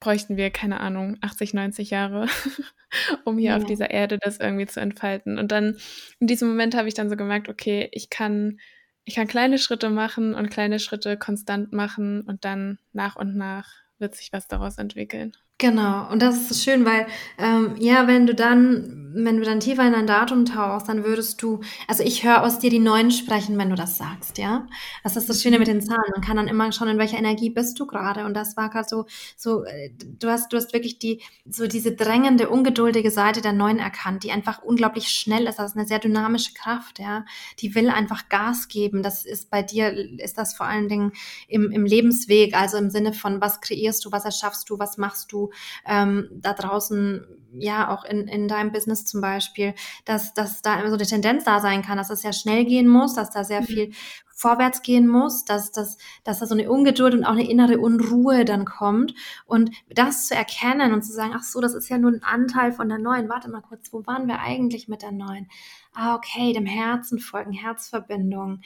bräuchten 0.00 0.36
wir, 0.36 0.50
keine 0.50 0.80
Ahnung, 0.80 1.18
80, 1.20 1.54
90 1.54 1.90
Jahre, 1.90 2.26
um 3.24 3.38
hier 3.38 3.50
ja. 3.50 3.56
auf 3.56 3.64
dieser 3.64 3.90
Erde 3.90 4.18
das 4.18 4.40
irgendwie 4.40 4.66
zu 4.66 4.80
entfalten. 4.80 5.38
Und 5.38 5.52
dann, 5.52 5.76
in 6.18 6.26
diesem 6.26 6.48
Moment 6.48 6.74
habe 6.74 6.88
ich 6.88 6.94
dann 6.94 7.10
so 7.10 7.16
gemerkt, 7.16 7.48
okay, 7.48 7.88
ich 7.92 8.10
kann, 8.10 8.58
ich 9.04 9.14
kann 9.14 9.28
kleine 9.28 9.58
Schritte 9.58 9.90
machen 9.90 10.34
und 10.34 10.50
kleine 10.50 10.78
Schritte 10.78 11.16
konstant 11.16 11.72
machen 11.72 12.22
und 12.22 12.44
dann 12.44 12.78
nach 12.92 13.16
und 13.16 13.36
nach 13.36 13.68
wird 13.98 14.14
sich 14.14 14.32
was 14.32 14.48
daraus 14.48 14.78
entwickeln. 14.78 15.36
Genau, 15.60 16.10
und 16.10 16.22
das 16.22 16.36
ist 16.36 16.48
so 16.48 16.54
schön, 16.54 16.86
weil 16.86 17.06
ähm, 17.36 17.74
ja, 17.78 18.06
wenn 18.06 18.26
du 18.26 18.34
dann, 18.34 19.10
wenn 19.14 19.36
du 19.36 19.42
dann 19.44 19.60
tiefer 19.60 19.86
in 19.86 19.94
ein 19.94 20.06
Datum 20.06 20.46
tauchst, 20.46 20.88
dann 20.88 21.04
würdest 21.04 21.42
du, 21.42 21.60
also 21.86 22.02
ich 22.02 22.24
höre 22.24 22.42
aus 22.42 22.60
dir 22.60 22.70
die 22.70 22.78
Neuen 22.78 23.10
sprechen, 23.10 23.58
wenn 23.58 23.68
du 23.68 23.76
das 23.76 23.98
sagst, 23.98 24.38
ja. 24.38 24.66
Das 25.04 25.16
ist 25.16 25.28
das 25.28 25.42
Schöne 25.42 25.58
mit 25.58 25.68
den 25.68 25.82
Zahlen. 25.82 26.00
Man 26.14 26.24
kann 26.24 26.38
dann 26.38 26.48
immer 26.48 26.72
schauen, 26.72 26.88
in 26.88 26.96
welcher 26.96 27.18
Energie 27.18 27.50
bist 27.50 27.78
du 27.78 27.86
gerade. 27.86 28.24
Und 28.24 28.32
das 28.32 28.56
war 28.56 28.70
gerade 28.70 28.88
so, 28.88 29.04
so, 29.36 29.64
äh, 29.64 29.90
du 30.18 30.30
hast, 30.30 30.50
du 30.50 30.56
hast 30.56 30.72
wirklich 30.72 30.98
die, 30.98 31.20
so 31.44 31.66
diese 31.66 31.92
drängende, 31.92 32.48
ungeduldige 32.48 33.10
Seite 33.10 33.42
der 33.42 33.52
Neuen 33.52 33.80
erkannt, 33.80 34.24
die 34.24 34.30
einfach 34.32 34.62
unglaublich 34.62 35.08
schnell 35.08 35.46
ist. 35.46 35.58
Das 35.58 35.72
ist 35.72 35.76
eine 35.76 35.86
sehr 35.86 35.98
dynamische 35.98 36.54
Kraft, 36.54 37.00
ja. 37.00 37.26
Die 37.58 37.74
will 37.74 37.90
einfach 37.90 38.30
Gas 38.30 38.68
geben. 38.68 39.02
Das 39.02 39.26
ist 39.26 39.50
bei 39.50 39.62
dir, 39.62 39.92
ist 40.20 40.38
das 40.38 40.54
vor 40.54 40.64
allen 40.64 40.88
Dingen 40.88 41.12
im, 41.48 41.70
im 41.70 41.84
Lebensweg, 41.84 42.54
also 42.56 42.78
im 42.78 42.88
Sinne 42.88 43.12
von, 43.12 43.42
was 43.42 43.60
kreierst 43.60 44.02
du, 44.06 44.12
was 44.12 44.24
erschaffst 44.24 44.70
du, 44.70 44.78
was 44.78 44.96
machst 44.96 45.32
du 45.32 45.49
ähm, 45.86 46.28
da 46.32 46.54
draußen, 46.54 47.26
ja, 47.52 47.90
auch 47.90 48.04
in, 48.04 48.28
in 48.28 48.48
deinem 48.48 48.72
Business 48.72 49.04
zum 49.04 49.20
Beispiel, 49.20 49.74
dass, 50.04 50.34
dass 50.34 50.62
da 50.62 50.78
immer 50.78 50.90
so 50.90 50.96
eine 50.96 51.06
Tendenz 51.06 51.44
da 51.44 51.60
sein 51.60 51.82
kann, 51.82 51.98
dass 51.98 52.10
es 52.10 52.22
sehr 52.22 52.32
schnell 52.32 52.64
gehen 52.64 52.88
muss, 52.88 53.14
dass 53.14 53.30
da 53.30 53.44
sehr 53.44 53.62
mhm. 53.62 53.66
viel 53.66 53.92
vorwärts 54.40 54.80
gehen 54.80 55.06
muss, 55.06 55.44
dass, 55.44 55.70
dass, 55.70 55.98
dass 56.24 56.38
da 56.38 56.46
so 56.46 56.54
eine 56.54 56.70
Ungeduld 56.70 57.12
und 57.12 57.24
auch 57.24 57.32
eine 57.32 57.48
innere 57.48 57.78
Unruhe 57.78 58.46
dann 58.46 58.64
kommt. 58.64 59.14
Und 59.44 59.70
das 59.90 60.28
zu 60.28 60.34
erkennen 60.34 60.94
und 60.94 61.02
zu 61.02 61.12
sagen, 61.12 61.34
ach 61.36 61.42
so, 61.42 61.60
das 61.60 61.74
ist 61.74 61.90
ja 61.90 61.98
nur 61.98 62.10
ein 62.10 62.22
Anteil 62.22 62.72
von 62.72 62.88
der 62.88 62.98
neuen. 62.98 63.28
Warte 63.28 63.50
mal 63.50 63.60
kurz, 63.60 63.92
wo 63.92 64.06
waren 64.06 64.28
wir 64.28 64.40
eigentlich 64.40 64.88
mit 64.88 65.02
der 65.02 65.12
neuen? 65.12 65.48
Ah, 65.92 66.14
okay, 66.14 66.54
dem 66.54 66.64
Herzen 66.64 67.18
folgen, 67.18 67.52
Herzverbindung 67.52 68.62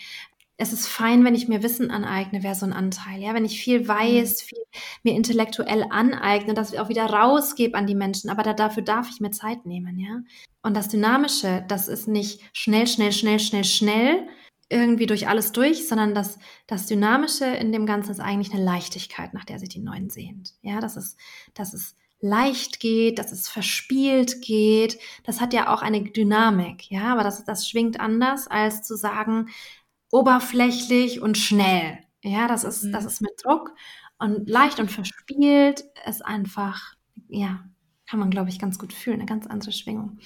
es 0.56 0.72
ist 0.72 0.86
fein, 0.86 1.24
wenn 1.24 1.34
ich 1.34 1.48
mir 1.48 1.62
Wissen 1.62 1.90
aneigne, 1.90 2.42
wäre 2.42 2.54
so 2.54 2.64
ein 2.64 2.72
Anteil. 2.72 3.20
Ja, 3.20 3.34
wenn 3.34 3.44
ich 3.44 3.60
viel 3.60 3.88
weiß, 3.88 4.42
mhm. 4.42 4.46
viel 4.46 4.62
mir 5.02 5.14
intellektuell 5.14 5.84
aneigne, 5.90 6.54
dass 6.54 6.72
ich 6.72 6.78
auch 6.78 6.88
wieder 6.88 7.06
rausgebe 7.06 7.76
an 7.76 7.86
die 7.86 7.96
Menschen. 7.96 8.30
Aber 8.30 8.42
da, 8.42 8.52
dafür 8.52 8.82
darf 8.82 9.08
ich 9.10 9.20
mir 9.20 9.32
Zeit 9.32 9.66
nehmen. 9.66 9.98
Ja, 9.98 10.20
und 10.62 10.76
das 10.76 10.88
Dynamische, 10.88 11.64
das 11.68 11.88
ist 11.88 12.06
nicht 12.06 12.40
schnell, 12.52 12.86
schnell, 12.86 13.12
schnell, 13.12 13.40
schnell, 13.40 13.64
schnell 13.64 14.28
irgendwie 14.70 15.06
durch 15.06 15.28
alles 15.28 15.52
durch, 15.52 15.88
sondern 15.88 16.14
das, 16.14 16.38
das 16.66 16.86
Dynamische 16.86 17.44
in 17.44 17.70
dem 17.70 17.84
Ganzen 17.84 18.12
ist 18.12 18.20
eigentlich 18.20 18.52
eine 18.52 18.64
Leichtigkeit, 18.64 19.34
nach 19.34 19.44
der 19.44 19.58
sich 19.58 19.68
die 19.68 19.80
Neuen 19.80 20.08
sehnt. 20.08 20.54
Ja, 20.62 20.80
das 20.80 20.96
ist, 20.96 21.18
das 21.54 21.74
ist 21.74 21.96
leicht 22.20 22.80
geht, 22.80 23.18
dass 23.18 23.32
es 23.32 23.48
verspielt 23.48 24.40
geht. 24.40 24.98
Das 25.24 25.40
hat 25.40 25.52
ja 25.52 25.72
auch 25.72 25.82
eine 25.82 26.02
Dynamik, 26.02 26.90
ja, 26.90 27.12
aber 27.12 27.22
das, 27.22 27.44
das 27.44 27.68
schwingt 27.68 28.00
anders, 28.00 28.48
als 28.48 28.82
zu 28.82 28.96
sagen, 28.96 29.48
oberflächlich 30.10 31.20
und 31.20 31.38
schnell. 31.38 31.98
Ja, 32.22 32.48
das 32.48 32.64
ist, 32.64 32.84
mhm. 32.84 32.92
das 32.92 33.04
ist 33.04 33.20
mit 33.20 33.32
Druck 33.42 33.74
und 34.18 34.48
leicht 34.48 34.80
und 34.80 34.90
verspielt 34.90 35.84
ist 36.06 36.24
einfach, 36.24 36.94
ja, 37.28 37.64
kann 38.06 38.18
man, 38.18 38.30
glaube 38.30 38.48
ich, 38.48 38.58
ganz 38.58 38.78
gut 38.78 38.92
fühlen, 38.92 39.18
eine 39.18 39.26
ganz 39.26 39.46
andere 39.46 39.72
Schwingung. 39.72 40.18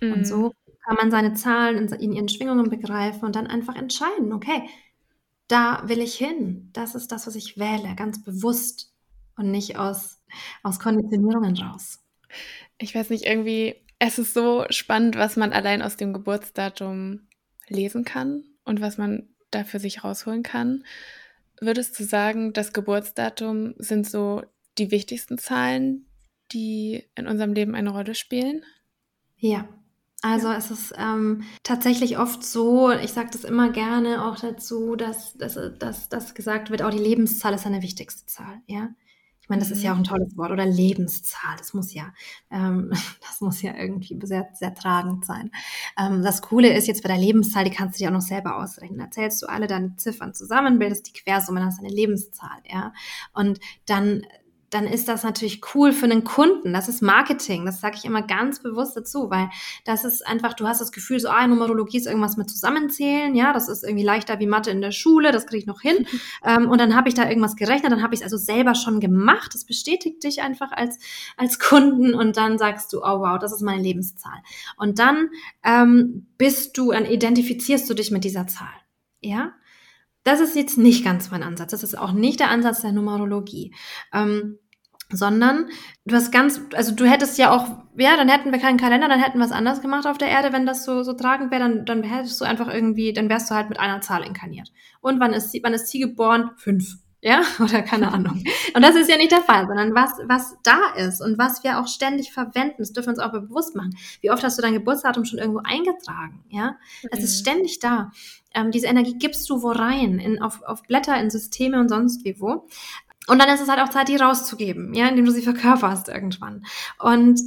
Mhm. 0.00 0.12
Und 0.12 0.26
so 0.26 0.52
kann 0.84 0.96
man 0.96 1.10
seine 1.10 1.34
Zahlen 1.34 1.76
in, 1.76 1.92
in 2.00 2.12
ihren 2.12 2.28
Schwingungen 2.28 2.70
begreifen 2.70 3.24
und 3.24 3.36
dann 3.36 3.46
einfach 3.46 3.76
entscheiden, 3.76 4.32
okay, 4.32 4.68
da 5.48 5.82
will 5.86 6.00
ich 6.00 6.14
hin. 6.14 6.70
Das 6.72 6.94
ist 6.94 7.12
das, 7.12 7.26
was 7.26 7.34
ich 7.34 7.58
wähle, 7.58 7.94
ganz 7.96 8.22
bewusst 8.24 8.92
und 9.36 9.50
nicht 9.50 9.76
aus, 9.78 10.22
aus 10.62 10.78
Konditionierungen 10.78 11.56
raus. 11.56 12.00
Ich 12.78 12.94
weiß 12.94 13.10
nicht, 13.10 13.26
irgendwie, 13.26 13.76
es 13.98 14.18
ist 14.18 14.34
so 14.34 14.64
spannend, 14.70 15.16
was 15.16 15.36
man 15.36 15.52
allein 15.52 15.82
aus 15.82 15.96
dem 15.96 16.12
Geburtsdatum 16.12 17.28
lesen 17.68 18.04
kann 18.04 18.44
und 18.64 18.80
was 18.80 18.98
man 18.98 19.28
da 19.50 19.64
für 19.64 19.78
sich 19.78 20.02
rausholen 20.04 20.42
kann. 20.42 20.84
Würdest 21.60 21.98
du 21.98 22.04
sagen, 22.04 22.52
das 22.52 22.72
Geburtsdatum 22.72 23.74
sind 23.78 24.08
so 24.08 24.42
die 24.78 24.90
wichtigsten 24.90 25.38
Zahlen, 25.38 26.06
die 26.52 27.04
in 27.14 27.26
unserem 27.26 27.52
Leben 27.52 27.74
eine 27.74 27.90
Rolle 27.90 28.14
spielen? 28.14 28.64
Ja. 29.36 29.68
Also 30.24 30.52
es 30.52 30.70
ist 30.70 30.94
ähm, 30.96 31.42
tatsächlich 31.64 32.16
oft 32.16 32.44
so, 32.44 32.92
ich 32.92 33.12
sage 33.12 33.30
das 33.32 33.42
immer 33.42 33.70
gerne 33.70 34.24
auch 34.24 34.38
dazu, 34.38 34.94
dass, 34.94 35.36
dass, 35.36 35.58
dass, 35.78 36.08
dass 36.08 36.34
gesagt 36.34 36.70
wird, 36.70 36.82
auch 36.82 36.90
die 36.90 36.98
Lebenszahl 36.98 37.54
ist 37.54 37.66
eine 37.66 37.82
wichtigste 37.82 38.24
Zahl. 38.26 38.60
Ja? 38.68 38.90
Ich 39.52 39.54
meine, 39.54 39.68
das 39.68 39.70
ist 39.70 39.82
ja 39.82 39.92
auch 39.92 39.96
ein 39.96 40.02
mhm. 40.02 40.06
tolles 40.06 40.36
Wort 40.38 40.50
oder 40.50 40.64
Lebenszahl. 40.64 41.56
Das 41.58 41.74
muss 41.74 41.92
ja, 41.92 42.14
ähm, 42.50 42.88
das 43.20 43.42
muss 43.42 43.60
ja 43.60 43.76
irgendwie 43.76 44.18
sehr, 44.22 44.48
sehr 44.54 44.74
tragend 44.74 45.26
sein. 45.26 45.50
Ähm, 45.98 46.22
das 46.22 46.40
Coole 46.40 46.74
ist 46.74 46.86
jetzt 46.86 47.02
bei 47.02 47.08
der 47.08 47.18
Lebenszahl, 47.18 47.64
die 47.64 47.70
kannst 47.70 47.98
du 47.98 48.02
dir 48.02 48.08
auch 48.08 48.14
noch 48.14 48.22
selber 48.22 48.56
ausrechnen. 48.56 48.98
Da 48.98 49.10
zählst 49.10 49.42
du 49.42 49.46
alle 49.50 49.66
deine 49.66 49.94
Ziffern 49.96 50.32
zusammen, 50.32 50.78
bildest 50.78 51.06
die 51.06 51.12
Quersumme, 51.12 51.58
dann 51.60 51.68
hast 51.68 51.80
du 51.80 51.84
eine 51.84 51.94
Lebenszahl, 51.94 52.62
ja. 52.66 52.94
Und 53.34 53.60
dann 53.84 54.22
dann 54.72 54.86
ist 54.86 55.06
das 55.06 55.22
natürlich 55.22 55.60
cool 55.74 55.92
für 55.92 56.06
einen 56.06 56.24
Kunden. 56.24 56.72
Das 56.72 56.88
ist 56.88 57.02
Marketing. 57.02 57.66
Das 57.66 57.82
sage 57.82 57.96
ich 57.98 58.06
immer 58.06 58.22
ganz 58.22 58.62
bewusst 58.62 58.96
dazu, 58.96 59.28
weil 59.28 59.50
das 59.84 60.04
ist 60.04 60.26
einfach, 60.26 60.54
du 60.54 60.66
hast 60.66 60.80
das 60.80 60.92
Gefühl, 60.92 61.20
so, 61.20 61.28
ah, 61.28 61.46
Numerologie 61.46 61.98
ist 61.98 62.06
irgendwas 62.06 62.38
mit 62.38 62.48
Zusammenzählen, 62.48 63.34
ja, 63.34 63.52
das 63.52 63.68
ist 63.68 63.84
irgendwie 63.84 64.04
leichter 64.04 64.40
wie 64.40 64.46
Mathe 64.46 64.70
in 64.70 64.80
der 64.80 64.92
Schule, 64.92 65.30
das 65.30 65.46
kriege 65.46 65.58
ich 65.58 65.66
noch 65.66 65.82
hin. 65.82 66.06
ähm, 66.44 66.70
und 66.70 66.80
dann 66.80 66.96
habe 66.96 67.08
ich 67.08 67.14
da 67.14 67.28
irgendwas 67.28 67.56
gerechnet, 67.56 67.92
dann 67.92 68.02
habe 68.02 68.14
ich 68.14 68.20
es 68.20 68.24
also 68.24 68.38
selber 68.38 68.74
schon 68.74 68.98
gemacht. 68.98 69.54
Das 69.54 69.66
bestätigt 69.66 70.24
dich 70.24 70.40
einfach 70.40 70.72
als, 70.72 70.98
als 71.36 71.58
Kunden 71.58 72.14
und 72.14 72.38
dann 72.38 72.56
sagst 72.56 72.94
du, 72.94 73.00
oh 73.02 73.20
wow, 73.20 73.38
das 73.38 73.52
ist 73.52 73.60
meine 73.60 73.82
Lebenszahl. 73.82 74.42
Und 74.78 74.98
dann 74.98 75.28
ähm, 75.64 76.28
bist 76.38 76.78
du, 76.78 76.92
dann 76.92 77.04
identifizierst 77.04 77.88
du 77.90 77.94
dich 77.94 78.10
mit 78.10 78.24
dieser 78.24 78.46
Zahl. 78.46 78.72
Ja, 79.20 79.52
das 80.24 80.40
ist 80.40 80.54
jetzt 80.54 80.78
nicht 80.78 81.04
ganz 81.04 81.30
mein 81.30 81.42
Ansatz. 81.42 81.72
Das 81.72 81.82
ist 81.82 81.98
auch 81.98 82.12
nicht 82.12 82.40
der 82.40 82.50
Ansatz 82.50 82.82
der 82.82 82.92
Numerologie. 82.92 83.74
Ähm, 84.12 84.58
sondern 85.12 85.68
du 86.04 86.14
hast 86.14 86.32
ganz, 86.32 86.60
also 86.74 86.94
du 86.94 87.04
hättest 87.04 87.38
ja 87.38 87.50
auch, 87.50 87.68
ja, 87.96 88.16
dann 88.16 88.28
hätten 88.28 88.52
wir 88.52 88.58
keinen 88.58 88.78
Kalender, 88.78 89.08
dann 89.08 89.20
hätten 89.20 89.38
wir 89.38 89.44
was 89.44 89.52
anders 89.52 89.80
gemacht 89.80 90.06
auf 90.06 90.18
der 90.18 90.28
Erde, 90.28 90.52
wenn 90.52 90.66
das 90.66 90.84
so, 90.84 91.02
so 91.02 91.12
tragend 91.12 91.50
wäre, 91.50 91.60
dann, 91.62 91.84
dann 91.84 92.02
hättest 92.02 92.40
du 92.40 92.44
einfach 92.44 92.68
irgendwie, 92.68 93.12
dann 93.12 93.28
wärst 93.28 93.50
du 93.50 93.54
halt 93.54 93.68
mit 93.68 93.78
einer 93.78 94.00
Zahl 94.00 94.24
inkarniert. 94.24 94.72
Und 95.00 95.20
wann 95.20 95.32
ist 95.32 95.50
sie, 95.50 95.60
wann 95.62 95.74
ist 95.74 95.88
sie 95.88 96.00
geboren? 96.00 96.50
Fünf. 96.56 96.96
Ja, 97.24 97.42
oder 97.60 97.82
keine 97.82 98.12
Ahnung. 98.12 98.42
Und 98.74 98.82
das 98.82 98.96
ist 98.96 99.08
ja 99.08 99.16
nicht 99.16 99.30
der 99.30 99.42
Fall, 99.42 99.66
sondern 99.68 99.94
was, 99.94 100.10
was 100.26 100.56
da 100.64 100.92
ist 100.96 101.20
und 101.20 101.38
was 101.38 101.62
wir 101.62 101.78
auch 101.78 101.86
ständig 101.86 102.32
verwenden, 102.32 102.76
das 102.78 102.92
dürfen 102.92 103.08
wir 103.08 103.12
uns 103.12 103.20
auch 103.20 103.32
bewusst 103.32 103.76
machen. 103.76 103.96
Wie 104.20 104.30
oft 104.32 104.42
hast 104.42 104.58
du 104.58 104.62
dein 104.62 104.74
Geburtsdatum 104.74 105.24
schon 105.24 105.38
irgendwo 105.38 105.60
eingetragen? 105.62 106.44
Ja, 106.48 106.76
es 107.10 107.20
mhm. 107.20 107.24
ist 107.24 107.38
ständig 107.38 107.78
da. 107.78 108.10
Ähm, 108.54 108.72
diese 108.72 108.88
Energie 108.88 109.14
gibst 109.18 109.48
du 109.48 109.62
wo 109.62 109.70
rein, 109.70 110.18
in, 110.18 110.42
auf, 110.42 110.62
auf 110.62 110.82
Blätter, 110.82 111.18
in 111.18 111.30
Systeme 111.30 111.78
und 111.78 111.88
sonst 111.88 112.24
wie 112.24 112.40
wo. 112.40 112.66
Und 113.28 113.38
dann 113.38 113.48
ist 113.48 113.60
es 113.60 113.68
halt 113.68 113.80
auch 113.80 113.88
Zeit, 113.88 114.08
die 114.08 114.16
rauszugeben, 114.16 114.94
ja, 114.94 115.08
indem 115.08 115.24
du 115.24 115.32
sie 115.32 115.42
verkörperst 115.42 116.08
irgendwann. 116.08 116.64
Und 116.98 117.40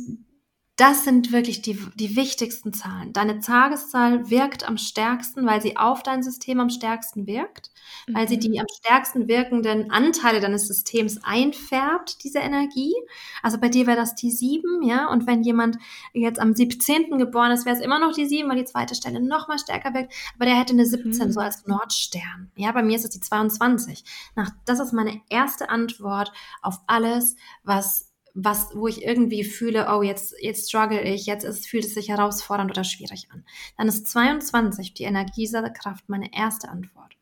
das 0.78 1.06
sind 1.06 1.32
wirklich 1.32 1.62
die, 1.62 1.80
die 1.96 2.16
wichtigsten 2.16 2.74
Zahlen. 2.74 3.14
Deine 3.14 3.40
Tageszahl 3.40 4.30
wirkt 4.30 4.68
am 4.68 4.78
stärksten, 4.78 5.46
weil 5.46 5.62
sie 5.62 5.78
auf 5.78 6.04
dein 6.04 6.24
System 6.24 6.60
am 6.60 6.70
stärksten 6.70 7.28
wirkt. 7.28 7.72
Weil 8.08 8.28
sie 8.28 8.38
die 8.38 8.50
mhm. 8.50 8.60
am 8.60 8.66
stärksten 8.80 9.28
wirkenden 9.28 9.92
Anteile 9.92 10.40
deines 10.40 10.68
Systems 10.68 11.20
einfärbt, 11.24 12.24
diese 12.24 12.40
Energie. 12.40 12.94
Also 13.42 13.58
bei 13.58 13.70
dir 13.70 13.88
wäre 13.88 13.98
das 13.98 14.16
die 14.16 14.32
7, 14.32 14.84
ja, 14.84 15.10
und 15.10 15.28
wenn 15.28 15.44
jemand 15.44 15.78
jetzt 16.14 16.40
am 16.40 16.54
17. 16.54 17.18
geboren 17.18 17.52
ist, 17.52 17.66
wäre 17.66 17.76
es 17.76 17.82
immer 17.82 18.00
noch 18.00 18.14
die 18.14 18.26
7, 18.26 18.50
weil 18.50 18.58
die 18.58 18.66
zweite 18.66 18.96
Stelle 18.96 19.20
noch 19.20 19.48
mal 19.48 19.60
stärker 19.60 19.94
wirkt, 19.94 20.14
aber 20.36 20.46
der 20.46 20.60
hätte 20.60 20.74
eine 20.74 20.86
17 20.86 21.28
mhm. 21.28 21.32
so 21.32 21.40
als 21.40 21.66
Nordstern. 21.66 22.52
Ja, 22.56 22.72
bei 22.72 22.84
mir 22.84 22.96
ist 22.96 23.06
es 23.06 23.12
die 23.12 23.20
22. 23.20 24.04
Nach, 24.36 24.52
das 24.66 24.80
ist 24.80 24.94
meine 24.94 25.22
erste 25.30 25.70
Antwort 25.70 26.32
auf 26.62 26.80
alles, 26.88 27.36
was 27.64 28.12
was, 28.36 28.76
wo 28.76 28.88
ich 28.88 29.04
irgendwie 29.04 29.46
fühle, 29.46 29.88
oh, 29.90 30.02
jetzt, 30.02 30.36
jetzt 30.42 30.68
struggle 30.68 31.02
ich, 31.02 31.26
jetzt 31.26 31.46
ist, 31.46 31.68
fühlt 31.68 31.86
es 31.86 31.94
sich 31.94 32.10
herausfordernd 32.10 32.70
oder 32.70 32.84
schwierig 32.84 33.30
an. 33.32 33.46
Dann 33.78 33.88
ist 33.88 34.08
22 34.08 34.94
die 34.94 35.06
Energiekraft 35.06 36.10
meine 36.10 36.34
erste 36.34 36.68
Antwort. 36.68 37.15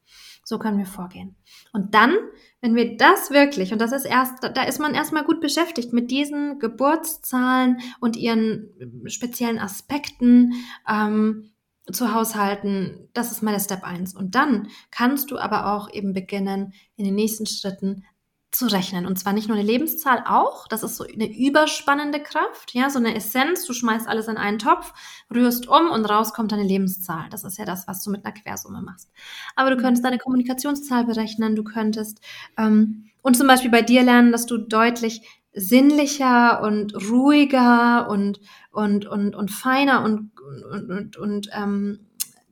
So 0.44 0.60
können 0.60 0.78
wir 0.78 0.86
vorgehen. 0.86 1.36
Und 1.72 1.94
dann, 1.94 2.16
wenn 2.62 2.76
wir 2.76 2.98
das 2.98 3.32
wirklich, 3.32 3.72
und 3.72 3.80
das 3.80 3.92
ist 3.94 4.06
erst, 4.06 4.44
da 4.44 4.64
ist 4.64 4.80
man 4.80 4.94
erstmal 4.94 5.24
gut 5.24 5.40
beschäftigt 5.40 5.94
mit 5.94 6.12
diesen 6.12 6.60
Geburtszahlen 6.60 7.78
und 8.00 8.18
ihren 8.18 8.70
speziellen 9.08 9.60
Aspekten, 9.60 10.54
ähm, 10.88 11.54
zu 11.92 12.14
haushalten, 12.14 13.10
das 13.14 13.32
ist 13.32 13.44
meine 13.44 13.60
Step 13.60 13.84
1. 13.84 14.16
Und 14.16 14.36
dann 14.36 14.70
kannst 14.90 15.32
du 15.32 15.38
aber 15.38 15.74
auch 15.74 15.92
eben 15.92 16.14
beginnen, 16.14 16.74
in 16.96 17.04
den 17.04 17.16
nächsten 17.16 17.46
Schritten 17.46 18.06
zu 18.54 18.68
rechnen. 18.68 19.06
Und 19.06 19.18
zwar 19.18 19.34
nicht 19.34 19.48
nur 19.48 19.58
eine 19.58 19.66
Lebenszahl 19.66 20.24
auch, 20.28 20.68
das 20.68 20.84
ist 20.84 20.96
so 20.96 21.04
eine 21.04 21.28
überspannende 21.28 22.22
Kraft, 22.22 22.74
ja, 22.74 22.90
so 22.90 23.00
eine 23.00 23.16
Essenz, 23.16 23.66
du 23.66 23.74
schmeißt 23.74 24.08
alles 24.08 24.28
in 24.28 24.38
einen 24.38 24.60
Topf, 24.60 24.94
rührst 25.34 25.68
um 25.68 25.90
und 25.90 26.06
raus 26.06 26.34
kommt 26.34 26.52
deine 26.52 26.64
Lebenszahl. 26.64 27.30
Das 27.32 27.44
ist 27.44 27.58
ja 27.58 27.66
das, 27.66 27.88
was 27.88 28.04
du 28.04 28.12
mit 28.12 28.26
einer 28.26 28.34
Quersumme 28.34 28.82
machst. 28.82 29.12
Aber 29.56 29.72
du 29.72 29.78
könntest 29.78 30.06
deine 30.06 30.20
Kommunikationszahl 30.20 31.06
berechnen, 31.06 31.56
du 31.56 31.64
könntest 31.64 32.22
ähm, 32.58 33.10
und 33.22 33.38
zum 33.38 33.48
Beispiel 33.48 33.72
bei 33.72 33.82
dir 33.82 34.04
lernen, 34.04 34.32
dass 34.32 34.46
du 34.46 34.58
deutlich 34.58 35.22
sinnlicher 35.54 36.62
und 36.62 36.96
ruhiger 37.10 38.10
und, 38.10 38.40
und, 38.72 39.06
und, 39.06 39.36
und 39.36 39.52
feiner 39.52 40.04
und, 40.04 40.32
und, 40.72 40.90
und, 40.90 41.18
und 41.18 41.50
ähm, 41.54 42.08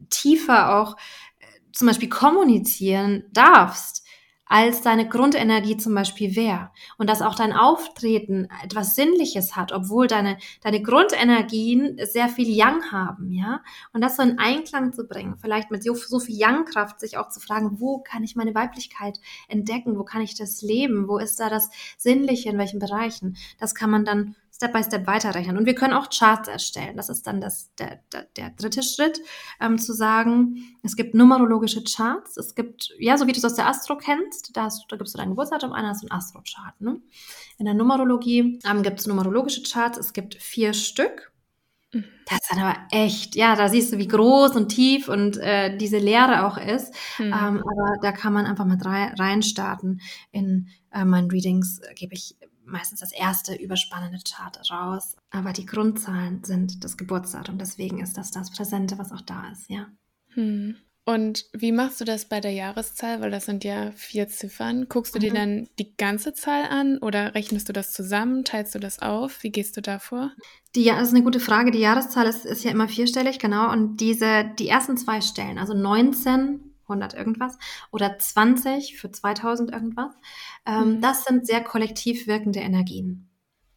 tiefer 0.10 0.80
auch 0.80 0.98
äh, 1.40 1.46
zum 1.74 1.88
Beispiel 1.88 2.10
kommunizieren 2.10 3.24
darfst 3.32 4.01
als 4.52 4.82
deine 4.82 5.08
Grundenergie 5.08 5.78
zum 5.78 5.96
Beispiel 5.96 6.36
wäre. 6.36 6.72
Und 6.98 7.10
dass 7.10 7.22
auch 7.22 7.36
dein 7.36 7.54
Auftreten 7.54 8.50
etwas 8.62 8.96
Sinnliches 8.96 9.56
hat, 9.56 9.72
obwohl 9.72 10.08
deine, 10.08 10.38
deine 10.62 10.84
Grundenergien 10.84 11.98
sehr 12.04 12.28
viel 12.28 12.50
Yang 12.50 12.92
haben, 12.92 13.32
ja. 13.32 13.62
Und 13.94 14.02
das 14.02 14.18
so 14.18 14.24
in 14.24 14.40
Einklang 14.40 14.92
zu 14.92 15.08
bringen, 15.08 15.38
vielleicht 15.38 15.72
mit 15.72 15.86
so, 15.86 15.96
so 15.96 16.20
viel 16.20 16.36
Yang-Kraft, 16.36 17.00
sich 17.00 17.18
auch 17.18 17.30
zu 17.30 17.40
fragen, 17.40 17.80
wo 17.80 18.00
kann 18.00 18.26
ich 18.26 18.36
meine 18.36 18.54
Weiblichkeit 18.54 19.22
entdecken? 19.48 19.98
Wo 19.98 20.04
kann 20.04 20.22
ich 20.22 20.36
das 20.36 20.62
leben? 20.62 21.08
Wo 21.08 21.18
ist 21.18 21.40
da 21.40 21.50
das 21.50 21.70
Sinnliche? 21.98 22.50
In 22.50 22.58
welchen 22.58 22.80
Bereichen? 22.80 23.38
Das 23.58 23.74
kann 23.74 23.90
man 23.90 24.04
dann 24.04 24.36
Step 24.62 24.74
by 24.74 24.84
Step 24.84 25.08
weiterrechnen. 25.08 25.58
Und 25.58 25.66
wir 25.66 25.74
können 25.74 25.94
auch 25.94 26.08
Charts 26.12 26.48
erstellen. 26.48 26.96
Das 26.96 27.10
ist 27.10 27.26
dann 27.26 27.42
das, 27.42 27.74
der, 27.80 28.02
der, 28.14 28.28
der 28.38 28.52
dritte 28.52 28.84
Schritt, 28.84 29.20
ähm, 29.60 29.80
zu 29.80 29.92
sagen, 29.92 30.78
es 30.84 30.96
gibt 30.96 31.16
numerologische 31.16 31.84
Charts. 31.84 32.38
Es 32.38 32.54
gibt, 32.54 32.94
ja, 33.00 33.18
so 33.18 33.26
wie 33.26 33.32
du 33.32 33.40
es 33.40 33.46
aus 33.46 33.56
der 33.56 33.68
Astro 33.68 33.98
kennst, 33.98 34.56
da, 34.56 34.66
hast, 34.66 34.86
da 34.90 34.98
gibst 34.98 35.16
du 35.16 35.18
dein 35.18 35.30
Geburtsdatum 35.30 35.74
ein, 35.74 35.88
hast 35.88 36.04
du 36.04 36.08
einen 36.08 36.16
Astro-Chart. 36.16 36.80
Ne? 36.80 37.02
In 37.58 37.66
der 37.66 37.74
Numerologie 37.74 38.60
ähm, 38.64 38.84
gibt 38.84 39.00
es 39.00 39.08
numerologische 39.08 39.64
Charts. 39.64 39.98
Es 39.98 40.14
gibt 40.14 40.36
vier 40.36 40.76
Stück. 40.76 41.34
Mhm. 41.92 42.06
Das 42.28 42.38
ist 42.42 42.52
dann 42.52 42.60
aber 42.60 42.78
echt, 42.92 43.36
ja, 43.36 43.56
da 43.56 43.68
siehst 43.68 43.92
du, 43.92 43.98
wie 43.98 44.08
groß 44.08 44.56
und 44.56 44.70
tief 44.70 45.10
und 45.10 45.38
äh, 45.38 45.76
diese 45.76 45.98
Lehre 45.98 46.46
auch 46.46 46.60
ist. 46.60 46.94
Mhm. 47.18 47.26
Ähm, 47.26 47.64
aber 47.64 47.98
da 48.04 48.12
kann 48.12 48.34
man 48.34 48.46
einfach 48.46 48.66
mal 48.66 48.78
reinstarten. 49.18 50.02
In 50.32 50.68
äh, 50.94 51.04
meinen 51.04 51.32
Readings 51.32 51.82
gebe 51.96 52.14
ich 52.14 52.36
meistens 52.72 53.00
das 53.00 53.12
erste 53.12 53.56
überspannende 53.56 54.20
Chart 54.28 54.60
raus. 54.72 55.16
Aber 55.30 55.54
die 55.54 55.66
Grundzahlen 55.66 56.44
sind 56.44 56.84
das 56.84 56.98
Geburtsdatum. 56.98 57.58
Deswegen 57.58 58.00
ist 58.00 58.18
das 58.18 58.32
das 58.32 58.52
Präsente, 58.52 58.98
was 58.98 59.12
auch 59.12 59.22
da 59.22 59.50
ist, 59.52 59.70
ja. 59.70 59.88
Hm. 60.34 60.76
Und 61.04 61.46
wie 61.52 61.72
machst 61.72 62.00
du 62.00 62.06
das 62.06 62.26
bei 62.26 62.40
der 62.40 62.52
Jahreszahl? 62.52 63.22
Weil 63.22 63.32
das 63.32 63.46
sind 63.46 63.64
ja 63.64 63.92
vier 63.96 64.28
Ziffern. 64.28 64.88
Guckst 64.88 65.16
du 65.16 65.20
mhm. 65.20 65.22
dir 65.22 65.34
dann 65.34 65.70
die 65.80 65.96
ganze 65.98 66.34
Zahl 66.34 66.66
an 66.66 67.00
oder 67.00 67.34
rechnest 67.34 67.68
du 67.70 67.74
das 67.74 67.92
zusammen? 67.92 68.46
Teilst 68.46 68.76
du 68.76 68.80
das 68.80 69.00
auf? 69.00 69.42
Wie 69.44 69.52
gehst 69.52 69.76
du 69.78 69.82
da 69.82 69.98
vor? 69.98 70.32
Die, 70.76 70.86
das 70.86 71.08
ist 71.08 71.16
eine 71.16 71.24
gute 71.24 71.40
Frage. 71.40 71.72
Die 71.72 71.80
Jahreszahl 71.80 72.28
ist, 72.28 72.46
ist 72.46 72.64
ja 72.64 72.72
immer 72.72 72.88
vierstellig, 72.88 73.40
genau. 73.40 73.72
Und 73.72 73.98
diese, 73.98 74.46
die 74.60 74.68
ersten 74.68 74.96
zwei 74.96 75.22
Stellen, 75.22 75.58
also 75.58 75.74
19 75.74 76.71
100 76.92 77.14
irgendwas 77.14 77.58
oder 77.92 78.20
20 78.20 78.98
für 78.98 79.12
2000 79.12 79.72
irgendwas. 79.72 80.14
Ähm, 80.66 80.96
mhm. 80.96 81.02
Das 81.02 81.24
sind 81.26 81.48
sehr 81.48 81.64
kollektiv 81.64 82.28
wirkende 82.28 82.60
Energien. 82.60 83.31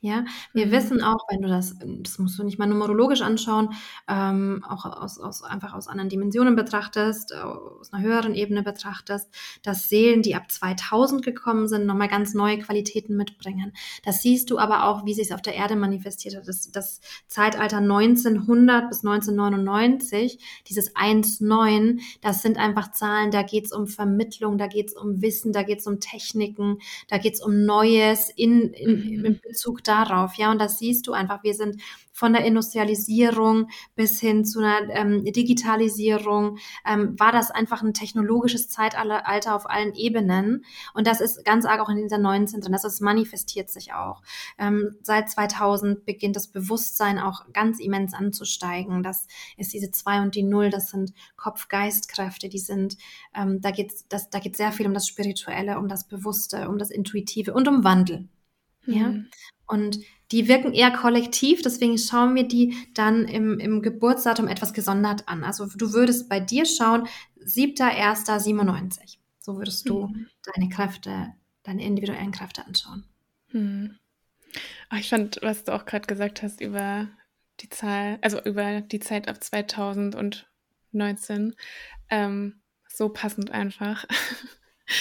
Ja, 0.05 0.27
wir 0.53 0.67
mhm. 0.67 0.71
wissen 0.71 1.03
auch, 1.03 1.27
wenn 1.31 1.41
du 1.41 1.49
das, 1.49 1.77
das 1.81 2.19
musst 2.19 2.39
du 2.39 2.45
nicht 2.45 2.59
mal 2.59 2.67
numerologisch 2.67 3.23
anschauen, 3.23 3.71
ähm, 4.07 4.63
auch 4.69 4.85
aus, 4.85 5.19
aus, 5.19 5.43
einfach 5.43 5.73
aus 5.73 5.89
anderen 5.89 6.11
Dimensionen 6.11 6.57
betrachtest, 6.57 7.35
aus 7.35 7.91
einer 7.91 8.03
höheren 8.03 8.35
Ebene 8.35 8.63
betrachtest, 8.63 9.31
dass 9.63 9.89
Seelen, 9.89 10.21
die 10.21 10.35
ab 10.35 10.53
2000 10.53 11.25
gekommen 11.25 11.69
sind, 11.69 11.87
nochmal 11.87 12.09
ganz 12.09 12.35
neue 12.35 12.59
Qualitäten 12.59 13.17
mitbringen. 13.17 13.73
Das 14.05 14.21
siehst 14.21 14.51
du 14.51 14.59
aber 14.59 14.85
auch, 14.85 15.07
wie 15.07 15.15
sich 15.15 15.29
es 15.29 15.33
auf 15.33 15.41
der 15.41 15.55
Erde 15.55 15.75
manifestiert 15.75 16.37
hat. 16.37 16.49
Das, 16.49 16.71
das 16.71 17.01
Zeitalter 17.27 17.79
1900 17.79 18.91
bis 18.91 19.07
1999, 19.07 20.39
dieses 20.69 20.95
1,9, 20.95 22.03
das 22.21 22.43
sind 22.43 22.59
einfach 22.59 22.93
Zahlen, 22.93 23.31
da 23.31 23.43
geht 23.43 23.65
es 23.65 23.73
um 23.73 23.87
Vermittlung, 23.87 24.59
da 24.59 24.67
geht 24.67 24.89
es 24.89 24.95
um 24.95 25.23
Wissen, 25.23 25.55
da 25.55 25.63
geht 25.63 25.79
es 25.79 25.87
um 25.87 25.99
Techniken, 25.99 26.77
da 27.09 27.17
geht 27.17 27.33
es 27.33 27.41
um 27.41 27.65
Neues 27.65 28.29
in, 28.29 28.75
in, 28.75 28.91
mhm. 28.91 29.25
in 29.25 29.41
Bezug 29.41 29.83
darauf, 29.95 30.35
ja, 30.35 30.51
und 30.51 30.61
das 30.61 30.79
siehst 30.79 31.07
du 31.07 31.13
einfach. 31.13 31.43
Wir 31.43 31.55
sind 31.55 31.81
von 32.13 32.33
der 32.33 32.45
Industrialisierung 32.45 33.69
bis 33.97 34.21
hin 34.21 34.45
zu 34.45 34.61
einer 34.61 34.89
ähm, 34.91 35.25
Digitalisierung, 35.25 36.59
ähm, 36.87 37.19
war 37.19 37.33
das 37.33 37.51
einfach 37.51 37.83
ein 37.83 37.93
technologisches 37.93 38.69
Zeitalter 38.69 39.55
auf 39.55 39.69
allen 39.69 39.95
Ebenen. 39.95 40.65
Und 40.95 41.09
das 41.09 41.21
ist 41.21 41.45
ganz 41.45 41.65
arg 41.65 41.81
auch 41.81 41.89
in 41.89 41.97
dieser 41.97 42.19
19 42.19 42.61
drin. 42.61 42.73
Das 42.73 42.85
ist, 42.85 43.01
manifestiert 43.01 43.69
sich 43.69 43.93
auch. 43.95 44.23
Ähm, 44.59 44.97
seit 45.03 45.29
2000 45.29 46.07
beginnt 46.07 46.37
das 46.37 46.47
Bewusstsein 46.47 47.19
auch 47.19 47.53
ganz 47.53 47.81
immens 47.81 48.15
anzusteigen. 48.15 49.03
Das 49.03 49.27
ist 49.57 49.73
diese 49.73 49.91
2 49.91 50.23
und 50.23 50.37
die 50.37 50.45
0, 50.45 50.71
das 50.71 50.91
sind 50.91 51.13
Kopf-Geist-Kräfte, 51.37 52.49
die 52.49 52.61
sind, 52.61 52.97
ähm, 53.35 53.61
da 53.61 53.73
geht 53.73 53.93
es 53.93 54.31
da 54.31 54.39
geht 54.39 54.57
sehr 54.57 54.71
viel 54.71 54.87
um 54.87 54.95
das 54.95 55.09
Spirituelle, 55.09 55.79
um 55.79 55.89
das 55.89 56.07
Bewusste, 56.07 56.69
um 56.69 56.79
das 56.79 56.91
Intuitive 56.91 57.53
und 57.53 57.67
um 57.67 57.83
Wandel. 57.83 58.29
Ja. 58.87 59.09
Mhm. 59.09 59.29
Und 59.67 59.99
die 60.31 60.49
wirken 60.49 60.73
eher 60.73 60.91
kollektiv, 60.91 61.63
deswegen 61.63 61.99
schauen 61.99 62.35
wir 62.35 62.49
die 62.49 62.77
dann 62.95 63.27
im, 63.27 63.59
im 63.59 63.83
Geburtsdatum 63.83 64.49
etwas 64.49 64.73
gesondert 64.73 65.29
an. 65.29 65.45
Also 65.45 65.67
du 65.67 65.93
würdest 65.93 66.29
bei 66.29 66.41
dir 66.41 66.67
schauen, 66.67 67.07
7.1.97. 67.45 69.19
So 69.39 69.59
würdest 69.59 69.89
du 69.89 70.09
mhm. 70.09 70.27
deine 70.55 70.69
Kräfte, 70.69 71.35
deine 71.63 71.85
individuellen 71.85 72.33
Kräfte 72.33 72.67
anschauen. 72.67 73.05
Mhm. 73.53 73.97
Ich 74.99 75.09
fand, 75.09 75.39
was 75.43 75.65
du 75.65 75.75
auch 75.75 75.85
gerade 75.85 76.07
gesagt 76.07 76.43
hast 76.43 76.61
über 76.61 77.09
die 77.61 77.69
Zahl, 77.69 78.19
also 78.23 78.41
über 78.43 78.81
die 78.81 79.01
Zeit 79.01 79.29
ab 79.29 79.43
2019, 79.43 81.55
ähm, 82.11 82.61
so 82.89 83.09
passend 83.09 83.51
einfach. 83.51 84.05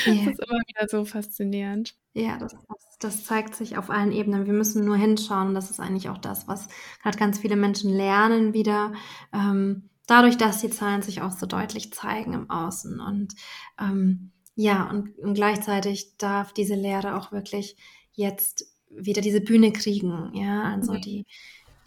Yeah. 0.05 0.23
Das 0.23 0.35
ist 0.35 0.39
immer 0.39 0.61
wieder 0.67 0.87
so 0.87 1.03
faszinierend. 1.03 1.97
Ja, 2.13 2.37
das, 2.37 2.55
das, 2.99 3.23
zeigt 3.23 3.55
sich 3.55 3.77
auf 3.77 3.89
allen 3.89 4.11
Ebenen. 4.11 4.45
Wir 4.45 4.53
müssen 4.53 4.85
nur 4.85 4.95
hinschauen. 4.95 5.49
Und 5.49 5.55
das 5.55 5.71
ist 5.71 5.79
eigentlich 5.79 6.09
auch 6.09 6.19
das, 6.19 6.47
was 6.47 6.67
gerade 7.01 7.17
ganz 7.17 7.39
viele 7.39 7.55
Menschen 7.55 7.91
lernen 7.91 8.53
wieder. 8.53 8.93
Ähm, 9.33 9.89
dadurch, 10.05 10.37
dass 10.37 10.61
die 10.61 10.69
Zahlen 10.69 11.01
sich 11.01 11.21
auch 11.21 11.31
so 11.31 11.45
deutlich 11.47 11.91
zeigen 11.91 12.33
im 12.33 12.49
Außen. 12.49 12.99
Und 12.99 13.33
ähm, 13.79 14.31
ja, 14.55 14.89
und, 14.89 15.17
und 15.19 15.33
gleichzeitig 15.33 16.17
darf 16.17 16.53
diese 16.53 16.75
Lehre 16.75 17.15
auch 17.15 17.31
wirklich 17.31 17.77
jetzt 18.11 18.67
wieder 18.89 19.21
diese 19.21 19.41
Bühne 19.41 19.71
kriegen. 19.73 20.31
Ja, 20.35 20.63
also 20.65 20.93
mhm. 20.93 21.01
die, 21.01 21.25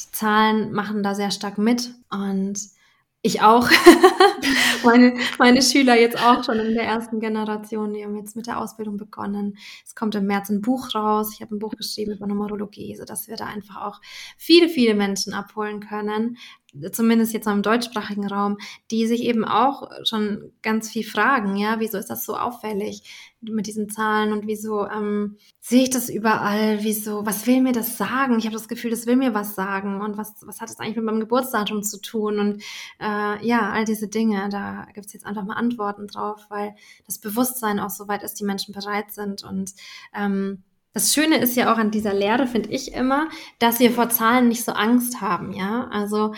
die 0.00 0.10
Zahlen 0.10 0.72
machen 0.72 1.04
da 1.04 1.14
sehr 1.14 1.30
stark 1.30 1.56
mit. 1.56 1.94
Und 2.10 2.58
ich 3.26 3.42
auch. 3.42 3.68
meine, 4.84 5.14
meine 5.38 5.62
Schüler 5.62 5.98
jetzt 5.98 6.18
auch 6.22 6.44
schon 6.44 6.58
in 6.58 6.74
der 6.74 6.84
ersten 6.84 7.20
Generation, 7.20 7.92
die 7.92 8.04
haben 8.04 8.16
jetzt 8.16 8.36
mit 8.36 8.46
der 8.46 8.58
Ausbildung 8.58 8.96
begonnen. 8.96 9.58
Es 9.84 9.94
kommt 9.94 10.14
im 10.14 10.26
März 10.26 10.48
ein 10.48 10.60
Buch 10.60 10.94
raus. 10.94 11.32
Ich 11.34 11.42
habe 11.42 11.54
ein 11.54 11.58
Buch 11.58 11.74
geschrieben 11.76 12.12
über 12.12 12.26
Numerologie, 12.26 12.94
sodass 12.96 13.28
wir 13.28 13.36
da 13.36 13.46
einfach 13.46 13.82
auch 13.82 14.00
viele, 14.36 14.68
viele 14.68 14.94
Menschen 14.94 15.34
abholen 15.34 15.80
können. 15.80 16.38
Zumindest 16.92 17.32
jetzt 17.32 17.46
im 17.46 17.62
deutschsprachigen 17.62 18.26
Raum, 18.26 18.58
die 18.90 19.06
sich 19.06 19.22
eben 19.22 19.44
auch 19.44 19.90
schon 20.04 20.52
ganz 20.62 20.90
viel 20.90 21.04
fragen, 21.04 21.56
ja, 21.56 21.80
wieso 21.80 21.98
ist 21.98 22.10
das 22.10 22.24
so 22.24 22.36
auffällig 22.36 23.02
mit 23.40 23.66
diesen 23.66 23.88
Zahlen 23.88 24.32
und 24.32 24.46
wieso 24.46 24.86
ähm, 24.86 25.36
sehe 25.60 25.84
ich 25.84 25.90
das 25.90 26.08
überall, 26.08 26.82
wieso, 26.82 27.24
was 27.26 27.46
will 27.46 27.60
mir 27.60 27.72
das 27.72 27.96
sagen? 27.96 28.38
Ich 28.38 28.46
habe 28.46 28.56
das 28.56 28.68
Gefühl, 28.68 28.90
das 28.90 29.06
will 29.06 29.16
mir 29.16 29.34
was 29.34 29.54
sagen 29.54 30.00
und 30.00 30.16
was, 30.16 30.34
was 30.44 30.60
hat 30.60 30.68
das 30.68 30.78
eigentlich 30.78 30.96
mit 30.96 31.04
meinem 31.04 31.20
Geburtsdatum 31.20 31.82
zu 31.82 32.00
tun 32.00 32.38
und 32.38 32.62
äh, 33.00 33.46
ja, 33.46 33.70
all 33.70 33.84
diese 33.84 34.08
Dinge, 34.08 34.48
da 34.50 34.86
gibt 34.94 35.06
es 35.06 35.12
jetzt 35.12 35.26
einfach 35.26 35.44
mal 35.44 35.54
Antworten 35.54 36.06
drauf, 36.06 36.46
weil 36.48 36.74
das 37.06 37.18
Bewusstsein 37.18 37.78
auch 37.78 37.90
so 37.90 38.08
weit 38.08 38.22
ist, 38.22 38.40
die 38.40 38.44
Menschen 38.44 38.74
bereit 38.74 39.12
sind 39.12 39.44
und 39.44 39.74
ähm, 40.14 40.62
das 40.96 41.12
Schöne 41.12 41.36
ist 41.36 41.56
ja 41.56 41.70
auch 41.70 41.76
an 41.76 41.90
dieser 41.90 42.14
Lehre, 42.14 42.46
finde 42.46 42.70
ich 42.70 42.94
immer, 42.94 43.28
dass 43.58 43.80
wir 43.80 43.90
vor 43.90 44.08
Zahlen 44.08 44.48
nicht 44.48 44.64
so 44.64 44.72
Angst 44.72 45.20
haben, 45.20 45.52
ja. 45.52 45.88
Also 45.90 46.32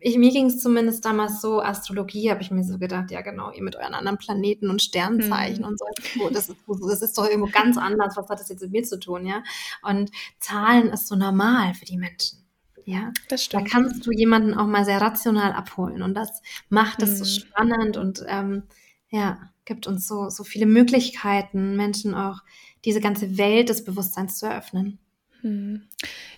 ich, 0.00 0.16
mir 0.16 0.32
ging 0.32 0.46
es 0.46 0.60
zumindest 0.60 1.04
damals 1.04 1.42
so, 1.42 1.60
Astrologie 1.60 2.30
habe 2.30 2.40
ich 2.40 2.50
mir 2.50 2.64
so 2.64 2.78
gedacht, 2.78 3.10
ja 3.10 3.20
genau, 3.20 3.52
ihr 3.52 3.62
mit 3.62 3.76
euren 3.76 3.92
anderen 3.92 4.16
Planeten 4.16 4.70
und 4.70 4.80
Sternzeichen 4.80 5.60
mhm. 5.60 5.68
und 5.68 5.78
so, 5.78 6.30
das 6.30 6.48
ist, 6.48 6.56
das 6.66 7.02
ist 7.02 7.18
doch 7.18 7.28
irgendwo 7.28 7.50
ganz 7.52 7.76
anders, 7.76 8.16
was 8.16 8.30
hat 8.30 8.40
das 8.40 8.48
jetzt 8.48 8.62
mit 8.62 8.70
mir 8.70 8.82
zu 8.82 8.98
tun, 8.98 9.26
ja? 9.26 9.42
Und 9.82 10.10
Zahlen 10.40 10.88
ist 10.88 11.06
so 11.06 11.14
normal 11.14 11.74
für 11.74 11.84
die 11.84 11.98
Menschen. 11.98 12.46
Ja, 12.86 13.12
das 13.28 13.44
stimmt. 13.44 13.66
Da 13.66 13.70
kannst 13.70 14.06
du 14.06 14.10
jemanden 14.10 14.54
auch 14.54 14.66
mal 14.66 14.86
sehr 14.86 15.02
rational 15.02 15.52
abholen 15.52 16.00
und 16.00 16.14
das 16.14 16.40
macht 16.70 17.02
es 17.02 17.10
mhm. 17.10 17.16
so 17.16 17.24
spannend 17.26 17.98
und 17.98 18.24
ähm, 18.26 18.62
ja, 19.10 19.50
gibt 19.66 19.86
uns 19.86 20.08
so, 20.08 20.30
so 20.30 20.44
viele 20.44 20.64
Möglichkeiten, 20.64 21.76
Menschen 21.76 22.14
auch 22.14 22.40
diese 22.84 23.00
ganze 23.00 23.38
Welt 23.38 23.68
des 23.68 23.84
Bewusstseins 23.84 24.38
zu 24.38 24.46
eröffnen. 24.46 24.98
Hm. 25.40 25.82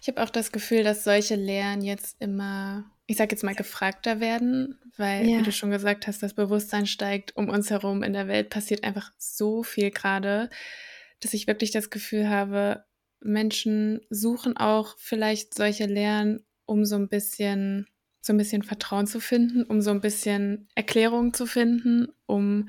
Ich 0.01 0.09
habe 0.09 0.23
auch 0.23 0.31
das 0.31 0.53
Gefühl, 0.53 0.83
dass 0.83 1.05
solche 1.05 1.35
Lehren 1.35 1.83
jetzt 1.83 2.17
immer, 2.21 2.91
ich 3.07 3.17
sage 3.17 3.33
jetzt 3.33 3.45
mal, 3.45 3.55
gefragter 3.55 4.21
werden, 4.21 4.79
weil, 4.97 5.27
ja. 5.27 5.39
wie 5.39 5.43
du 5.43 5.53
schon 5.53 5.71
gesagt 5.71 6.07
hast, 6.07 6.23
das 6.23 6.35
Bewusstsein 6.35 6.87
steigt 6.87 7.37
um 7.37 7.49
uns 7.49 7.71
herum. 7.71 8.03
In 8.03 8.13
der 8.13 8.29
Welt 8.29 8.51
passiert 8.51 8.85
einfach 8.85 9.13
so 9.17 9.63
viel 9.63 9.91
gerade, 9.91 10.51
dass 11.21 11.35
ich 11.35 11.47
wirklich 11.47 11.71
das 11.71 11.91
Gefühl 11.91 12.29
habe, 12.29 12.85
Menschen 13.21 14.01
suchen 14.09 14.57
auch 14.57 14.97
vielleicht 14.99 15.55
solche 15.55 15.87
Lehren, 15.87 16.45
um 16.65 16.85
so 16.85 16.97
ein 16.97 17.09
bisschen, 17.09 17.87
so 18.23 18.33
ein 18.33 18.39
bisschen 18.39 18.63
Vertrauen 18.63 19.07
zu 19.07 19.21
finden, 19.21 19.65
um 19.65 19.81
so 19.83 19.91
ein 19.91 20.01
bisschen 20.01 20.69
Erklärung 20.75 21.35
zu 21.35 21.47
finden, 21.47 22.09
um 22.27 22.69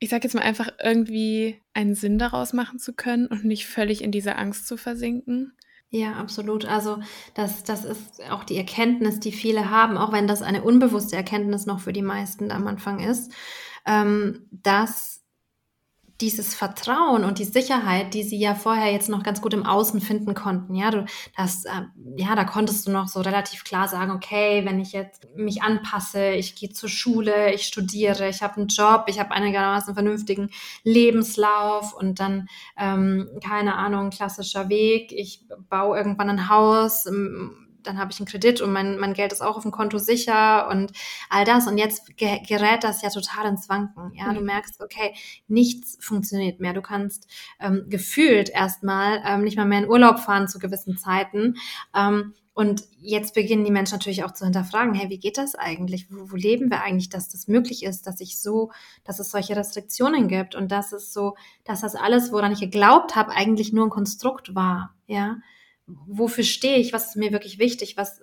ich 0.00 0.08
sag 0.08 0.24
jetzt 0.24 0.34
mal 0.34 0.42
einfach 0.42 0.70
irgendwie 0.82 1.60
einen 1.74 1.94
Sinn 1.94 2.18
daraus 2.18 2.52
machen 2.52 2.78
zu 2.78 2.94
können 2.94 3.26
und 3.26 3.44
nicht 3.44 3.66
völlig 3.66 4.02
in 4.02 4.10
dieser 4.10 4.38
Angst 4.38 4.66
zu 4.66 4.76
versinken. 4.76 5.52
Ja, 5.90 6.14
absolut. 6.14 6.64
Also 6.64 7.00
das, 7.34 7.64
das 7.64 7.84
ist 7.84 8.22
auch 8.30 8.44
die 8.44 8.56
Erkenntnis, 8.56 9.20
die 9.20 9.32
viele 9.32 9.70
haben, 9.70 9.98
auch 9.98 10.12
wenn 10.12 10.26
das 10.26 10.40
eine 10.40 10.62
unbewusste 10.62 11.16
Erkenntnis 11.16 11.66
noch 11.66 11.80
für 11.80 11.92
die 11.92 12.02
meisten 12.02 12.50
am 12.50 12.66
Anfang 12.66 13.00
ist, 13.00 13.32
ähm, 13.86 14.46
dass 14.50 15.19
dieses 16.20 16.54
Vertrauen 16.54 17.24
und 17.24 17.38
die 17.38 17.44
Sicherheit, 17.44 18.14
die 18.14 18.22
sie 18.22 18.38
ja 18.38 18.54
vorher 18.54 18.92
jetzt 18.92 19.08
noch 19.08 19.22
ganz 19.22 19.40
gut 19.40 19.54
im 19.54 19.64
Außen 19.64 20.00
finden 20.00 20.34
konnten. 20.34 20.74
Ja, 20.74 20.90
du 20.90 21.04
das, 21.36 21.64
äh, 21.64 21.70
ja, 22.16 22.34
da 22.34 22.44
konntest 22.44 22.86
du 22.86 22.90
noch 22.90 23.08
so 23.08 23.20
relativ 23.20 23.64
klar 23.64 23.88
sagen, 23.88 24.10
okay, 24.10 24.64
wenn 24.64 24.80
ich 24.80 24.92
jetzt 24.92 25.28
mich 25.34 25.62
anpasse, 25.62 26.30
ich 26.30 26.54
gehe 26.54 26.70
zur 26.70 26.88
Schule, 26.88 27.52
ich 27.54 27.66
studiere, 27.66 28.28
ich 28.28 28.42
habe 28.42 28.56
einen 28.56 28.68
Job, 28.68 29.04
ich 29.06 29.18
habe 29.18 29.32
einigermaßen 29.32 29.94
vernünftigen 29.94 30.50
Lebenslauf 30.84 31.94
und 31.94 32.20
dann 32.20 32.48
ähm, 32.78 33.28
keine 33.42 33.76
Ahnung 33.76 34.10
klassischer 34.10 34.68
Weg. 34.68 35.12
Ich 35.12 35.44
baue 35.68 35.96
irgendwann 35.96 36.30
ein 36.30 36.48
Haus 36.48 37.06
dann 37.82 37.98
habe 37.98 38.12
ich 38.12 38.20
einen 38.20 38.26
Kredit 38.26 38.60
und 38.60 38.72
mein, 38.72 38.98
mein 38.98 39.14
Geld 39.14 39.32
ist 39.32 39.40
auch 39.40 39.56
auf 39.56 39.62
dem 39.62 39.70
Konto 39.70 39.98
sicher 39.98 40.68
und 40.68 40.92
all 41.28 41.44
das. 41.44 41.66
Und 41.66 41.78
jetzt 41.78 42.16
gerät 42.16 42.84
das 42.84 43.02
ja 43.02 43.10
total 43.10 43.46
ins 43.46 43.68
Wanken. 43.68 44.12
Ja, 44.14 44.26
mhm. 44.26 44.34
du 44.36 44.40
merkst, 44.42 44.80
okay, 44.80 45.14
nichts 45.48 45.98
funktioniert 46.00 46.60
mehr. 46.60 46.72
Du 46.72 46.82
kannst 46.82 47.26
ähm, 47.60 47.86
gefühlt 47.88 48.48
erstmal 48.50 49.22
ähm, 49.26 49.42
nicht 49.42 49.56
mal 49.56 49.66
mehr 49.66 49.80
in 49.80 49.88
Urlaub 49.88 50.20
fahren 50.20 50.48
zu 50.48 50.58
gewissen 50.58 50.96
Zeiten. 50.98 51.56
Ähm, 51.94 52.34
und 52.52 52.84
jetzt 53.00 53.34
beginnen 53.34 53.64
die 53.64 53.70
Menschen 53.70 53.94
natürlich 53.94 54.24
auch 54.24 54.32
zu 54.32 54.44
hinterfragen, 54.44 54.92
hey, 54.92 55.08
wie 55.08 55.18
geht 55.18 55.38
das 55.38 55.54
eigentlich? 55.54 56.10
Wo, 56.10 56.32
wo, 56.32 56.36
leben 56.36 56.70
wir 56.70 56.82
eigentlich, 56.82 57.08
dass 57.08 57.28
das 57.28 57.48
möglich 57.48 57.84
ist, 57.84 58.06
dass 58.06 58.20
ich 58.20 58.40
so, 58.40 58.70
dass 59.04 59.18
es 59.18 59.30
solche 59.30 59.56
Restriktionen 59.56 60.28
gibt 60.28 60.54
und 60.54 60.70
dass 60.70 60.92
es 60.92 61.12
so, 61.12 61.36
dass 61.64 61.80
das 61.80 61.94
alles, 61.94 62.32
woran 62.32 62.52
ich 62.52 62.60
geglaubt 62.60 63.16
habe, 63.16 63.30
eigentlich 63.30 63.72
nur 63.72 63.86
ein 63.86 63.90
Konstrukt 63.90 64.54
war, 64.54 64.94
ja 65.06 65.38
wofür 66.06 66.44
stehe 66.44 66.78
ich, 66.78 66.92
was 66.92 67.08
ist 67.08 67.16
mir 67.16 67.32
wirklich 67.32 67.58
wichtig, 67.58 67.96
was, 67.96 68.20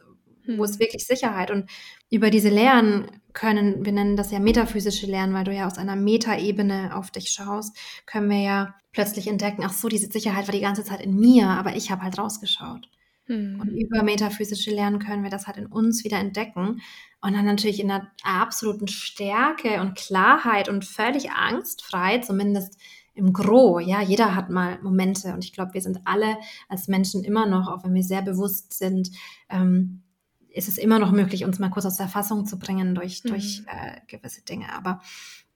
wo 0.47 0.63
ist 0.63 0.75
hm. 0.75 0.79
wirklich 0.79 1.05
Sicherheit. 1.05 1.51
Und 1.51 1.69
über 2.09 2.29
diese 2.29 2.49
Lehren 2.49 3.07
können, 3.33 3.85
wir 3.85 3.91
nennen 3.91 4.15
das 4.15 4.31
ja 4.31 4.39
metaphysische 4.39 5.05
Lernen, 5.05 5.33
weil 5.33 5.43
du 5.43 5.53
ja 5.53 5.67
aus 5.67 5.77
einer 5.77 5.95
Metaebene 5.95 6.95
auf 6.95 7.11
dich 7.11 7.29
schaust, 7.29 7.77
können 8.05 8.29
wir 8.29 8.41
ja 8.41 8.75
plötzlich 8.91 9.27
entdecken, 9.27 9.63
ach 9.63 9.73
so, 9.73 9.89
diese 9.89 10.11
Sicherheit 10.11 10.47
war 10.47 10.53
die 10.53 10.61
ganze 10.61 10.83
Zeit 10.83 11.01
in 11.01 11.15
mir, 11.15 11.47
aber 11.47 11.75
ich 11.75 11.91
habe 11.91 12.01
halt 12.01 12.17
rausgeschaut. 12.17 12.89
Hm. 13.27 13.59
Und 13.59 13.69
über 13.69 14.03
metaphysische 14.03 14.71
Lernen 14.71 14.99
können 14.99 15.23
wir 15.23 15.29
das 15.29 15.47
halt 15.47 15.57
in 15.57 15.67
uns 15.67 16.03
wieder 16.03 16.17
entdecken 16.17 16.81
und 17.21 17.33
dann 17.33 17.45
natürlich 17.45 17.79
in 17.79 17.91
einer 17.91 18.11
absoluten 18.23 18.87
Stärke 18.87 19.81
und 19.81 19.97
Klarheit 19.97 20.69
und 20.69 20.85
völlig 20.85 21.31
angstfrei, 21.31 22.19
zumindest 22.19 22.79
im 23.17 23.33
Gro, 23.33 23.79
ja, 23.79 24.01
jeder 24.01 24.35
hat 24.35 24.49
mal 24.49 24.79
Momente 24.83 25.33
und 25.33 25.43
ich 25.43 25.51
glaube, 25.51 25.73
wir 25.73 25.81
sind 25.81 26.01
alle 26.05 26.37
als 26.69 26.87
Menschen 26.87 27.23
immer 27.23 27.47
noch, 27.47 27.67
auch 27.67 27.83
wenn 27.83 27.95
wir 27.95 28.03
sehr 28.03 28.21
bewusst 28.21 28.73
sind, 28.73 29.09
ähm, 29.49 30.03
ist 30.49 30.67
es 30.67 30.77
immer 30.77 30.99
noch 30.99 31.11
möglich, 31.11 31.43
uns 31.43 31.59
mal 31.59 31.69
kurz 31.69 31.85
aus 31.85 31.97
der 31.97 32.07
Fassung 32.07 32.45
zu 32.45 32.59
bringen 32.59 32.95
durch, 32.95 33.23
mhm. 33.23 33.29
durch 33.29 33.63
äh, 33.67 33.99
gewisse 34.07 34.43
Dinge. 34.43 34.71
Aber 34.73 35.01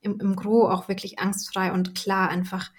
im, 0.02 0.20
im 0.20 0.36
Gro 0.36 0.70
auch 0.70 0.88
wirklich 0.88 1.20
angstfrei 1.20 1.72
und 1.72 1.96
klar 1.96 2.30
einfach 2.30 2.72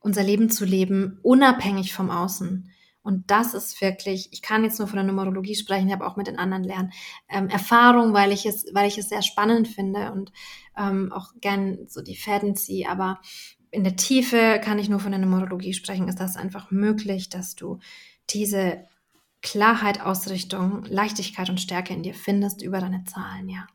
unser 0.00 0.22
Leben 0.22 0.50
zu 0.50 0.64
leben, 0.64 1.18
unabhängig 1.22 1.92
vom 1.92 2.10
Außen. 2.10 2.70
Und 3.02 3.30
das 3.30 3.54
ist 3.54 3.80
wirklich, 3.80 4.28
ich 4.32 4.42
kann 4.42 4.64
jetzt 4.64 4.78
nur 4.78 4.88
von 4.88 4.96
der 4.96 5.04
Numerologie 5.04 5.54
sprechen, 5.54 5.88
ich 5.88 5.94
habe 5.94 6.06
auch 6.06 6.16
mit 6.16 6.26
den 6.26 6.38
anderen 6.38 6.64
lernen, 6.64 6.92
ähm, 7.28 7.48
Erfahrung, 7.48 8.12
weil 8.12 8.32
ich 8.32 8.44
es, 8.44 8.66
weil 8.72 8.88
ich 8.88 8.98
es 8.98 9.08
sehr 9.08 9.22
spannend 9.22 9.68
finde 9.68 10.12
und 10.12 10.32
ähm, 10.76 11.12
auch 11.12 11.32
gern 11.40 11.88
so 11.88 12.02
die 12.02 12.16
Fäden 12.16 12.54
ziehe. 12.56 12.88
Aber 12.88 13.20
in 13.70 13.84
der 13.84 13.96
Tiefe 13.96 14.60
kann 14.62 14.78
ich 14.78 14.88
nur 14.88 15.00
von 15.00 15.12
der 15.12 15.20
Numerologie 15.20 15.74
sprechen, 15.74 16.08
ist 16.08 16.20
das 16.20 16.36
einfach 16.36 16.70
möglich, 16.70 17.28
dass 17.28 17.54
du 17.54 17.78
diese 18.30 18.84
Klarheit, 19.42 20.00
Ausrichtung, 20.00 20.84
Leichtigkeit 20.84 21.48
und 21.48 21.60
Stärke 21.60 21.94
in 21.94 22.02
dir 22.02 22.14
findest 22.14 22.62
über 22.62 22.80
deine 22.80 23.04
Zahlen, 23.04 23.48
ja. 23.48 23.66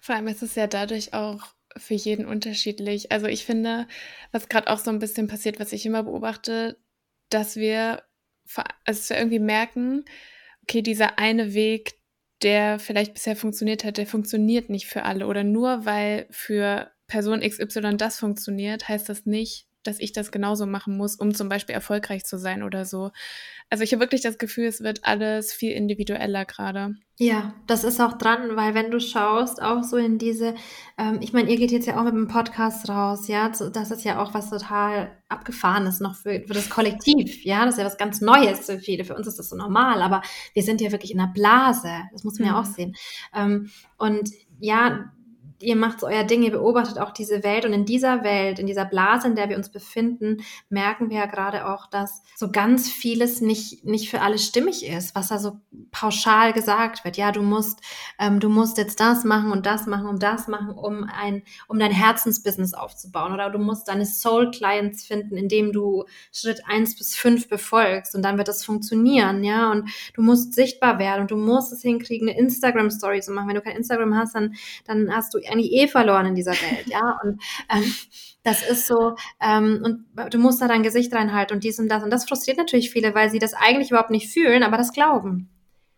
Vor 0.00 0.14
allem 0.14 0.28
ist 0.28 0.42
es 0.42 0.54
ja 0.54 0.66
dadurch 0.66 1.14
auch 1.14 1.54
für 1.76 1.94
jeden 1.94 2.26
unterschiedlich. 2.26 3.12
Also 3.12 3.26
ich 3.26 3.44
finde, 3.44 3.86
was 4.32 4.48
gerade 4.48 4.68
auch 4.68 4.78
so 4.78 4.90
ein 4.90 4.98
bisschen 4.98 5.26
passiert, 5.26 5.60
was 5.60 5.72
ich 5.72 5.86
immer 5.86 6.02
beobachte, 6.02 6.78
dass 7.30 7.56
wir, 7.56 8.02
also 8.84 9.10
wir 9.10 9.18
irgendwie 9.18 9.38
merken, 9.38 10.04
okay, 10.62 10.82
dieser 10.82 11.18
eine 11.18 11.54
Weg, 11.54 11.94
der 12.42 12.78
vielleicht 12.78 13.14
bisher 13.14 13.36
funktioniert 13.36 13.84
hat, 13.84 13.96
der 13.96 14.06
funktioniert 14.06 14.68
nicht 14.68 14.86
für 14.86 15.04
alle. 15.04 15.26
Oder 15.26 15.44
nur 15.44 15.84
weil 15.86 16.26
für 16.30 16.90
Person 17.06 17.40
XY 17.40 17.96
das 17.96 18.18
funktioniert, 18.18 18.88
heißt 18.88 19.08
das 19.08 19.26
nicht, 19.26 19.66
dass 19.86 20.00
ich 20.00 20.12
das 20.12 20.32
genauso 20.32 20.66
machen 20.66 20.96
muss, 20.96 21.16
um 21.16 21.34
zum 21.34 21.48
Beispiel 21.48 21.74
erfolgreich 21.74 22.24
zu 22.24 22.38
sein 22.38 22.62
oder 22.62 22.84
so. 22.84 23.10
Also 23.70 23.82
ich 23.82 23.92
habe 23.92 24.00
wirklich 24.00 24.22
das 24.22 24.38
Gefühl, 24.38 24.66
es 24.66 24.80
wird 24.80 25.00
alles 25.04 25.52
viel 25.52 25.72
individueller 25.72 26.44
gerade. 26.44 26.94
Ja, 27.18 27.54
das 27.66 27.82
ist 27.82 28.00
auch 28.00 28.18
dran, 28.18 28.56
weil 28.56 28.74
wenn 28.74 28.90
du 28.90 29.00
schaust, 29.00 29.60
auch 29.62 29.82
so 29.82 29.96
in 29.96 30.18
diese, 30.18 30.54
ähm, 30.98 31.18
ich 31.20 31.32
meine, 31.32 31.50
ihr 31.50 31.56
geht 31.56 31.72
jetzt 31.72 31.86
ja 31.86 31.98
auch 31.98 32.04
mit 32.04 32.12
dem 32.12 32.28
Podcast 32.28 32.88
raus, 32.88 33.26
ja, 33.26 33.48
das 33.48 33.90
ist 33.90 34.04
ja 34.04 34.22
auch 34.22 34.34
was 34.34 34.50
total 34.50 35.16
abgefahrenes 35.28 36.00
noch 36.00 36.14
für, 36.14 36.42
für 36.46 36.52
das 36.52 36.68
Kollektiv, 36.68 37.44
ja, 37.44 37.64
das 37.64 37.74
ist 37.74 37.80
ja 37.80 37.86
was 37.86 37.96
ganz 37.96 38.20
Neues 38.20 38.66
für 38.66 38.78
viele, 38.78 39.04
für 39.04 39.16
uns 39.16 39.26
ist 39.26 39.38
das 39.38 39.48
so 39.48 39.56
normal, 39.56 40.02
aber 40.02 40.20
wir 40.52 40.62
sind 40.62 40.80
ja 40.82 40.92
wirklich 40.92 41.10
in 41.10 41.18
einer 41.18 41.32
Blase, 41.32 41.90
das 42.12 42.22
muss 42.22 42.38
man 42.38 42.48
mhm. 42.48 42.54
ja 42.54 42.60
auch 42.60 42.66
sehen. 42.66 42.94
Ähm, 43.34 43.70
und 43.96 44.30
ja, 44.60 45.10
ihr 45.60 45.76
macht 45.76 46.02
euer 46.02 46.24
Ding, 46.24 46.42
ihr 46.42 46.50
beobachtet 46.50 46.98
auch 46.98 47.10
diese 47.10 47.42
Welt 47.42 47.64
und 47.64 47.72
in 47.72 47.84
dieser 47.84 48.22
Welt, 48.22 48.58
in 48.58 48.66
dieser 48.66 48.84
Blase, 48.84 49.28
in 49.28 49.36
der 49.36 49.48
wir 49.48 49.56
uns 49.56 49.70
befinden, 49.70 50.42
merken 50.68 51.10
wir 51.10 51.18
ja 51.18 51.26
gerade 51.26 51.68
auch, 51.68 51.86
dass 51.86 52.22
so 52.36 52.50
ganz 52.50 52.90
vieles 52.90 53.40
nicht, 53.40 53.84
nicht 53.84 54.10
für 54.10 54.20
alle 54.20 54.38
stimmig 54.38 54.86
ist, 54.86 55.14
was 55.14 55.28
da 55.28 55.38
so 55.38 55.58
pauschal 55.90 56.52
gesagt 56.52 57.04
wird. 57.04 57.16
Ja, 57.16 57.32
du 57.32 57.42
musst, 57.42 57.80
ähm, 58.18 58.40
du 58.40 58.48
musst 58.48 58.78
jetzt 58.78 59.00
das 59.00 59.24
machen 59.24 59.50
und 59.50 59.66
das 59.66 59.86
machen 59.86 60.06
und 60.06 60.22
das 60.22 60.48
machen, 60.48 60.70
um 60.70 61.04
ein, 61.04 61.42
um 61.68 61.78
dein 61.78 61.92
Herzensbusiness 61.92 62.74
aufzubauen 62.74 63.32
oder 63.32 63.50
du 63.50 63.58
musst 63.58 63.88
deine 63.88 64.06
Soul 64.06 64.50
Clients 64.50 65.06
finden, 65.06 65.36
indem 65.36 65.72
du 65.72 66.04
Schritt 66.32 66.60
eins 66.66 66.96
bis 66.96 67.16
fünf 67.16 67.48
befolgst 67.48 68.14
und 68.14 68.22
dann 68.22 68.38
wird 68.38 68.48
das 68.48 68.64
funktionieren, 68.64 69.44
ja, 69.44 69.70
und 69.70 69.88
du 70.14 70.22
musst 70.22 70.54
sichtbar 70.54 70.98
werden 70.98 71.22
und 71.22 71.30
du 71.30 71.36
musst 71.36 71.72
es 71.72 71.82
hinkriegen, 71.82 72.28
eine 72.28 72.38
Instagram 72.38 72.90
Story 72.90 73.20
zu 73.20 73.32
machen. 73.32 73.48
Wenn 73.48 73.54
du 73.54 73.62
kein 73.62 73.76
Instagram 73.76 74.14
hast, 74.14 74.34
dann, 74.34 74.54
dann 74.86 75.14
hast 75.14 75.32
du 75.34 75.38
eigentlich 75.50 75.72
eh 75.72 75.88
verloren 75.88 76.26
in 76.26 76.34
dieser 76.34 76.52
Welt, 76.52 76.86
ja. 76.86 77.18
Und 77.22 77.42
ähm, 77.70 77.94
das 78.42 78.68
ist 78.68 78.86
so, 78.86 79.16
ähm, 79.40 79.82
und 79.84 80.32
du 80.32 80.38
musst 80.38 80.62
da 80.62 80.68
dein 80.68 80.82
Gesicht 80.82 81.12
reinhalten 81.12 81.56
und 81.56 81.64
dies 81.64 81.78
und 81.78 81.88
das. 81.88 82.02
Und 82.02 82.10
das 82.10 82.28
frustriert 82.28 82.58
natürlich 82.58 82.90
viele, 82.90 83.14
weil 83.14 83.30
sie 83.30 83.38
das 83.38 83.54
eigentlich 83.54 83.90
überhaupt 83.90 84.10
nicht 84.10 84.32
fühlen, 84.32 84.62
aber 84.62 84.76
das 84.76 84.92
glauben. 84.92 85.50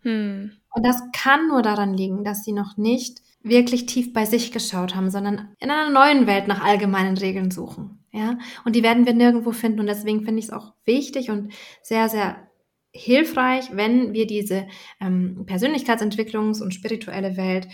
Hm. 0.02 0.52
Und 0.74 0.86
das 0.86 1.02
kann 1.12 1.48
nur 1.48 1.62
daran 1.62 1.94
liegen, 1.94 2.24
dass 2.24 2.44
sie 2.44 2.52
noch 2.52 2.76
nicht 2.76 3.18
wirklich 3.42 3.86
tief 3.86 4.12
bei 4.12 4.24
sich 4.24 4.52
geschaut 4.52 4.94
haben, 4.94 5.10
sondern 5.10 5.54
in 5.58 5.70
einer 5.70 5.90
neuen 5.90 6.26
Welt 6.26 6.48
nach 6.48 6.64
allgemeinen 6.64 7.16
Regeln 7.16 7.50
suchen. 7.50 7.98
Ja, 8.12 8.38
und 8.64 8.74
die 8.74 8.82
werden 8.82 9.06
wir 9.06 9.12
nirgendwo 9.12 9.52
finden. 9.52 9.80
Und 9.80 9.86
deswegen 9.86 10.24
finde 10.24 10.38
ich 10.38 10.46
es 10.46 10.52
auch 10.52 10.72
wichtig 10.84 11.30
und 11.30 11.52
sehr, 11.82 12.08
sehr 12.08 12.48
hilfreich, 12.90 13.70
wenn 13.72 14.14
wir 14.14 14.26
diese 14.26 14.66
ähm, 15.00 15.44
Persönlichkeitsentwicklungs- 15.46 16.62
und 16.62 16.74
spirituelle 16.74 17.36
Welt 17.36 17.68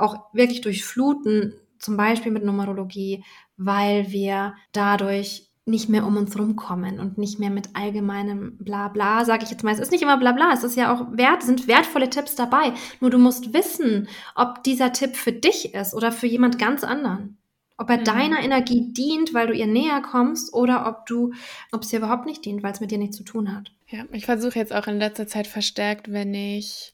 auch 0.00 0.32
wirklich 0.32 0.60
durchfluten, 0.60 1.54
zum 1.78 1.96
Beispiel 1.96 2.32
mit 2.32 2.44
Numerologie, 2.44 3.24
weil 3.56 4.10
wir 4.10 4.54
dadurch 4.72 5.50
nicht 5.66 5.88
mehr 5.88 6.06
um 6.06 6.16
uns 6.16 6.38
rumkommen 6.38 6.98
und 6.98 7.18
nicht 7.18 7.38
mehr 7.38 7.50
mit 7.50 7.70
allgemeinem 7.74 8.56
Blabla, 8.58 9.24
sage 9.24 9.44
ich 9.44 9.50
jetzt 9.50 9.62
mal. 9.62 9.72
Es 9.72 9.78
ist 9.78 9.92
nicht 9.92 10.02
immer 10.02 10.18
Blabla, 10.18 10.52
es 10.52 10.64
ist 10.64 10.76
ja 10.76 10.92
auch 10.92 11.06
wert, 11.16 11.42
sind 11.42 11.68
wertvolle 11.68 12.10
Tipps 12.10 12.34
dabei. 12.34 12.72
Nur 13.00 13.10
du 13.10 13.18
musst 13.18 13.52
wissen, 13.52 14.08
ob 14.34 14.62
dieser 14.64 14.92
Tipp 14.92 15.16
für 15.16 15.32
dich 15.32 15.74
ist 15.74 15.94
oder 15.94 16.12
für 16.12 16.26
jemand 16.26 16.58
ganz 16.58 16.82
anderen. 16.82 17.38
Ob 17.76 17.88
er 17.88 17.98
mhm. 17.98 18.04
deiner 18.04 18.40
Energie 18.42 18.92
dient, 18.92 19.32
weil 19.32 19.46
du 19.46 19.54
ihr 19.54 19.66
näher 19.66 20.02
kommst, 20.02 20.52
oder 20.52 20.86
ob 20.86 21.06
du, 21.06 21.32
ob 21.72 21.82
es 21.82 21.88
dir 21.88 21.98
überhaupt 21.98 22.26
nicht 22.26 22.44
dient, 22.44 22.62
weil 22.62 22.72
es 22.72 22.80
mit 22.80 22.90
dir 22.90 22.98
nichts 22.98 23.16
zu 23.16 23.24
tun 23.24 23.54
hat. 23.54 23.72
Ja, 23.88 24.04
ich 24.12 24.26
versuche 24.26 24.58
jetzt 24.58 24.74
auch 24.74 24.86
in 24.86 24.98
letzter 24.98 25.26
Zeit 25.26 25.46
verstärkt, 25.46 26.12
wenn 26.12 26.34
ich 26.34 26.92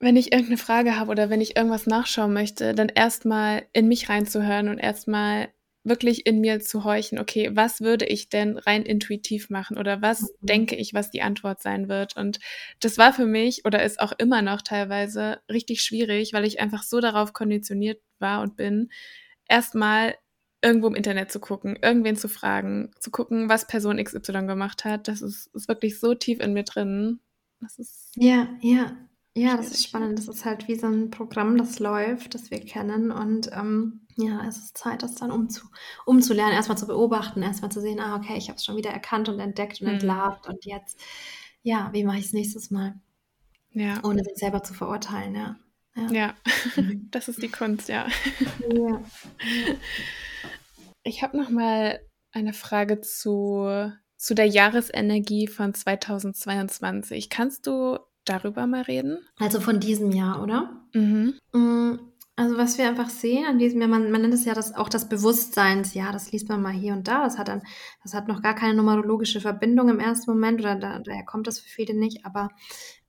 wenn 0.00 0.16
ich 0.16 0.32
irgendeine 0.32 0.56
Frage 0.56 0.98
habe 0.98 1.10
oder 1.10 1.30
wenn 1.30 1.42
ich 1.42 1.56
irgendwas 1.56 1.86
nachschauen 1.86 2.32
möchte, 2.32 2.74
dann 2.74 2.88
erstmal 2.88 3.66
in 3.72 3.86
mich 3.86 4.08
reinzuhören 4.08 4.68
und 4.68 4.78
erstmal 4.78 5.48
wirklich 5.82 6.26
in 6.26 6.40
mir 6.40 6.60
zu 6.60 6.84
horchen, 6.84 7.18
okay, 7.18 7.50
was 7.54 7.80
würde 7.80 8.06
ich 8.06 8.28
denn 8.28 8.58
rein 8.58 8.82
intuitiv 8.82 9.48
machen 9.50 9.78
oder 9.78 10.02
was 10.02 10.22
mhm. 10.22 10.26
denke 10.40 10.76
ich, 10.76 10.92
was 10.94 11.10
die 11.10 11.22
Antwort 11.22 11.62
sein 11.62 11.88
wird? 11.88 12.16
Und 12.16 12.38
das 12.80 12.98
war 12.98 13.12
für 13.12 13.26
mich 13.26 13.64
oder 13.64 13.82
ist 13.82 14.00
auch 14.00 14.12
immer 14.18 14.42
noch 14.42 14.62
teilweise 14.62 15.40
richtig 15.50 15.82
schwierig, 15.82 16.32
weil 16.32 16.44
ich 16.44 16.60
einfach 16.60 16.82
so 16.82 17.00
darauf 17.00 17.32
konditioniert 17.32 18.00
war 18.18 18.42
und 18.42 18.56
bin, 18.56 18.90
erstmal 19.48 20.14
irgendwo 20.62 20.88
im 20.88 20.94
Internet 20.94 21.32
zu 21.32 21.40
gucken, 21.40 21.78
irgendwen 21.80 22.16
zu 22.16 22.28
fragen, 22.28 22.90
zu 23.00 23.10
gucken, 23.10 23.48
was 23.48 23.66
Person 23.66 24.02
XY 24.02 24.46
gemacht 24.46 24.84
hat. 24.84 25.08
Das 25.08 25.22
ist, 25.22 25.46
ist 25.54 25.68
wirklich 25.68 25.98
so 25.98 26.14
tief 26.14 26.40
in 26.40 26.52
mir 26.52 26.64
drin. 26.64 27.20
Das 27.60 27.78
ist 27.78 28.12
ja, 28.16 28.48
ja. 28.60 28.96
Ja, 29.34 29.56
das 29.56 29.70
ist 29.70 29.84
spannend. 29.84 30.18
Das 30.18 30.28
ist 30.28 30.44
halt 30.44 30.66
wie 30.66 30.74
so 30.74 30.88
ein 30.88 31.10
Programm, 31.10 31.56
das 31.56 31.78
läuft, 31.78 32.34
das 32.34 32.50
wir 32.50 32.60
kennen. 32.60 33.12
Und 33.12 33.50
ähm, 33.52 34.06
ja, 34.16 34.44
es 34.46 34.58
ist 34.58 34.76
Zeit, 34.76 35.02
das 35.02 35.14
dann 35.14 35.30
umzu, 35.30 35.66
umzulernen, 36.04 36.54
erstmal 36.54 36.78
zu 36.78 36.86
beobachten, 36.86 37.42
erstmal 37.42 37.70
zu 37.70 37.80
sehen, 37.80 38.00
ah, 38.00 38.16
okay, 38.16 38.36
ich 38.36 38.48
habe 38.48 38.56
es 38.56 38.64
schon 38.64 38.76
wieder 38.76 38.90
erkannt 38.90 39.28
und 39.28 39.38
entdeckt 39.38 39.80
und 39.80 39.86
mhm. 39.86 39.94
entlarvt. 39.94 40.48
Und 40.48 40.64
jetzt, 40.64 41.00
ja, 41.62 41.90
wie 41.92 42.04
mache 42.04 42.18
ich 42.18 42.26
es 42.26 42.32
nächstes 42.32 42.70
Mal? 42.70 43.00
Ja. 43.72 44.02
Ohne 44.02 44.24
sich 44.24 44.36
selber 44.36 44.64
zu 44.64 44.74
verurteilen, 44.74 45.34
ja. 45.34 45.56
Ja, 45.94 46.12
ja. 46.12 46.34
Mhm. 46.76 47.08
das 47.10 47.28
ist 47.28 47.40
die 47.40 47.50
Kunst, 47.50 47.88
ja. 47.88 48.08
ja. 48.72 49.02
Ich 51.04 51.22
habe 51.22 51.36
noch 51.36 51.50
mal 51.50 52.00
eine 52.32 52.52
Frage 52.52 53.00
zu, 53.00 53.92
zu 54.16 54.34
der 54.34 54.46
Jahresenergie 54.46 55.46
von 55.46 55.72
2022. 55.72 57.30
Kannst 57.30 57.66
du 57.66 57.98
darüber 58.30 58.66
mal 58.66 58.82
reden? 58.82 59.18
Also 59.38 59.60
von 59.60 59.80
diesem 59.80 60.12
Jahr, 60.12 60.42
oder? 60.42 60.70
Mhm. 60.94 61.34
Mm, 61.52 61.98
also 62.40 62.56
was 62.56 62.78
wir 62.78 62.88
einfach 62.88 63.10
sehen 63.10 63.44
an 63.44 63.58
diesem 63.58 63.80
Jahr, 63.80 63.90
man, 63.90 64.10
man 64.10 64.22
nennt 64.22 64.32
es 64.32 64.46
ja 64.46 64.54
das, 64.54 64.74
auch 64.74 64.88
das 64.88 65.10
Bewusstseinsjahr, 65.10 66.10
das 66.10 66.32
liest 66.32 66.48
man 66.48 66.62
mal 66.62 66.72
hier 66.72 66.94
und 66.94 67.06
da. 67.06 67.22
Das 67.24 67.36
hat 67.36 67.48
dann, 67.48 67.60
das 68.02 68.14
hat 68.14 68.28
noch 68.28 68.40
gar 68.40 68.54
keine 68.54 68.72
numerologische 68.72 69.42
Verbindung 69.42 69.90
im 69.90 70.00
ersten 70.00 70.30
Moment 70.30 70.60
oder 70.60 70.76
da, 70.76 71.00
daher 71.00 71.26
kommt 71.26 71.48
das 71.48 71.58
für 71.58 71.68
viele 71.68 71.92
nicht, 71.92 72.24
aber 72.24 72.48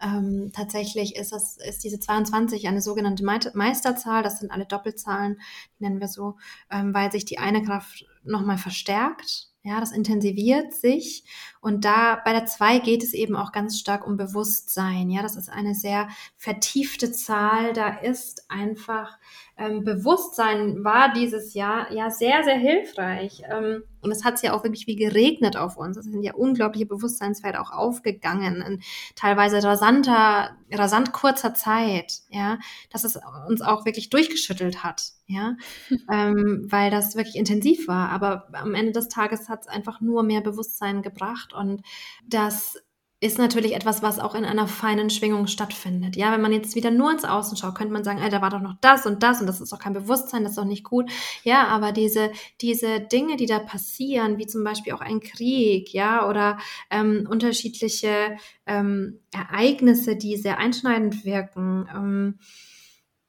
ähm, 0.01 0.51
tatsächlich 0.53 1.15
ist 1.15 1.31
das, 1.31 1.55
ist 1.57 1.83
diese 1.85 1.99
22 1.99 2.67
eine 2.67 2.81
sogenannte 2.81 3.23
Meisterzahl, 3.23 4.21
das 4.21 4.39
sind 4.39 4.51
alle 4.51 4.65
Doppelzahlen, 4.65 5.39
die 5.79 5.83
nennen 5.85 6.01
wir 6.01 6.09
so, 6.09 6.35
ähm, 6.69 6.93
weil 6.93 7.11
sich 7.11 7.23
die 7.23 7.39
eine 7.39 7.63
Kraft 7.63 8.05
nochmal 8.23 8.57
verstärkt 8.57 9.50
ja, 9.63 9.79
das 9.79 9.91
intensiviert 9.91 10.73
sich. 10.73 11.23
Und 11.61 11.85
da 11.85 12.19
bei 12.23 12.33
der 12.33 12.45
2 12.47 12.79
geht 12.79 13.03
es 13.03 13.13
eben 13.13 13.35
auch 13.35 13.51
ganz 13.51 13.79
stark 13.79 14.07
um 14.07 14.17
Bewusstsein. 14.17 15.09
Ja, 15.09 15.21
das 15.21 15.35
ist 15.35 15.49
eine 15.49 15.75
sehr 15.75 16.09
vertiefte 16.35 17.11
Zahl. 17.11 17.73
Da 17.73 17.89
ist 17.89 18.49
einfach 18.49 19.19
ähm, 19.61 19.83
Bewusstsein 19.83 20.83
war 20.83 21.13
dieses 21.13 21.53
Jahr 21.53 21.91
ja 21.91 22.09
sehr, 22.09 22.43
sehr 22.43 22.57
hilfreich. 22.57 23.43
Ähm, 23.47 23.83
und 24.01 24.11
es 24.11 24.23
hat 24.23 24.41
ja 24.41 24.53
auch 24.53 24.63
wirklich 24.63 24.87
wie 24.87 24.95
geregnet 24.95 25.55
auf 25.55 25.77
uns. 25.77 25.97
Es 25.97 26.05
sind 26.05 26.23
ja 26.23 26.33
unglaubliche 26.33 26.87
Bewusstseinsfelder 26.87 27.61
auch 27.61 27.71
aufgegangen 27.71 28.63
in 28.63 28.81
teilweise 29.15 29.63
rasanter, 29.63 30.57
rasant 30.71 31.13
kurzer 31.13 31.53
Zeit, 31.53 32.21
ja, 32.29 32.57
dass 32.89 33.03
es 33.03 33.19
uns 33.47 33.61
auch 33.61 33.85
wirklich 33.85 34.09
durchgeschüttelt 34.09 34.83
hat, 34.83 35.11
ja, 35.27 35.55
ähm, 36.11 36.65
weil 36.69 36.89
das 36.89 37.15
wirklich 37.15 37.35
intensiv 37.35 37.87
war. 37.87 38.09
Aber 38.09 38.47
am 38.53 38.73
Ende 38.73 38.93
des 38.93 39.09
Tages 39.09 39.47
hat 39.47 39.61
es 39.61 39.67
einfach 39.67 40.01
nur 40.01 40.23
mehr 40.23 40.41
Bewusstsein 40.41 41.03
gebracht 41.03 41.53
und 41.53 41.83
das 42.25 42.77
ist 43.21 43.37
natürlich 43.37 43.75
etwas, 43.75 44.01
was 44.01 44.17
auch 44.17 44.33
in 44.33 44.45
einer 44.45 44.67
feinen 44.67 45.11
Schwingung 45.11 45.45
stattfindet. 45.45 46.15
Ja, 46.15 46.31
wenn 46.31 46.41
man 46.41 46.51
jetzt 46.51 46.75
wieder 46.75 46.89
nur 46.89 47.11
ins 47.11 47.23
Außen 47.23 47.55
schaut, 47.55 47.75
könnte 47.75 47.93
man 47.93 48.03
sagen, 48.03 48.17
ey, 48.17 48.31
da 48.31 48.41
war 48.41 48.49
doch 48.49 48.61
noch 48.61 48.73
das 48.81 49.05
und 49.05 49.21
das 49.21 49.39
und 49.39 49.45
das 49.45 49.61
ist 49.61 49.71
doch 49.71 49.77
kein 49.77 49.93
Bewusstsein, 49.93 50.41
das 50.41 50.53
ist 50.53 50.57
doch 50.57 50.65
nicht 50.65 50.83
gut. 50.83 51.07
Ja, 51.43 51.67
aber 51.67 51.91
diese, 51.91 52.31
diese 52.61 52.99
Dinge, 52.99 53.37
die 53.37 53.45
da 53.45 53.59
passieren, 53.59 54.39
wie 54.39 54.47
zum 54.47 54.63
Beispiel 54.63 54.93
auch 54.93 55.01
ein 55.01 55.19
Krieg, 55.19 55.93
ja, 55.93 56.27
oder 56.27 56.57
ähm, 56.89 57.27
unterschiedliche 57.29 58.37
ähm, 58.65 59.19
Ereignisse, 59.31 60.15
die 60.15 60.35
sehr 60.35 60.57
einschneidend 60.57 61.23
wirken, 61.23 61.87
ähm, 61.95 62.39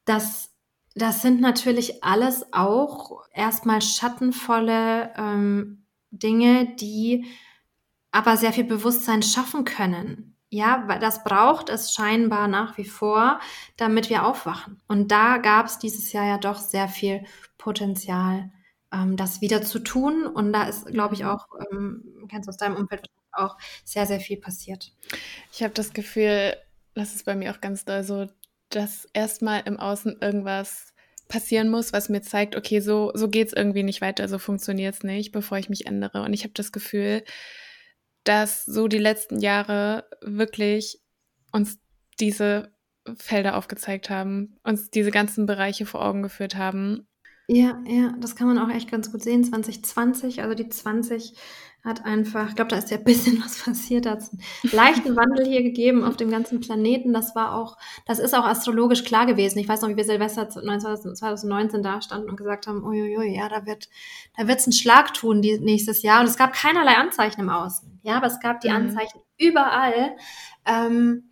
das, 0.07 0.55
das 0.95 1.21
sind 1.21 1.43
natürlich 1.43 2.03
alles 2.03 2.47
auch 2.53 3.21
erstmal 3.35 3.83
schattenvolle 3.83 5.13
ähm, 5.19 5.85
Dinge, 6.11 6.75
die 6.77 7.27
aber 8.13 8.37
sehr 8.37 8.53
viel 8.53 8.65
Bewusstsein 8.65 9.23
schaffen 9.23 9.65
können. 9.65 10.37
Ja, 10.51 10.85
weil 10.87 10.99
das 10.99 11.25
braucht 11.25 11.71
es 11.71 11.95
scheinbar 11.95 12.47
nach 12.47 12.77
wie 12.77 12.85
vor, 12.85 13.41
damit 13.79 14.11
wir 14.11 14.27
aufwachen. 14.27 14.83
Und 14.87 15.11
da 15.11 15.39
gab 15.39 15.65
es 15.65 15.79
dieses 15.79 16.13
Jahr 16.13 16.27
ja 16.27 16.37
doch 16.37 16.59
sehr 16.59 16.89
viel 16.89 17.25
Potenzial, 17.57 18.53
ähm, 18.93 19.17
das 19.17 19.41
wieder 19.41 19.63
zu 19.63 19.79
tun. 19.79 20.27
Und 20.27 20.53
da 20.53 20.65
ist, 20.65 20.87
glaube 20.87 21.15
ich, 21.15 21.25
auch, 21.25 21.47
ähm, 21.73 22.27
kennst 22.29 22.49
du 22.49 22.51
aus 22.51 22.59
deinem 22.59 22.77
Umfeld 22.77 23.07
auch 23.33 23.57
sehr, 23.83 24.05
sehr 24.05 24.21
viel 24.21 24.37
passiert. 24.37 24.93
Ich 25.53 25.63
habe 25.63 25.73
das 25.73 25.95
Gefühl, 25.95 26.55
das 26.95 27.15
ist 27.15 27.25
bei 27.25 27.35
mir 27.35 27.51
auch 27.55 27.63
ganz 27.63 27.87
doll 27.87 28.05
so, 28.05 28.27
dass 28.69 29.07
erstmal 29.15 29.63
im 29.65 29.79
Außen 29.79 30.19
irgendwas 30.21 30.93
passieren 31.29 31.71
muss, 31.71 31.95
was 31.95 32.11
mir 32.11 32.21
zeigt, 32.21 32.57
okay, 32.57 32.81
so, 32.81 33.11
so 33.15 33.29
geht 33.29 33.49
es 33.49 33.53
irgendwie 33.55 33.83
nicht 33.83 34.03
weiter, 34.03 34.29
so 34.29 34.39
funktioniert 34.39 34.97
es 34.97 35.03
nicht, 35.03 35.33
bevor 35.33 35.57
ich 35.57 35.71
mich 35.71 35.87
ändere. 35.87 36.23
Und 36.23 36.35
ich 36.35 36.43
habe 36.43 36.53
das 36.53 36.73
Gefühl, 36.73 37.25
dass 38.25 38.65
so 38.65 38.89
die 38.89 38.99
letzten 38.99 39.39
Jahre 39.41 40.09
wirklich 40.21 41.01
uns 41.53 41.79
diese 42.21 42.73
Felder 43.17 43.57
aufgezeigt 43.57 44.11
haben, 44.11 44.57
uns 44.63 44.91
diese 44.91 45.11
ganzen 45.11 45.47
Bereiche 45.47 45.87
vor 45.87 46.05
Augen 46.05 46.23
geführt 46.23 46.57
haben. 46.57 47.09
Ja, 47.49 47.83
ja, 47.87 48.15
das 48.19 48.37
kann 48.37 48.47
man 48.47 48.59
auch 48.59 48.71
echt 48.71 48.91
ganz 48.91 49.11
gut 49.11 49.23
sehen. 49.23 49.45
2020, 49.45 50.43
also 50.43 50.55
die 50.55 50.69
20 50.69 51.35
hat 51.85 52.05
einfach, 52.05 52.49
ich 52.49 52.55
glaube, 52.55 52.71
da 52.71 52.77
ist 52.77 52.91
ja 52.91 52.99
ein 52.99 53.05
bisschen 53.05 53.41
was 53.45 53.63
passiert, 53.63 54.07
da 54.07 54.13
hat 54.13 54.21
es 54.21 54.31
einen 54.31 54.43
leichten 54.73 55.17
Wandel 55.17 55.47
hier 55.47 55.63
gegeben 55.63 56.05
auf 56.05 56.17
dem 56.17 56.31
ganzen 56.31 56.61
Planeten. 56.61 57.13
Das 57.13 57.35
war 57.35 57.55
auch, 57.55 57.77
das 58.07 58.21
ist 58.21 58.35
auch 58.35 58.45
astrologisch 58.45 59.05
klar 59.05 59.27
gewesen. 59.27 59.59
Ich 59.59 59.69
weiß 59.69 59.83
noch, 59.83 59.89
wie 59.89 59.97
wir 59.97 60.05
Silvester 60.05 60.49
2019 60.49 61.83
da 61.83 62.01
standen 62.01 62.31
und 62.31 62.37
gesagt 62.37 62.69
haben, 62.69 62.85
uiuiui, 62.85 63.37
ja, 63.37 63.49
da 63.49 63.67
wird, 63.67 63.89
da 64.37 64.47
wird's 64.47 64.67
einen 64.67 64.73
Schlag 64.73 65.13
tun 65.15 65.41
nächstes 65.41 66.03
Jahr. 66.03 66.21
Und 66.21 66.27
es 66.27 66.37
gab 66.37 66.53
keinerlei 66.53 66.95
Anzeichen 66.95 67.41
im 67.41 67.51
Außen. 67.51 68.01
Ja, 68.03 68.17
aber 68.17 68.29
es 68.29 68.39
gab 68.39 68.61
die 68.61 68.69
mhm. 68.69 68.77
Anzeichen 68.77 69.21
überall. 69.39 70.17
Ähm, 70.65 71.32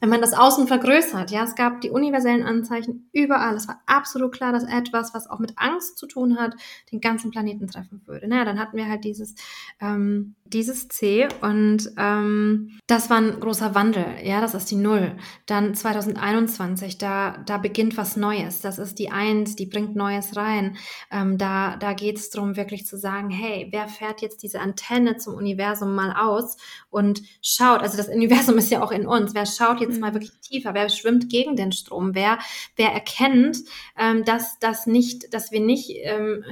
wenn 0.00 0.08
man 0.08 0.20
das 0.20 0.32
Außen 0.32 0.66
vergrößert, 0.66 1.30
ja, 1.30 1.44
es 1.44 1.54
gab 1.54 1.80
die 1.80 1.90
universellen 1.90 2.42
Anzeichen 2.42 3.08
überall. 3.12 3.56
Es 3.56 3.68
war 3.68 3.82
absolut 3.86 4.32
klar, 4.32 4.52
dass 4.52 4.64
etwas, 4.64 5.14
was 5.14 5.28
auch 5.28 5.38
mit 5.38 5.54
Angst 5.56 5.98
zu 5.98 6.06
tun 6.06 6.38
hat, 6.38 6.54
den 6.92 7.00
ganzen 7.00 7.30
Planeten 7.30 7.66
treffen 7.66 8.02
würde. 8.06 8.28
Naja, 8.28 8.44
dann 8.44 8.58
hatten 8.58 8.76
wir 8.76 8.88
halt 8.88 9.04
dieses, 9.04 9.34
ähm, 9.80 10.34
dieses 10.44 10.88
C 10.88 11.28
und 11.40 11.92
ähm, 11.96 12.78
das 12.86 13.10
war 13.10 13.18
ein 13.18 13.38
großer 13.38 13.74
Wandel, 13.74 14.06
ja, 14.22 14.40
das 14.40 14.54
ist 14.54 14.70
die 14.70 14.76
Null. 14.76 15.16
Dann 15.46 15.74
2021, 15.74 16.98
da, 16.98 17.38
da 17.46 17.58
beginnt 17.58 17.96
was 17.96 18.16
Neues. 18.16 18.60
Das 18.60 18.78
ist 18.78 18.98
die 18.98 19.10
Eins, 19.10 19.56
die 19.56 19.66
bringt 19.66 19.94
Neues 19.94 20.36
rein. 20.36 20.76
Ähm, 21.10 21.38
da 21.38 21.76
da 21.76 21.92
geht 21.92 22.18
es 22.18 22.30
darum, 22.30 22.56
wirklich 22.56 22.86
zu 22.86 22.96
sagen, 22.96 23.30
hey, 23.30 23.68
wer 23.70 23.88
fährt 23.88 24.20
jetzt 24.22 24.42
diese 24.42 24.60
Antenne 24.60 25.16
zum 25.16 25.34
Universum 25.34 25.94
mal 25.94 26.12
aus 26.12 26.56
und 26.90 27.22
schaut, 27.40 27.80
also 27.80 27.96
das 27.96 28.08
Universum 28.08 28.58
ist 28.58 28.70
ja 28.70 28.82
auch 28.82 28.92
in 28.92 29.06
uns, 29.06 29.34
wer 29.34 29.46
schaut 29.46 29.80
jetzt 29.80 30.00
mal 30.00 30.10
mhm. 30.10 30.14
wirklich 30.14 30.32
tiefer, 30.40 30.74
wer 30.74 30.88
schwimmt 30.88 31.28
gegen 31.28 31.56
den 31.56 31.72
Strom, 31.72 32.14
wer, 32.14 32.38
wer 32.76 32.92
erkennt, 32.92 33.58
ähm, 33.98 34.24
dass, 34.24 34.58
dass, 34.58 34.86
nicht, 34.86 35.32
dass 35.32 35.52
wir 35.52 35.60
nicht 35.60 35.90
ähm, 36.02 36.44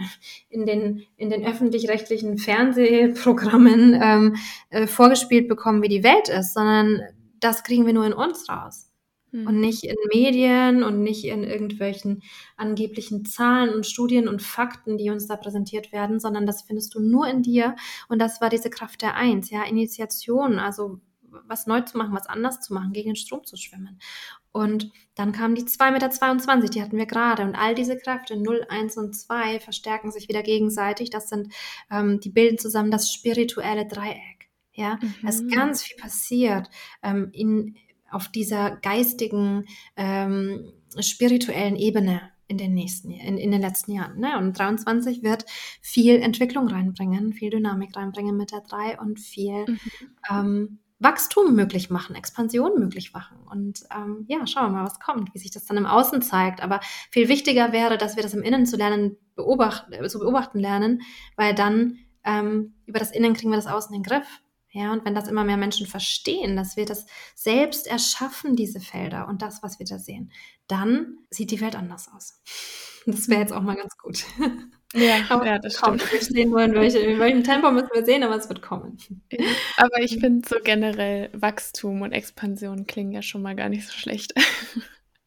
in 0.49 0.67
den, 0.67 1.05
in 1.17 1.31
den 1.31 1.45
öffentlich-rechtlichen 1.45 2.39
Fernsehprogrammen 2.39 4.01
ähm, 4.01 4.37
äh, 4.71 4.87
vorgespielt 4.87 5.49
bekommen, 5.49 5.83
wie 5.83 5.89
die 5.89 6.05
Welt 6.05 6.29
ist, 6.29 6.55
sondern 6.55 7.03
das 7.41 7.63
kriegen 7.63 7.87
wir 7.87 7.93
nur 7.93 8.07
in 8.07 8.13
uns 8.13 8.49
raus. 8.49 8.88
Mhm. 9.31 9.47
Und 9.47 9.61
nicht 9.61 9.85
in 9.85 9.97
Medien 10.13 10.83
und 10.83 11.03
nicht 11.03 11.25
in 11.25 11.45
irgendwelchen 11.45 12.23
angeblichen 12.57 13.25
Zahlen 13.25 13.75
und 13.75 13.87
Studien 13.87 14.29
und 14.29 14.43
Fakten, 14.43 14.97
die 14.97 15.11
uns 15.11 15.27
da 15.27 15.37
präsentiert 15.37 15.93
werden, 15.93 16.21
sondern 16.21 16.47
das 16.47 16.63
findest 16.63 16.95
du 16.95 17.01
nur 17.01 17.27
in 17.29 17.43
dir. 17.43 17.77
Und 18.09 18.21
das 18.21 18.41
war 18.41 18.51
diese 18.51 18.71
Kraft 18.71 19.03
der 19.03 19.17
Eins, 19.17 19.51
ja, 19.51 19.65
Initiation, 19.65 20.59
also 20.59 21.01
was 21.47 21.67
neu 21.67 21.83
zu 21.83 21.99
machen, 21.99 22.15
was 22.15 22.27
anders 22.27 22.61
zu 22.61 22.73
machen, 22.73 22.93
gegen 22.93 23.11
den 23.11 23.17
Strom 23.17 23.45
zu 23.45 23.57
schwimmen. 23.57 23.99
Und 24.53 24.91
dann 25.15 25.33
kamen 25.33 25.55
die 25.55 25.63
2,22 25.63 26.57
Meter, 26.57 26.69
die 26.69 26.83
hatten 26.83 26.97
wir 26.97 27.07
gerade. 27.07 27.43
Und 27.43 27.55
all 27.55 27.75
diese 27.75 27.97
Kräfte, 27.97 28.37
0, 28.37 28.67
1 28.69 28.97
und 28.97 29.15
2, 29.15 29.61
verstärken 29.61 30.11
sich 30.11 30.29
wieder 30.29 30.43
gegenseitig. 30.43 31.11
Das 31.11 31.29
sind, 31.29 31.53
ähm, 31.91 32.21
die 32.21 32.31
bilden 32.31 32.59
zusammen 32.59 32.91
das 32.91 33.13
spirituelle 33.13 33.87
Dreieck. 33.87 34.49
Ja, 34.73 34.99
mhm. 35.03 35.29
es 35.29 35.41
ist 35.41 35.53
ganz 35.53 35.83
viel 35.83 35.97
passiert 35.97 36.71
ähm, 37.03 37.31
in, 37.33 37.77
auf 38.11 38.29
dieser 38.29 38.77
geistigen, 38.77 39.67
ähm, 39.97 40.73
spirituellen 41.01 41.77
Ebene 41.77 42.23
in 42.49 42.57
den 42.57 42.75
nächsten, 42.75 43.11
in, 43.11 43.37
in 43.37 43.51
den 43.51 43.61
letzten 43.61 43.93
Jahren. 43.93 44.19
Ne? 44.19 44.39
Und 44.39 44.59
23 44.59 45.23
wird 45.23 45.45
viel 45.83 46.17
Entwicklung 46.17 46.69
reinbringen, 46.69 47.35
viel 47.35 47.51
Dynamik 47.51 47.95
reinbringen 47.95 48.37
mit 48.37 48.53
der 48.53 48.63
3 48.63 48.99
und 48.99 49.21
viel 49.21 49.67
mhm. 49.67 49.79
ähm, 50.31 50.79
Wachstum 51.01 51.55
möglich 51.55 51.91
machen, 51.91 52.17
Expansion 52.17 52.81
möglich 52.81 53.13
machen. 53.13 53.39
Und 53.51 53.85
ähm, 53.95 54.25
ja, 54.27 54.47
schauen 54.47 54.73
wir 54.73 54.79
mal, 54.79 54.85
was 54.85 54.99
kommt, 54.99 55.33
wie 55.33 55.39
sich 55.39 55.51
das 55.51 55.65
dann 55.65 55.77
im 55.77 55.87
Außen 55.87 56.23
zeigt. 56.23 56.61
Aber 56.61 56.81
viel 57.11 57.29
wichtiger 57.29 57.73
wäre, 57.73 57.99
dass 57.99 58.17
wir 58.17 58.23
das 58.23 58.35
im 58.35 58.43
Innen 58.43 58.67
zu 58.67 58.77
lernen, 58.77 59.17
beobachten, 59.37 59.93
äh, 59.93 60.09
zu 60.09 60.19
beobachten 60.19 60.59
lernen, 60.59 61.03
weil 61.37 61.55
dann 61.55 61.99
ähm, 62.25 62.75
über 62.87 62.99
das 62.99 63.13
Innen 63.13 63.35
kriegen 63.35 63.51
wir 63.51 63.57
das 63.57 63.69
Außen 63.69 63.95
in 63.95 64.03
den 64.03 64.11
Griff. 64.11 64.41
Ja, 64.79 64.93
und 64.93 65.05
wenn 65.05 65.17
das 65.17 65.27
immer 65.27 65.43
mehr 65.43 65.57
Menschen 65.57 65.89
verstehen, 65.89 66.55
dass 66.55 66.77
wir 66.77 66.87
das 66.87 67.05
selbst 67.35 67.89
erschaffen, 67.89 68.55
diese 68.55 68.79
Felder 68.79 69.27
und 69.27 69.43
das, 69.43 69.61
was 69.61 69.81
wir 69.81 69.87
da 69.87 69.99
sehen, 69.99 70.31
dann 70.69 71.19
sieht 71.31 71.51
die 71.51 71.61
Welt 71.61 71.75
anders 71.75 72.09
aus. 72.15 72.41
Das 73.05 73.29
wäre 73.29 73.41
jetzt 73.41 73.53
auch 73.53 73.63
mal 73.63 73.75
ganz 73.75 73.99
gut. 73.99 74.25
Ja, 74.95 75.17
aber 75.31 75.47
ja 75.47 75.59
das 75.59 75.79
stimmt. 75.79 76.05
Wir 76.33 76.47
nur 76.47 76.63
in, 76.63 76.75
welche, 76.75 76.99
in 76.99 77.19
welchem 77.19 77.43
Tempo 77.43 77.73
müssen 77.73 77.89
wir 77.93 78.05
sehen, 78.05 78.23
aber 78.23 78.37
es 78.37 78.49
wird 78.49 78.63
kommen. 78.63 78.99
Aber 79.79 80.01
ich 80.01 80.21
finde 80.21 80.49
so 80.49 80.57
generell 80.63 81.31
Wachstum 81.33 82.03
und 82.03 82.13
Expansion 82.13 82.87
klingen 82.87 83.11
ja 83.11 83.23
schon 83.23 83.43
mal 83.43 83.57
gar 83.57 83.71
nicht 83.71 83.85
so 83.85 83.93
schlecht. 83.93 84.33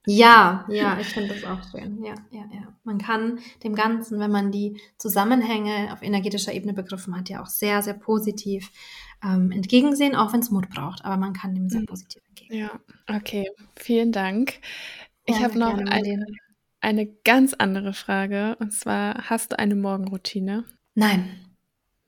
Ja, 0.07 0.65
ja, 0.69 0.97
ich 0.97 1.07
finde 1.07 1.35
das 1.35 1.43
auch 1.43 1.59
schön. 1.71 2.01
Ja, 2.05 2.15
ja, 2.31 2.45
ja. 2.53 2.73
Man 2.85 2.99
kann 2.99 3.39
dem 3.65 3.75
Ganzen, 3.75 4.17
wenn 4.21 4.31
man 4.31 4.53
die 4.53 4.79
Zusammenhänge 4.97 5.91
auf 5.91 6.01
energetischer 6.01 6.53
Ebene 6.53 6.73
begriffen 6.73 7.17
hat, 7.17 7.27
ja 7.27 7.41
auch 7.41 7.47
sehr, 7.47 7.81
sehr 7.81 7.95
positiv 7.95 8.71
ähm, 9.23 9.51
entgegensehen, 9.51 10.15
auch 10.15 10.33
wenn 10.33 10.39
es 10.39 10.51
Mut 10.51 10.69
braucht. 10.69 11.05
Aber 11.05 11.17
man 11.17 11.33
kann 11.33 11.55
dem 11.55 11.69
sehr 11.69 11.81
mhm. 11.81 11.85
positiv 11.85 12.21
entgegensehen. 12.27 12.69
Ja, 13.07 13.15
okay. 13.15 13.49
Vielen 13.75 14.11
Dank. 14.11 14.59
Ich 15.25 15.41
habe 15.41 15.57
noch 15.57 15.77
eine, 15.77 16.25
eine 16.79 17.07
ganz 17.23 17.53
andere 17.53 17.93
Frage. 17.93 18.55
Und 18.59 18.73
zwar, 18.73 19.29
hast 19.29 19.51
du 19.51 19.59
eine 19.59 19.75
Morgenroutine? 19.75 20.65
Nein. 20.95 21.50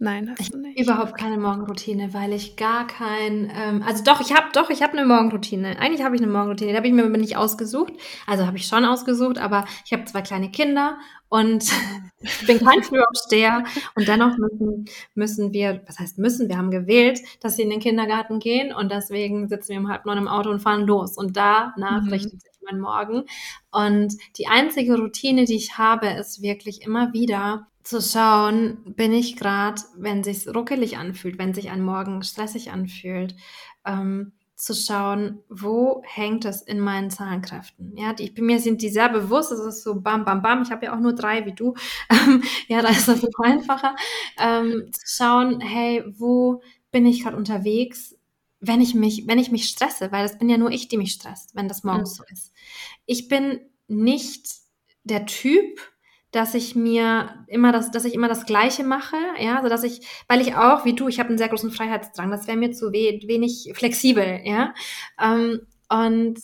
Nein, 0.04 0.30
hast 0.30 0.42
ich 0.42 0.52
du 0.52 0.58
nicht. 0.58 0.78
Überhaupt 0.78 1.18
keine 1.18 1.38
Morgenroutine, 1.38 2.14
weil 2.14 2.34
ich 2.34 2.58
gar 2.58 2.86
kein, 2.88 3.50
ähm, 3.56 3.82
also 3.84 4.04
doch, 4.04 4.20
ich 4.20 4.34
habe 4.36 4.48
doch, 4.52 4.70
ich 4.70 4.84
habe 4.84 4.98
eine 4.98 5.06
Morgenroutine. 5.06 5.80
Eigentlich 5.80 6.04
habe 6.04 6.14
ich 6.14 6.22
eine 6.22 6.30
Morgenroutine, 6.30 6.72
die 6.72 6.78
habe 6.78 6.88
ich 6.88 6.94
mir 6.94 7.06
aber 7.06 7.18
nicht 7.18 7.38
ausgesucht. 7.38 7.94
Also 8.28 8.46
habe 8.46 8.58
ich 8.58 8.68
schon 8.68 8.84
ausgesucht, 8.84 9.38
aber 9.38 9.64
ich 9.86 9.94
habe 9.94 10.04
zwei 10.04 10.22
kleine 10.22 10.52
Kinder 10.52 10.98
und 11.30 11.72
ich 12.20 12.46
bin 12.46 12.60
kein 12.60 12.84
Frühaufsteher 12.84 13.64
und 13.96 14.06
dennoch 14.10 14.36
müssen, 14.38 14.86
müssen 15.16 15.54
wir, 15.54 15.82
was 15.88 16.00
heißt 16.00 16.18
müssen, 16.18 16.50
wir 16.50 16.58
haben 16.58 16.70
gewählt, 16.70 17.22
dass 17.40 17.56
sie 17.56 17.62
in 17.62 17.70
den 17.70 17.80
Kindergarten 17.80 18.40
gehen 18.40 18.74
und 18.74 18.92
deswegen 18.92 19.48
sitzen 19.48 19.70
wir 19.70 19.80
um 19.80 19.88
halb 19.88 20.06
neun 20.06 20.18
im 20.18 20.28
Auto 20.28 20.50
und 20.50 20.60
fahren 20.60 20.86
los 20.86 21.18
und 21.18 21.38
danach 21.38 22.02
mhm. 22.02 22.10
richtet 22.10 22.42
sich 22.42 22.52
mein 22.70 22.82
Morgen. 22.82 23.24
Und 23.72 24.16
die 24.38 24.48
einzige 24.48 24.98
Routine, 24.98 25.46
die 25.46 25.56
ich 25.56 25.78
habe, 25.78 26.08
ist 26.08 26.42
wirklich 26.42 26.82
immer 26.82 27.14
wieder 27.14 27.68
zu 27.84 28.02
schauen, 28.02 28.78
bin 28.96 29.14
ich 29.14 29.36
gerade, 29.36 29.82
wenn 29.98 30.24
sich 30.24 30.48
ruckelig 30.48 30.98
anfühlt, 30.98 31.38
wenn 31.38 31.54
sich 31.54 31.70
ein 31.70 31.82
Morgen 31.82 32.24
stressig 32.24 32.72
anfühlt, 32.72 33.36
ähm, 33.86 34.34
zu 34.56 34.74
schauen, 34.74 35.44
wo 35.50 36.02
hängt 36.06 36.46
es 36.46 36.62
in 36.62 36.80
meinen 36.80 37.10
Zahlenkräften. 37.10 37.98
Ja, 37.98 38.14
die, 38.14 38.34
mir 38.40 38.60
sind 38.60 38.82
die 38.82 38.90
sehr 38.90 39.10
bewusst, 39.10 39.52
es 39.52 39.60
ist 39.60 39.84
so 39.84 40.00
bam, 40.00 40.24
bam, 40.24 40.42
bam. 40.42 40.62
Ich 40.62 40.72
habe 40.72 40.86
ja 40.86 40.96
auch 40.96 41.00
nur 41.00 41.14
drei 41.14 41.46
wie 41.46 41.54
du. 41.54 41.74
ja, 42.68 42.82
da 42.82 42.90
ist 42.90 43.08
das 43.08 43.26
einfacher. 43.44 43.96
Ähm, 44.38 44.90
zu 44.94 45.02
schauen, 45.06 45.60
hey, 45.60 46.04
wo 46.18 46.62
bin 46.92 47.06
ich 47.06 47.24
gerade 47.24 47.36
unterwegs, 47.36 48.16
wenn 48.62 48.80
ich 48.80 48.96
mich, 48.96 49.28
wenn 49.28 49.40
ich 49.40 49.52
mich 49.52 49.68
stresse, 49.68 50.12
weil 50.14 50.24
das 50.24 50.38
bin 50.38 50.48
ja 50.48 50.58
nur 50.58 50.72
ich, 50.72 50.88
die 50.88 50.98
mich 50.98 51.12
stresst, 51.12 51.54
wenn 51.56 51.68
das 51.68 51.84
morgens 51.84 52.12
mhm. 52.12 52.16
so 52.16 52.24
ist. 52.32 52.54
Ich 53.06 53.28
bin 53.28 53.60
nicht 53.88 54.48
der 55.04 55.26
Typ, 55.26 55.93
dass 56.34 56.54
ich 56.54 56.76
mir 56.76 57.46
immer 57.48 57.72
das, 57.72 57.92
dass 57.92 58.06
ich 58.06 58.14
immer 58.14 58.28
das 58.28 58.46
Gleiche 58.46 58.84
mache, 58.84 59.16
ja, 59.40 59.62
so 59.64 59.70
dass 59.70 59.84
ich, 59.84 60.02
weil 60.28 60.42
ich 60.42 60.56
auch, 60.56 60.84
wie 60.84 60.94
du, 60.94 61.08
ich 61.08 61.20
habe 61.20 61.30
einen 61.30 61.38
sehr 61.38 61.48
großen 61.48 61.72
Freiheitsdrang, 61.72 62.30
das 62.30 62.48
wäre 62.48 62.58
mir 62.58 62.74
zu 62.74 62.92
we 62.92 63.20
wenig 63.26 63.72
flexibel, 63.74 64.42
ja, 64.44 64.74
ähm, 65.22 65.62
und 65.90 66.40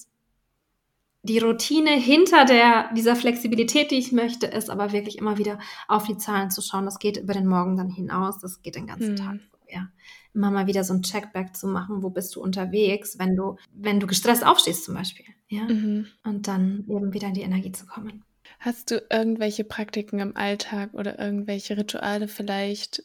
die 1.24 1.40
Routine 1.40 1.92
hinter 1.92 2.46
der, 2.46 2.94
dieser 2.94 3.16
Flexibilität, 3.16 3.92
die 3.92 3.98
ich 3.98 4.14
möchte, 4.14 4.48
ist 4.48 4.70
aber 4.70 4.94
wirklich 4.94 5.18
immer 5.18 5.38
wieder 5.38 5.60
auf 5.90 6.06
die 6.08 6.18
Zahlen 6.18 6.50
zu 6.50 6.62
schauen. 6.62 6.86
Das 6.86 6.98
geht 6.98 7.18
über 7.18 7.34
den 7.34 7.46
Morgen 7.46 7.76
dann 7.76 7.90
hinaus, 7.90 8.40
das 8.40 8.62
geht 8.62 8.76
den 8.76 8.88
ganzen 8.88 9.10
hm. 9.10 9.16
Tag 9.18 9.40
ja. 9.72 9.90
Immer 10.34 10.52
mal 10.52 10.68
wieder 10.68 10.84
so 10.84 10.94
ein 10.94 11.02
Checkback 11.02 11.56
zu 11.56 11.68
machen, 11.68 12.04
wo 12.04 12.10
bist 12.10 12.36
du 12.36 12.42
unterwegs, 12.42 13.18
wenn 13.18 13.36
du, 13.36 13.58
wenn 13.74 14.00
du 14.00 14.08
gestresst 14.08 14.46
aufstehst 14.46 14.86
zum 14.86 14.96
Beispiel, 14.96 15.26
ja. 15.48 15.64
Mhm. 15.64 16.08
Und 16.24 16.48
dann 16.48 16.86
eben 16.88 17.14
wieder 17.14 17.28
in 17.28 17.34
die 17.34 17.42
Energie 17.42 17.72
zu 17.72 17.86
kommen. 17.86 18.24
Hast 18.60 18.92
du 18.92 19.02
irgendwelche 19.10 19.64
Praktiken 19.64 20.20
im 20.20 20.36
Alltag 20.36 20.94
oder 20.94 21.18
irgendwelche 21.18 21.78
Rituale 21.78 22.28
vielleicht, 22.28 23.04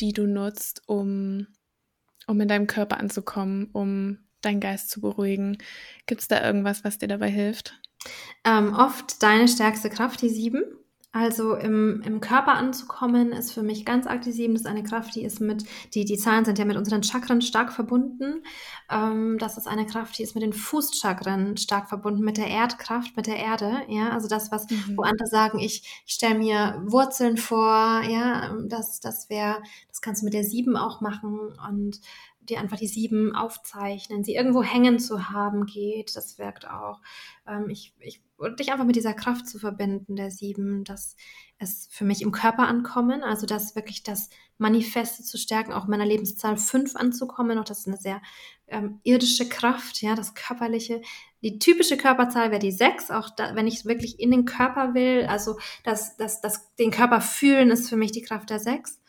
die 0.00 0.12
du 0.12 0.26
nutzt, 0.26 0.82
um, 0.86 1.48
um 2.28 2.40
in 2.40 2.48
deinem 2.48 2.68
Körper 2.68 2.98
anzukommen, 2.98 3.70
um 3.72 4.18
deinen 4.40 4.60
Geist 4.60 4.90
zu 4.90 5.00
beruhigen? 5.00 5.58
Gibt 6.06 6.20
es 6.20 6.28
da 6.28 6.44
irgendwas, 6.44 6.84
was 6.84 6.98
dir 6.98 7.08
dabei 7.08 7.28
hilft? 7.28 7.80
Ähm, 8.44 8.74
oft 8.74 9.22
deine 9.22 9.48
stärkste 9.48 9.90
Kraft, 9.90 10.22
die 10.22 10.28
sieben. 10.28 10.62
Also 11.14 11.54
im, 11.54 12.02
im 12.04 12.20
Körper 12.20 12.54
anzukommen, 12.54 13.30
ist 13.30 13.52
für 13.52 13.62
mich 13.62 13.86
ganz 13.86 14.04
arg 14.08 14.22
die 14.22 14.32
sieben. 14.32 14.54
Das 14.54 14.62
ist 14.62 14.66
eine 14.66 14.82
Kraft, 14.82 15.14
die 15.14 15.22
ist 15.22 15.40
mit, 15.40 15.64
die, 15.94 16.04
die 16.04 16.16
Zahlen 16.16 16.44
sind 16.44 16.58
ja 16.58 16.64
mit 16.64 16.76
unseren 16.76 17.04
Chakren 17.04 17.40
stark 17.40 17.72
verbunden. 17.72 18.42
Ähm, 18.90 19.38
das 19.38 19.56
ist 19.56 19.68
eine 19.68 19.86
Kraft, 19.86 20.18
die 20.18 20.24
ist 20.24 20.34
mit 20.34 20.42
den 20.42 20.52
Fußchakren 20.52 21.56
stark 21.56 21.88
verbunden, 21.88 22.24
mit 22.24 22.36
der 22.36 22.48
Erdkraft, 22.48 23.16
mit 23.16 23.28
der 23.28 23.36
Erde. 23.36 23.82
Ja, 23.86 24.08
also 24.10 24.26
das, 24.26 24.50
was, 24.50 24.68
mhm. 24.68 24.96
wo 24.96 25.02
andere 25.02 25.28
sagen, 25.28 25.60
ich, 25.60 26.02
ich 26.04 26.14
stelle 26.14 26.34
mir 26.36 26.82
Wurzeln 26.84 27.36
vor, 27.36 28.02
ja, 28.02 28.52
das, 28.66 28.98
das 28.98 29.30
wäre, 29.30 29.62
das 29.86 30.00
kannst 30.00 30.22
du 30.22 30.24
mit 30.24 30.34
der 30.34 30.42
sieben 30.42 30.76
auch 30.76 31.00
machen 31.00 31.38
und 31.70 32.00
dir 32.50 32.60
einfach 32.60 32.78
die 32.78 32.86
sieben 32.86 33.34
aufzeichnen, 33.34 34.24
sie 34.24 34.34
irgendwo 34.34 34.62
hängen 34.62 34.98
zu 34.98 35.30
haben 35.30 35.66
geht, 35.66 36.16
das 36.16 36.38
wirkt 36.38 36.68
auch. 36.68 37.00
Ähm, 37.46 37.68
ich, 37.68 37.94
ich 38.00 38.22
dich 38.58 38.72
einfach 38.72 38.84
mit 38.84 38.96
dieser 38.96 39.14
Kraft 39.14 39.48
zu 39.48 39.58
verbinden, 39.58 40.16
der 40.16 40.30
sieben, 40.30 40.84
dass 40.84 41.16
es 41.58 41.88
für 41.90 42.04
mich 42.04 42.22
im 42.22 42.32
Körper 42.32 42.66
ankommen, 42.66 43.22
also 43.22 43.46
das 43.46 43.76
wirklich 43.76 44.02
das 44.02 44.28
Manifeste 44.58 45.22
zu 45.22 45.38
stärken, 45.38 45.72
auch 45.72 45.86
meiner 45.86 46.06
Lebenszahl 46.06 46.56
fünf 46.56 46.96
anzukommen, 46.96 47.58
auch 47.58 47.64
das 47.64 47.80
ist 47.80 47.88
eine 47.88 47.96
sehr 47.96 48.20
ähm, 48.66 49.00
irdische 49.02 49.48
Kraft, 49.48 50.02
ja, 50.02 50.14
das 50.14 50.34
körperliche. 50.34 51.00
Die 51.42 51.58
typische 51.58 51.96
Körperzahl 51.96 52.50
wäre 52.50 52.60
die 52.60 52.72
sechs, 52.72 53.10
auch 53.10 53.30
da, 53.30 53.54
wenn 53.54 53.66
ich 53.66 53.84
wirklich 53.84 54.18
in 54.18 54.30
den 54.30 54.44
Körper 54.44 54.94
will, 54.94 55.26
also 55.28 55.58
das, 55.84 56.16
das, 56.16 56.40
das, 56.40 56.74
den 56.76 56.90
Körper 56.90 57.20
fühlen, 57.20 57.70
ist 57.70 57.88
für 57.88 57.96
mich 57.96 58.12
die 58.12 58.22
Kraft 58.22 58.50
der 58.50 58.58
sechs. 58.58 59.00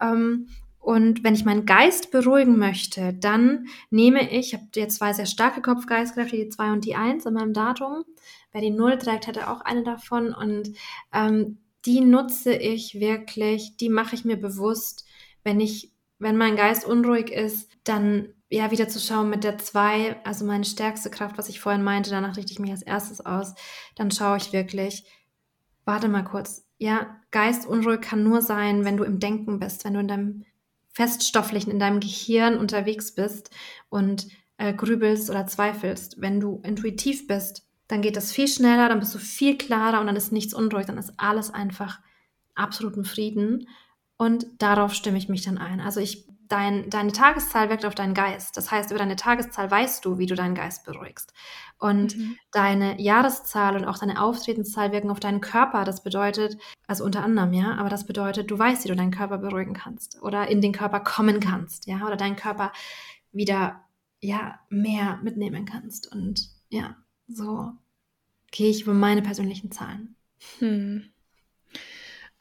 Ähm, 0.00 0.48
und 0.80 1.22
wenn 1.22 1.34
ich 1.34 1.44
meinen 1.44 1.66
Geist 1.66 2.10
beruhigen 2.10 2.58
möchte, 2.58 3.12
dann 3.12 3.66
nehme 3.90 4.22
ich, 4.30 4.48
ich 4.48 4.54
habe 4.54 4.64
jetzt 4.74 4.96
zwei 4.96 5.12
sehr 5.12 5.26
starke 5.26 5.60
Kopfgeistkräfte, 5.60 6.36
die 6.36 6.48
zwei 6.48 6.72
und 6.72 6.86
die 6.86 6.96
eins 6.96 7.26
in 7.26 7.34
meinem 7.34 7.52
Datum. 7.52 8.04
Wer 8.50 8.62
die 8.62 8.70
Null 8.70 8.96
trägt, 8.96 9.26
hatte 9.26 9.50
auch 9.50 9.60
eine 9.60 9.82
davon. 9.82 10.32
Und 10.32 10.70
ähm, 11.12 11.58
die 11.84 12.00
nutze 12.00 12.54
ich 12.54 12.98
wirklich, 12.98 13.76
die 13.76 13.90
mache 13.90 14.14
ich 14.14 14.24
mir 14.24 14.38
bewusst, 14.38 15.06
wenn 15.44 15.60
ich, 15.60 15.92
wenn 16.18 16.38
mein 16.38 16.56
Geist 16.56 16.86
unruhig 16.86 17.30
ist, 17.30 17.70
dann 17.84 18.30
ja 18.48 18.70
wieder 18.70 18.88
zu 18.88 18.98
schauen 18.98 19.28
mit 19.28 19.44
der 19.44 19.58
zwei, 19.58 20.16
also 20.24 20.46
meine 20.46 20.64
stärkste 20.64 21.10
Kraft, 21.10 21.36
was 21.36 21.50
ich 21.50 21.60
vorhin 21.60 21.84
meinte, 21.84 22.10
danach 22.10 22.38
richte 22.38 22.52
ich 22.52 22.58
mich 22.58 22.70
als 22.70 22.82
erstes 22.82 23.24
aus, 23.24 23.54
dann 23.96 24.10
schaue 24.10 24.38
ich 24.38 24.52
wirklich, 24.52 25.04
warte 25.84 26.08
mal 26.08 26.24
kurz, 26.24 26.66
ja, 26.78 27.20
Geist 27.30 27.66
unruhig 27.66 28.00
kann 28.00 28.24
nur 28.24 28.40
sein, 28.42 28.84
wenn 28.84 28.96
du 28.96 29.04
im 29.04 29.20
Denken 29.20 29.60
bist, 29.60 29.84
wenn 29.84 29.94
du 29.94 30.00
in 30.00 30.08
deinem 30.08 30.44
Feststofflichen, 30.92 31.70
in 31.70 31.78
deinem 31.78 32.00
Gehirn 32.00 32.58
unterwegs 32.58 33.14
bist 33.14 33.50
und 33.88 34.26
äh, 34.58 34.74
grübelst 34.74 35.30
oder 35.30 35.46
zweifelst. 35.46 36.20
Wenn 36.20 36.40
du 36.40 36.60
intuitiv 36.64 37.26
bist, 37.26 37.66
dann 37.88 38.02
geht 38.02 38.16
das 38.16 38.32
viel 38.32 38.48
schneller, 38.48 38.88
dann 38.88 39.00
bist 39.00 39.14
du 39.14 39.18
viel 39.18 39.56
klarer 39.56 40.00
und 40.00 40.06
dann 40.06 40.16
ist 40.16 40.32
nichts 40.32 40.54
unruhig, 40.54 40.86
dann 40.86 40.98
ist 40.98 41.14
alles 41.16 41.52
einfach 41.52 42.00
absoluten 42.54 43.04
Frieden. 43.04 43.68
Und 44.16 44.46
darauf 44.58 44.94
stimme 44.94 45.18
ich 45.18 45.28
mich 45.28 45.42
dann 45.42 45.58
ein. 45.58 45.80
Also 45.80 46.00
ich 46.00 46.28
dein, 46.50 46.90
deine 46.90 47.12
Tageszahl 47.12 47.70
wirkt 47.70 47.84
auf 47.86 47.94
deinen 47.94 48.12
Geist. 48.12 48.56
Das 48.56 48.70
heißt, 48.70 48.90
über 48.90 48.98
deine 48.98 49.16
Tageszahl 49.16 49.70
weißt 49.70 50.04
du, 50.04 50.18
wie 50.18 50.26
du 50.26 50.34
deinen 50.34 50.54
Geist 50.54 50.84
beruhigst. 50.84 51.32
Und 51.78 52.16
mhm. 52.16 52.36
deine 52.50 53.00
Jahreszahl 53.00 53.76
und 53.76 53.84
auch 53.84 53.98
deine 53.98 54.20
Auftretenszahl 54.20 54.92
wirken 54.92 55.10
auf 55.10 55.20
deinen 55.20 55.40
Körper. 55.40 55.84
Das 55.84 56.02
bedeutet, 56.02 56.58
also 56.86 57.04
unter 57.04 57.22
anderem, 57.22 57.52
ja, 57.52 57.76
aber 57.76 57.88
das 57.88 58.04
bedeutet, 58.04 58.50
du 58.50 58.58
weißt, 58.58 58.84
wie 58.84 58.88
du 58.88 58.96
deinen 58.96 59.12
Körper 59.12 59.38
beruhigen 59.38 59.74
kannst 59.74 60.20
oder 60.22 60.48
in 60.48 60.60
den 60.60 60.72
Körper 60.72 61.00
kommen 61.00 61.40
kannst, 61.40 61.86
ja, 61.86 62.04
oder 62.04 62.16
deinen 62.16 62.36
Körper 62.36 62.72
wieder, 63.32 63.84
ja, 64.20 64.58
mehr 64.68 65.20
mitnehmen 65.22 65.64
kannst. 65.64 66.12
Und 66.12 66.50
ja, 66.68 66.96
so 67.28 67.72
gehe 68.50 68.70
ich 68.70 68.82
über 68.82 68.94
meine 68.94 69.22
persönlichen 69.22 69.70
Zahlen. 69.70 70.16
Hm. 70.58 71.10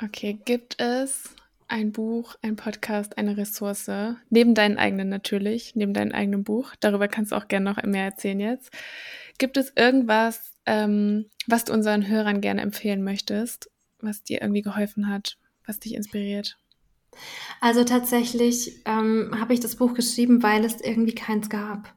Okay, 0.02 0.34
gibt 0.46 0.82
es 0.82 1.36
ein 1.70 1.92
Buch, 1.92 2.36
ein 2.42 2.56
Podcast, 2.56 3.18
eine 3.18 3.38
Ressource, 3.38 3.90
neben 4.30 4.56
deinen 4.56 4.78
eigenen 4.78 5.10
natürlich, 5.10 5.76
neben 5.76 5.94
deinem 5.94 6.12
eigenen 6.12 6.44
Buch, 6.44 6.74
darüber 6.80 7.08
kannst 7.08 7.32
du 7.32 7.36
auch 7.36 7.48
gerne 7.48 7.72
noch 7.72 7.84
mehr 7.84 8.06
erzählen 8.06 8.40
jetzt. 8.40 8.72
Gibt 9.38 9.56
es 9.56 9.72
irgendwas, 9.76 10.52
ähm, 10.66 11.28
was 11.48 11.66
du 11.66 11.74
unseren 11.74 12.08
Hörern 12.08 12.42
gerne 12.42 12.62
empfehlen 12.62 13.04
möchtest, 13.04 13.70
was 14.02 14.24
dir 14.24 14.42
irgendwie 14.42 14.62
geholfen 14.62 15.08
hat, 15.08 15.38
was 15.66 15.80
dich 15.80 15.96
inspiriert? 15.96 16.58
Also 17.62 17.84
tatsächlich 17.84 18.82
ähm, 18.86 19.32
habe 19.40 19.54
ich 19.54 19.60
das 19.60 19.76
Buch 19.76 19.94
geschrieben, 19.94 20.44
weil 20.44 20.66
es 20.66 20.82
irgendwie 20.82 21.16
keins 21.16 21.50
gab. 21.50 21.94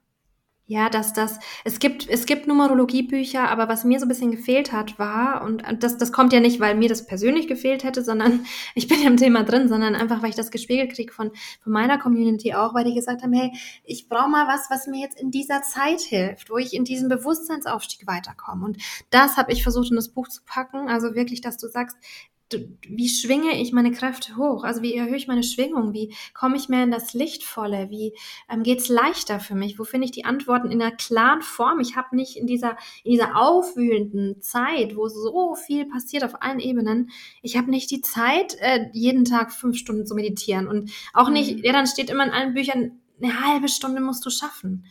Ja, 0.72 0.88
dass 0.88 1.12
das, 1.12 1.38
es 1.64 1.80
gibt, 1.80 2.08
es 2.08 2.24
gibt 2.24 2.46
Numerologiebücher, 2.46 3.46
aber 3.50 3.68
was 3.68 3.84
mir 3.84 4.00
so 4.00 4.06
ein 4.06 4.08
bisschen 4.08 4.30
gefehlt 4.30 4.72
hat, 4.72 4.98
war, 4.98 5.42
und 5.42 5.62
das, 5.80 5.98
das 5.98 6.12
kommt 6.12 6.32
ja 6.32 6.40
nicht, 6.40 6.60
weil 6.60 6.74
mir 6.74 6.88
das 6.88 7.04
persönlich 7.04 7.46
gefehlt 7.46 7.84
hätte, 7.84 8.02
sondern 8.02 8.46
ich 8.74 8.88
bin 8.88 9.02
ja 9.02 9.08
im 9.08 9.18
Thema 9.18 9.42
drin, 9.42 9.68
sondern 9.68 9.94
einfach, 9.94 10.22
weil 10.22 10.30
ich 10.30 10.34
das 10.34 10.50
gespiegelt 10.50 10.94
kriege 10.94 11.12
von, 11.12 11.30
von 11.62 11.74
meiner 11.74 11.98
Community 11.98 12.54
auch, 12.54 12.72
weil 12.72 12.84
die 12.84 12.94
gesagt 12.94 13.22
haben, 13.22 13.34
hey, 13.34 13.52
ich 13.84 14.08
brauche 14.08 14.30
mal 14.30 14.48
was, 14.48 14.70
was 14.70 14.86
mir 14.86 15.02
jetzt 15.02 15.20
in 15.20 15.30
dieser 15.30 15.60
Zeit 15.60 16.00
hilft, 16.00 16.48
wo 16.48 16.56
ich 16.56 16.72
in 16.72 16.84
diesem 16.84 17.10
Bewusstseinsaufstieg 17.10 18.06
weiterkomme. 18.06 18.64
Und 18.64 18.78
das 19.10 19.36
habe 19.36 19.52
ich 19.52 19.62
versucht, 19.62 19.90
in 19.90 19.96
das 19.96 20.08
Buch 20.08 20.28
zu 20.28 20.40
packen. 20.46 20.88
Also 20.88 21.14
wirklich, 21.14 21.42
dass 21.42 21.58
du 21.58 21.68
sagst, 21.68 21.98
wie 22.50 23.08
schwinge 23.08 23.60
ich 23.60 23.72
meine 23.72 23.92
Kräfte 23.92 24.36
hoch? 24.36 24.64
Also 24.64 24.82
wie 24.82 24.94
erhöhe 24.94 25.16
ich 25.16 25.28
meine 25.28 25.42
Schwingung? 25.42 25.92
Wie 25.92 26.14
komme 26.34 26.56
ich 26.56 26.68
mehr 26.68 26.84
in 26.84 26.90
das 26.90 27.14
Lichtvolle? 27.14 27.88
Wie 27.90 28.14
ähm, 28.50 28.62
geht 28.62 28.80
es 28.80 28.88
leichter 28.88 29.40
für 29.40 29.54
mich? 29.54 29.78
Wo 29.78 29.84
finde 29.84 30.04
ich 30.06 30.10
die 30.10 30.24
Antworten 30.24 30.70
in 30.70 30.82
einer 30.82 30.94
klaren 30.94 31.42
Form? 31.42 31.80
Ich 31.80 31.96
habe 31.96 32.14
nicht 32.16 32.36
in 32.36 32.46
dieser, 32.46 32.76
in 33.04 33.12
dieser 33.12 33.36
aufwühlenden 33.36 34.40
Zeit, 34.42 34.96
wo 34.96 35.08
so 35.08 35.54
viel 35.54 35.86
passiert 35.86 36.24
auf 36.24 36.42
allen 36.42 36.60
Ebenen, 36.60 37.10
ich 37.42 37.56
habe 37.56 37.70
nicht 37.70 37.90
die 37.90 38.00
Zeit, 38.00 38.56
äh, 38.60 38.86
jeden 38.92 39.24
Tag 39.24 39.52
fünf 39.52 39.76
Stunden 39.76 40.06
zu 40.06 40.14
meditieren. 40.14 40.66
Und 40.66 40.90
auch 41.12 41.30
nicht, 41.30 41.58
mhm. 41.58 41.64
ja, 41.64 41.72
dann 41.72 41.86
steht 41.86 42.10
immer 42.10 42.24
in 42.24 42.30
allen 42.30 42.54
Büchern, 42.54 43.00
eine 43.22 43.40
halbe 43.40 43.68
Stunde 43.68 44.00
musst 44.00 44.26
du 44.26 44.30
schaffen. 44.30 44.84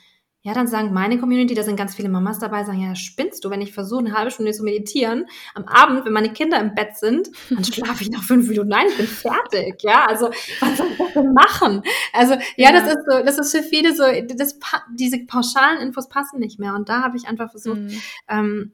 Ja, 0.44 0.56
dann 0.56 0.66
sagen 0.66 0.92
meine 0.92 1.20
Community, 1.20 1.54
da 1.54 1.62
sind 1.62 1.76
ganz 1.76 1.94
viele 1.94 2.10
Mamas 2.10 2.40
dabei, 2.40 2.64
sagen, 2.64 2.82
ja, 2.82 2.96
spinnst 2.96 3.46
du, 3.46 3.52
wenn 3.52 3.62
ich 3.62 3.74
versuche, 3.74 4.00
eine 4.00 4.14
halbe 4.14 4.32
Stunde 4.32 4.54
zu 4.54 4.64
meditieren, 4.64 5.26
am 5.54 5.66
Abend, 5.66 6.04
wenn 6.04 6.14
meine 6.14 6.34
Kinder 6.34 6.60
im 6.60 6.74
Bett 6.74 6.98
sind, 6.98 7.30
dann 7.52 7.64
schlafe 7.64 8.04
ich 8.04 8.10
nach 8.10 8.24
fünf 8.24 8.48
Minuten. 8.48 8.70
Nein, 8.70 8.88
ich 8.90 8.98
bin 8.98 9.06
fertig, 9.06 9.84
ja, 9.84 10.06
also, 10.06 10.32
was 10.60 10.78
soll 10.78 10.88
ich 10.92 10.98
das 10.98 11.14
denn 11.14 11.34
machen? 11.34 11.84
Also, 12.12 12.34
ja, 12.34 12.42
ja, 12.58 12.72
das 12.72 12.88
ist 12.88 13.06
so, 13.08 13.24
das 13.24 13.38
ist 13.38 13.52
für 13.52 13.62
viele 13.62 13.96
so, 13.96 14.04
das, 14.36 14.58
diese 14.96 15.20
pauschalen 15.26 15.80
Infos 15.80 16.10
passen 16.10 16.40
nicht 16.40 16.60
mehr 16.60 16.74
und 16.74 16.90
da 16.90 17.04
habe 17.04 17.18
ich 17.18 17.28
einfach 17.28 17.52
versucht, 17.52 17.78
mhm. 17.78 18.02
ähm, 18.28 18.72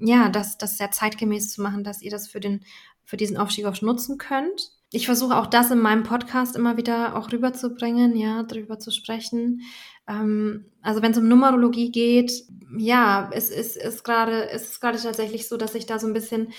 ja, 0.00 0.28
das, 0.28 0.56
das 0.56 0.78
sehr 0.78 0.92
zeitgemäß 0.92 1.52
zu 1.52 1.62
machen, 1.62 1.82
dass 1.82 2.00
ihr 2.00 2.12
das 2.12 2.28
für 2.28 2.38
den, 2.38 2.64
für 3.04 3.16
diesen 3.16 3.36
Aufstieg 3.36 3.66
auch 3.66 3.80
nutzen 3.82 4.18
könnt. 4.18 4.70
Ich 4.92 5.06
versuche 5.06 5.36
auch 5.36 5.46
das 5.46 5.70
in 5.70 5.80
meinem 5.80 6.04
Podcast 6.04 6.54
immer 6.54 6.76
wieder 6.76 7.16
auch 7.16 7.32
rüberzubringen, 7.32 8.14
ja, 8.16 8.44
darüber 8.44 8.78
zu 8.78 8.90
sprechen. 8.90 9.62
Ähm, 10.08 10.66
also 10.82 11.02
wenn 11.02 11.12
es 11.12 11.18
um 11.18 11.28
Numerologie 11.28 11.90
geht, 11.90 12.44
ja, 12.76 13.30
es 13.32 13.50
ist, 13.50 13.76
ist 13.76 14.04
gerade, 14.04 14.48
es 14.50 14.70
ist 14.70 14.80
gerade 14.80 15.00
tatsächlich 15.00 15.48
so, 15.48 15.56
dass 15.56 15.74
ich 15.74 15.86
da 15.86 15.98
so 15.98 16.06
ein 16.06 16.12
bisschen 16.12 16.52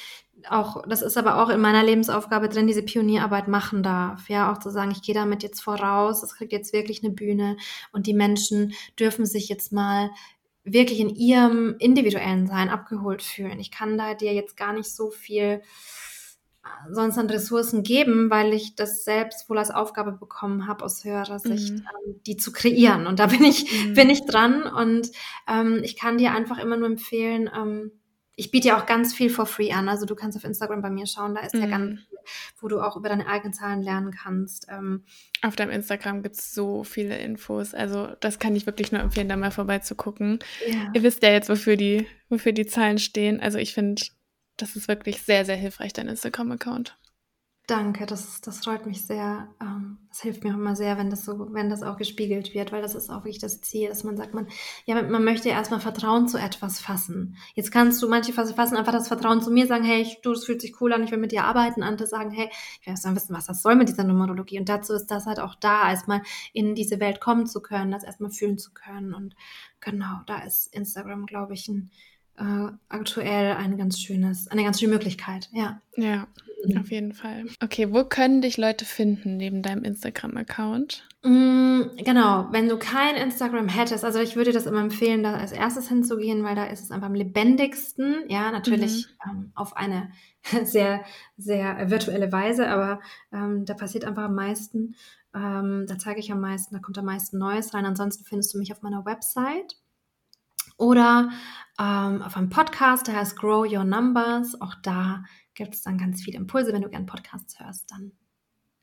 auch, 0.49 0.83
das 0.87 1.01
ist 1.01 1.17
aber 1.17 1.41
auch 1.41 1.49
in 1.49 1.59
meiner 1.59 1.83
Lebensaufgabe 1.83 2.49
drin, 2.49 2.67
diese 2.67 2.83
Pionierarbeit 2.83 3.47
machen 3.47 3.83
darf. 3.83 4.29
Ja, 4.29 4.51
auch 4.51 4.59
zu 4.59 4.69
sagen, 4.69 4.91
ich 4.91 5.01
gehe 5.01 5.15
damit 5.15 5.43
jetzt 5.43 5.61
voraus, 5.61 6.23
es 6.23 6.35
kriegt 6.35 6.51
jetzt 6.51 6.73
wirklich 6.73 7.03
eine 7.03 7.13
Bühne 7.13 7.57
und 7.91 8.07
die 8.07 8.13
Menschen 8.13 8.73
dürfen 8.99 9.25
sich 9.25 9.49
jetzt 9.49 9.71
mal 9.71 10.11
wirklich 10.63 10.99
in 10.99 11.09
ihrem 11.09 11.75
individuellen 11.79 12.47
Sein 12.47 12.69
abgeholt 12.69 13.23
fühlen. 13.23 13.59
Ich 13.59 13.71
kann 13.71 13.97
da 13.97 14.13
dir 14.13 14.33
jetzt 14.33 14.57
gar 14.57 14.73
nicht 14.73 14.93
so 14.93 15.09
viel 15.09 15.61
sonst 16.91 17.17
an 17.17 17.29
Ressourcen 17.29 17.83
geben, 17.83 18.29
weil 18.29 18.53
ich 18.53 18.75
das 18.75 19.03
selbst 19.03 19.49
wohl 19.49 19.57
als 19.57 19.71
Aufgabe 19.71 20.11
bekommen 20.11 20.67
habe, 20.67 20.83
aus 20.83 21.03
höherer 21.03 21.39
Sicht, 21.39 21.73
mhm. 21.73 21.87
ähm, 22.07 22.21
die 22.25 22.37
zu 22.37 22.51
kreieren. 22.51 23.07
Und 23.07 23.19
da 23.19 23.27
bin 23.27 23.43
ich, 23.43 23.85
mhm. 23.85 23.93
bin 23.93 24.09
ich 24.09 24.25
dran 24.25 24.63
und 24.63 25.09
ähm, 25.47 25.81
ich 25.83 25.95
kann 25.95 26.17
dir 26.17 26.31
einfach 26.31 26.57
immer 26.57 26.77
nur 26.77 26.87
empfehlen, 26.87 27.49
ähm, 27.55 27.91
ich 28.39 28.51
biete 28.51 28.67
ja 28.67 28.79
auch 28.79 28.85
ganz 28.85 29.15
viel 29.15 29.31
for 29.31 29.47
free 29.47 29.71
an. 29.71 29.89
Also 29.89 30.05
du 30.05 30.13
kannst 30.13 30.37
auf 30.37 30.43
Instagram 30.43 30.83
bei 30.83 30.91
mir 30.91 31.07
schauen, 31.07 31.33
da 31.33 31.41
ist 31.41 31.55
mhm. 31.55 31.61
ja 31.61 31.67
ganz 31.67 31.99
viel, 31.99 32.17
wo 32.59 32.67
du 32.67 32.79
auch 32.79 32.95
über 32.95 33.09
deine 33.09 33.27
eigenen 33.27 33.51
Zahlen 33.51 33.81
lernen 33.81 34.11
kannst. 34.11 34.67
Ähm, 34.69 35.03
auf 35.41 35.55
deinem 35.55 35.71
Instagram 35.71 36.21
gibt 36.21 36.35
es 36.35 36.53
so 36.53 36.83
viele 36.83 37.17
Infos. 37.17 37.73
Also 37.73 38.09
das 38.19 38.37
kann 38.37 38.55
ich 38.55 38.67
wirklich 38.67 38.91
nur 38.91 39.01
empfehlen, 39.01 39.27
da 39.27 39.35
mal 39.35 39.49
vorbeizugucken. 39.49 40.37
Ja. 40.67 40.91
Ihr 40.93 41.01
wisst 41.01 41.23
ja 41.23 41.31
jetzt, 41.31 41.49
wofür 41.49 41.77
die, 41.77 42.05
wofür 42.29 42.51
die 42.51 42.67
Zahlen 42.67 42.99
stehen. 42.99 43.39
Also 43.39 43.57
ich 43.57 43.73
finde, 43.73 44.03
das 44.57 44.75
ist 44.75 44.87
wirklich 44.87 45.21
sehr, 45.21 45.45
sehr 45.45 45.55
hilfreich, 45.55 45.93
dein 45.93 46.07
Instagram-Account. 46.07 46.97
Danke, 47.67 48.05
das, 48.05 48.39
das 48.39 48.59
freut 48.59 48.85
mich 48.85 49.05
sehr. 49.05 49.49
Ähm, 49.61 49.97
das 50.07 50.21
hilft 50.21 50.45
mir 50.45 50.51
auch 50.51 50.57
immer 50.57 50.77
sehr, 50.77 50.97
wenn 50.97 51.09
das 51.09 51.25
so, 51.25 51.53
wenn 51.53 51.69
das 51.69 51.83
auch 51.83 51.97
gespiegelt 51.97 52.53
wird, 52.53 52.71
weil 52.71 52.81
das 52.81 52.95
ist 52.95 53.09
auch 53.09 53.25
wirklich 53.25 53.39
das 53.39 53.59
Ziel, 53.59 53.89
dass 53.89 54.05
man 54.05 54.15
sagt, 54.15 54.33
man, 54.33 54.47
ja, 54.85 55.01
man 55.01 55.25
möchte 55.25 55.49
erstmal 55.49 55.81
Vertrauen 55.81 56.29
zu 56.29 56.37
etwas 56.37 56.79
fassen. 56.79 57.35
Jetzt 57.55 57.73
kannst 57.73 58.01
du 58.01 58.07
manche 58.07 58.31
fassen 58.31 58.77
einfach 58.77 58.93
das 58.93 59.09
Vertrauen 59.09 59.41
zu 59.41 59.51
mir, 59.51 59.67
sagen, 59.67 59.83
hey, 59.83 60.01
ich, 60.01 60.21
du, 60.21 60.31
das 60.31 60.45
fühlt 60.45 60.61
sich 60.61 60.79
cool 60.79 60.93
an, 60.93 61.03
ich 61.03 61.11
will 61.11 61.17
mit 61.17 61.33
dir 61.33 61.43
arbeiten, 61.43 61.83
andere 61.83 62.07
sagen, 62.07 62.31
hey, 62.31 62.49
ich 62.79 62.87
will 62.87 62.91
erst 62.91 63.05
mal 63.05 63.17
wissen, 63.17 63.35
was 63.35 63.47
das 63.47 63.61
soll 63.61 63.75
mit 63.75 63.89
dieser 63.89 64.05
Numerologie. 64.05 64.59
Und 64.59 64.69
dazu 64.69 64.93
ist 64.93 65.07
das 65.07 65.25
halt 65.25 65.41
auch 65.41 65.55
da, 65.55 65.89
erstmal 65.89 66.21
in 66.53 66.73
diese 66.73 67.01
Welt 67.01 67.19
kommen 67.19 67.47
zu 67.47 67.61
können, 67.61 67.91
das 67.91 68.05
erstmal 68.05 68.31
fühlen 68.31 68.57
zu 68.57 68.71
können. 68.73 69.13
Und 69.13 69.35
genau, 69.81 70.21
da 70.25 70.37
ist 70.39 70.73
Instagram, 70.73 71.25
glaube 71.25 71.53
ich, 71.53 71.67
ein 71.67 71.91
äh, 72.37 72.71
aktuell 72.89 73.55
ein 73.55 73.77
ganz 73.77 73.99
schönes, 73.99 74.47
eine 74.47 74.63
ganz 74.63 74.79
schöne 74.79 74.93
Möglichkeit, 74.93 75.49
ja. 75.51 75.81
Ja, 75.95 76.27
mhm. 76.65 76.77
auf 76.77 76.91
jeden 76.91 77.13
Fall. 77.13 77.45
Okay, 77.63 77.91
wo 77.91 78.03
können 78.03 78.41
dich 78.41 78.57
Leute 78.57 78.85
finden 78.85 79.37
neben 79.37 79.63
deinem 79.63 79.83
Instagram-Account? 79.83 81.07
Mm, 81.23 81.81
genau, 81.97 82.47
wenn 82.51 82.69
du 82.69 82.77
kein 82.77 83.15
Instagram 83.15 83.67
hättest, 83.67 84.05
also 84.05 84.19
ich 84.19 84.35
würde 84.35 84.51
das 84.51 84.67
immer 84.67 84.81
empfehlen, 84.81 85.23
da 85.23 85.33
als 85.33 85.51
erstes 85.51 85.89
hinzugehen, 85.89 86.43
weil 86.43 86.55
da 86.55 86.65
ist 86.65 86.83
es 86.83 86.91
einfach 86.91 87.07
am 87.07 87.15
lebendigsten, 87.15 88.23
ja, 88.27 88.51
natürlich 88.51 89.07
mhm. 89.25 89.31
ähm, 89.31 89.51
auf 89.55 89.75
eine 89.75 90.11
sehr, 90.63 91.03
sehr 91.37 91.89
virtuelle 91.89 92.31
Weise, 92.31 92.67
aber 92.69 93.01
ähm, 93.33 93.65
da 93.65 93.73
passiert 93.73 94.05
einfach 94.05 94.25
am 94.25 94.35
meisten. 94.35 94.95
Ähm, 95.33 95.85
da 95.87 95.97
zeige 95.97 96.19
ich 96.19 96.31
am 96.31 96.39
meisten, 96.39 96.75
da 96.75 96.81
kommt 96.81 96.97
am 96.97 97.05
meisten 97.05 97.37
Neues 97.37 97.73
rein. 97.73 97.85
Ansonsten 97.85 98.23
findest 98.23 98.53
du 98.53 98.59
mich 98.59 98.71
auf 98.71 98.81
meiner 98.81 99.05
Website 99.05 99.75
oder 100.77 101.29
ähm, 101.79 102.21
auf 102.21 102.37
einem 102.37 102.49
Podcast, 102.49 103.07
der 103.07 103.15
heißt 103.15 103.37
Grow 103.37 103.65
Your 103.71 103.83
Numbers. 103.83 104.59
Auch 104.61 104.75
da 104.83 105.23
gibt 105.53 105.75
es 105.75 105.81
dann 105.81 105.97
ganz 105.97 106.23
viele 106.23 106.37
Impulse. 106.37 106.73
Wenn 106.73 106.81
du 106.81 106.89
gern 106.89 107.05
Podcasts 107.05 107.59
hörst, 107.59 107.91
dann 107.91 108.11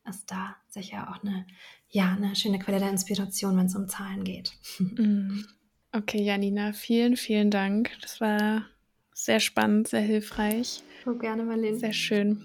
ist 0.08 0.30
da 0.30 0.56
sicher 0.68 1.08
auch 1.10 1.22
eine, 1.22 1.46
ja, 1.88 2.12
eine 2.16 2.36
schöne 2.36 2.58
Quelle 2.58 2.78
der 2.78 2.90
Inspiration, 2.90 3.56
wenn 3.56 3.66
es 3.66 3.76
um 3.76 3.88
Zahlen 3.88 4.24
geht. 4.24 4.52
Mm. 4.78 5.44
Okay, 5.92 6.24
Janina, 6.24 6.72
vielen, 6.72 7.16
vielen 7.16 7.52
Dank. 7.52 7.92
Das 8.02 8.20
war 8.20 8.64
sehr 9.12 9.38
spannend, 9.38 9.86
sehr 9.86 10.00
hilfreich. 10.00 10.82
So 11.04 11.16
gerne, 11.16 11.44
Marlene. 11.44 11.78
Sehr 11.78 11.92
schön. 11.92 12.44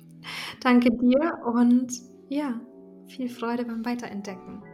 Danke 0.61 0.91
dir 0.91 1.39
und 1.43 1.91
ja, 2.29 2.61
viel 3.07 3.27
Freude 3.27 3.65
beim 3.65 3.83
Weiterentdecken. 3.83 4.68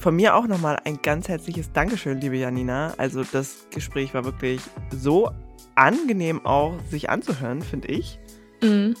Von 0.00 0.16
mir 0.16 0.34
auch 0.34 0.46
nochmal 0.46 0.78
ein 0.86 1.02
ganz 1.02 1.28
herzliches 1.28 1.72
Dankeschön, 1.72 2.22
liebe 2.22 2.38
Janina. 2.38 2.94
Also 2.96 3.22
das 3.22 3.66
Gespräch 3.70 4.14
war 4.14 4.24
wirklich 4.24 4.62
so 4.90 5.30
angenehm 5.74 6.46
auch 6.46 6.72
sich 6.90 7.10
anzuhören, 7.10 7.60
finde 7.60 7.88
ich. 7.88 8.18
Mhm. 8.62 8.94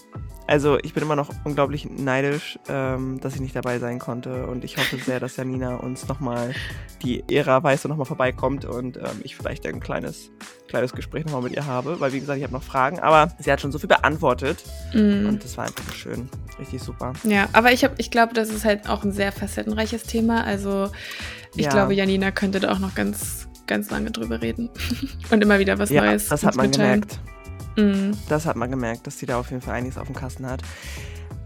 Also 0.50 0.78
ich 0.82 0.94
bin 0.94 1.04
immer 1.04 1.14
noch 1.14 1.30
unglaublich 1.44 1.88
neidisch, 1.88 2.58
ähm, 2.68 3.20
dass 3.20 3.36
ich 3.36 3.40
nicht 3.40 3.54
dabei 3.54 3.78
sein 3.78 4.00
konnte 4.00 4.48
und 4.48 4.64
ich 4.64 4.76
hoffe 4.78 4.96
sehr, 4.98 5.20
dass 5.20 5.36
Janina 5.36 5.76
uns 5.76 6.08
nochmal 6.08 6.56
die 7.04 7.22
Ära 7.32 7.62
weiß 7.62 7.84
und 7.84 7.90
nochmal 7.90 8.06
vorbeikommt 8.06 8.64
und 8.64 8.96
ähm, 8.96 9.20
ich 9.22 9.36
vielleicht 9.36 9.64
ein 9.64 9.78
kleines, 9.78 10.32
kleines 10.66 10.92
Gespräch 10.92 11.24
nochmal 11.24 11.42
mit 11.42 11.52
ihr 11.52 11.66
habe, 11.66 12.00
weil 12.00 12.12
wie 12.12 12.18
gesagt, 12.18 12.38
ich 12.38 12.42
habe 12.42 12.52
noch 12.52 12.64
Fragen, 12.64 12.98
aber 12.98 13.32
sie 13.38 13.52
hat 13.52 13.60
schon 13.60 13.70
so 13.70 13.78
viel 13.78 13.86
beantwortet 13.86 14.64
mhm. 14.92 15.26
und 15.28 15.44
das 15.44 15.56
war 15.56 15.66
einfach 15.66 15.94
schön, 15.94 16.28
richtig 16.58 16.82
super. 16.82 17.12
Ja, 17.22 17.48
aber 17.52 17.70
ich, 17.70 17.88
ich 17.98 18.10
glaube, 18.10 18.34
das 18.34 18.50
ist 18.50 18.64
halt 18.64 18.88
auch 18.88 19.04
ein 19.04 19.12
sehr 19.12 19.30
facettenreiches 19.30 20.02
Thema, 20.02 20.42
also 20.42 20.90
ich 21.54 21.66
ja. 21.66 21.70
glaube, 21.70 21.94
Janina 21.94 22.32
könnte 22.32 22.58
da 22.58 22.72
auch 22.72 22.80
noch 22.80 22.96
ganz, 22.96 23.46
ganz 23.68 23.88
lange 23.90 24.10
drüber 24.10 24.42
reden 24.42 24.68
und 25.30 25.40
immer 25.44 25.60
wieder 25.60 25.78
was 25.78 25.90
ja, 25.90 26.04
Neues. 26.04 26.26
das 26.26 26.44
hat 26.44 26.56
man 26.56 26.66
mitteilen. 26.66 27.02
gemerkt. 27.02 27.20
Mhm. 27.80 28.16
Das 28.28 28.46
hat 28.46 28.56
man 28.56 28.70
gemerkt, 28.70 29.06
dass 29.06 29.18
sie 29.18 29.26
da 29.26 29.38
auf 29.38 29.50
jeden 29.50 29.62
Fall 29.62 29.74
einiges 29.74 29.98
auf 29.98 30.06
dem 30.06 30.16
Kasten 30.16 30.46
hat. 30.46 30.62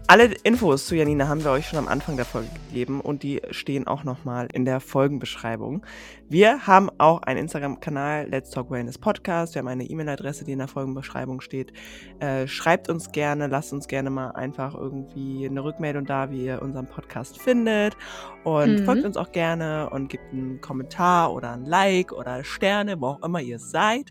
Alle 0.07 0.25
Infos 0.43 0.85
zu 0.85 0.95
Janina 0.95 1.27
haben 1.27 1.43
wir 1.43 1.49
euch 1.49 1.67
schon 1.67 1.79
am 1.79 1.87
Anfang 1.87 2.15
der 2.15 2.25
Folge 2.25 2.49
gegeben 2.69 3.01
und 3.01 3.23
die 3.23 3.41
stehen 3.49 3.87
auch 3.87 4.03
nochmal 4.03 4.47
in 4.53 4.63
der 4.63 4.79
Folgenbeschreibung. 4.79 5.83
Wir 6.27 6.65
haben 6.65 6.89
auch 6.97 7.21
einen 7.21 7.41
Instagram-Kanal, 7.41 8.27
Let's 8.27 8.49
Talk 8.49 8.71
Wellness 8.71 8.97
Podcast. 8.97 9.53
Wir 9.53 9.59
haben 9.59 9.67
eine 9.67 9.83
E-Mail-Adresse, 9.83 10.43
die 10.43 10.53
in 10.53 10.57
der 10.57 10.67
Folgenbeschreibung 10.67 11.39
steht. 11.39 11.71
Äh, 12.19 12.47
schreibt 12.47 12.89
uns 12.89 13.11
gerne, 13.11 13.45
lasst 13.45 13.71
uns 13.73 13.87
gerne 13.87 14.09
mal 14.09 14.31
einfach 14.31 14.73
irgendwie 14.73 15.45
eine 15.47 15.63
Rückmeldung 15.63 16.05
da, 16.05 16.31
wie 16.31 16.45
ihr 16.45 16.63
unseren 16.63 16.87
Podcast 16.87 17.39
findet. 17.39 17.95
Und 18.43 18.79
mhm. 18.79 18.85
folgt 18.85 19.05
uns 19.05 19.17
auch 19.17 19.31
gerne 19.31 19.91
und 19.91 20.09
gebt 20.09 20.33
einen 20.33 20.61
Kommentar 20.61 21.31
oder 21.31 21.51
ein 21.51 21.65
Like 21.65 22.11
oder 22.11 22.43
Sterne, 22.43 22.99
wo 22.99 23.07
auch 23.07 23.23
immer 23.23 23.41
ihr 23.41 23.59
seid. 23.59 24.09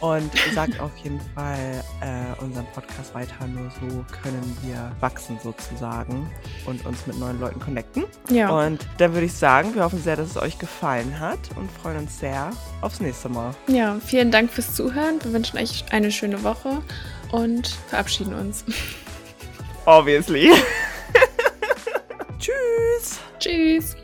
Und 0.00 0.30
sagt 0.54 0.78
auf 0.80 0.94
jeden 0.98 1.20
Fall 1.34 1.82
äh, 2.02 2.42
unseren 2.44 2.66
Podcast 2.74 3.14
weiter. 3.14 3.46
Nur 3.46 3.70
so 3.70 4.04
können 4.22 4.56
wir 4.62 4.92
wachsen 5.00 5.38
sozusagen 5.42 6.30
und 6.66 6.84
uns 6.84 7.06
mit 7.06 7.18
neuen 7.18 7.40
Leuten 7.40 7.58
connecten. 7.58 8.04
Ja. 8.28 8.50
Und 8.50 8.86
dann 8.98 9.14
würde 9.14 9.24
ich 9.24 9.32
sagen, 9.32 9.74
wir 9.74 9.84
hoffen 9.84 10.00
sehr, 10.00 10.16
dass 10.16 10.28
es 10.28 10.36
euch 10.36 10.58
gefallen 10.58 11.18
hat 11.18 11.38
und 11.56 11.70
freuen 11.70 11.98
uns 11.98 12.18
sehr 12.18 12.50
aufs 12.80 13.00
nächste 13.00 13.28
Mal. 13.28 13.54
Ja, 13.66 13.98
vielen 14.04 14.30
Dank 14.30 14.50
fürs 14.50 14.74
Zuhören. 14.74 15.22
Wir 15.22 15.32
wünschen 15.32 15.58
euch 15.58 15.84
eine 15.90 16.10
schöne 16.10 16.42
Woche 16.42 16.82
und 17.32 17.68
verabschieden 17.88 18.34
uns. 18.34 18.64
Obviously. 19.86 20.50
Tschüss. 22.38 23.18
Tschüss. 23.38 23.96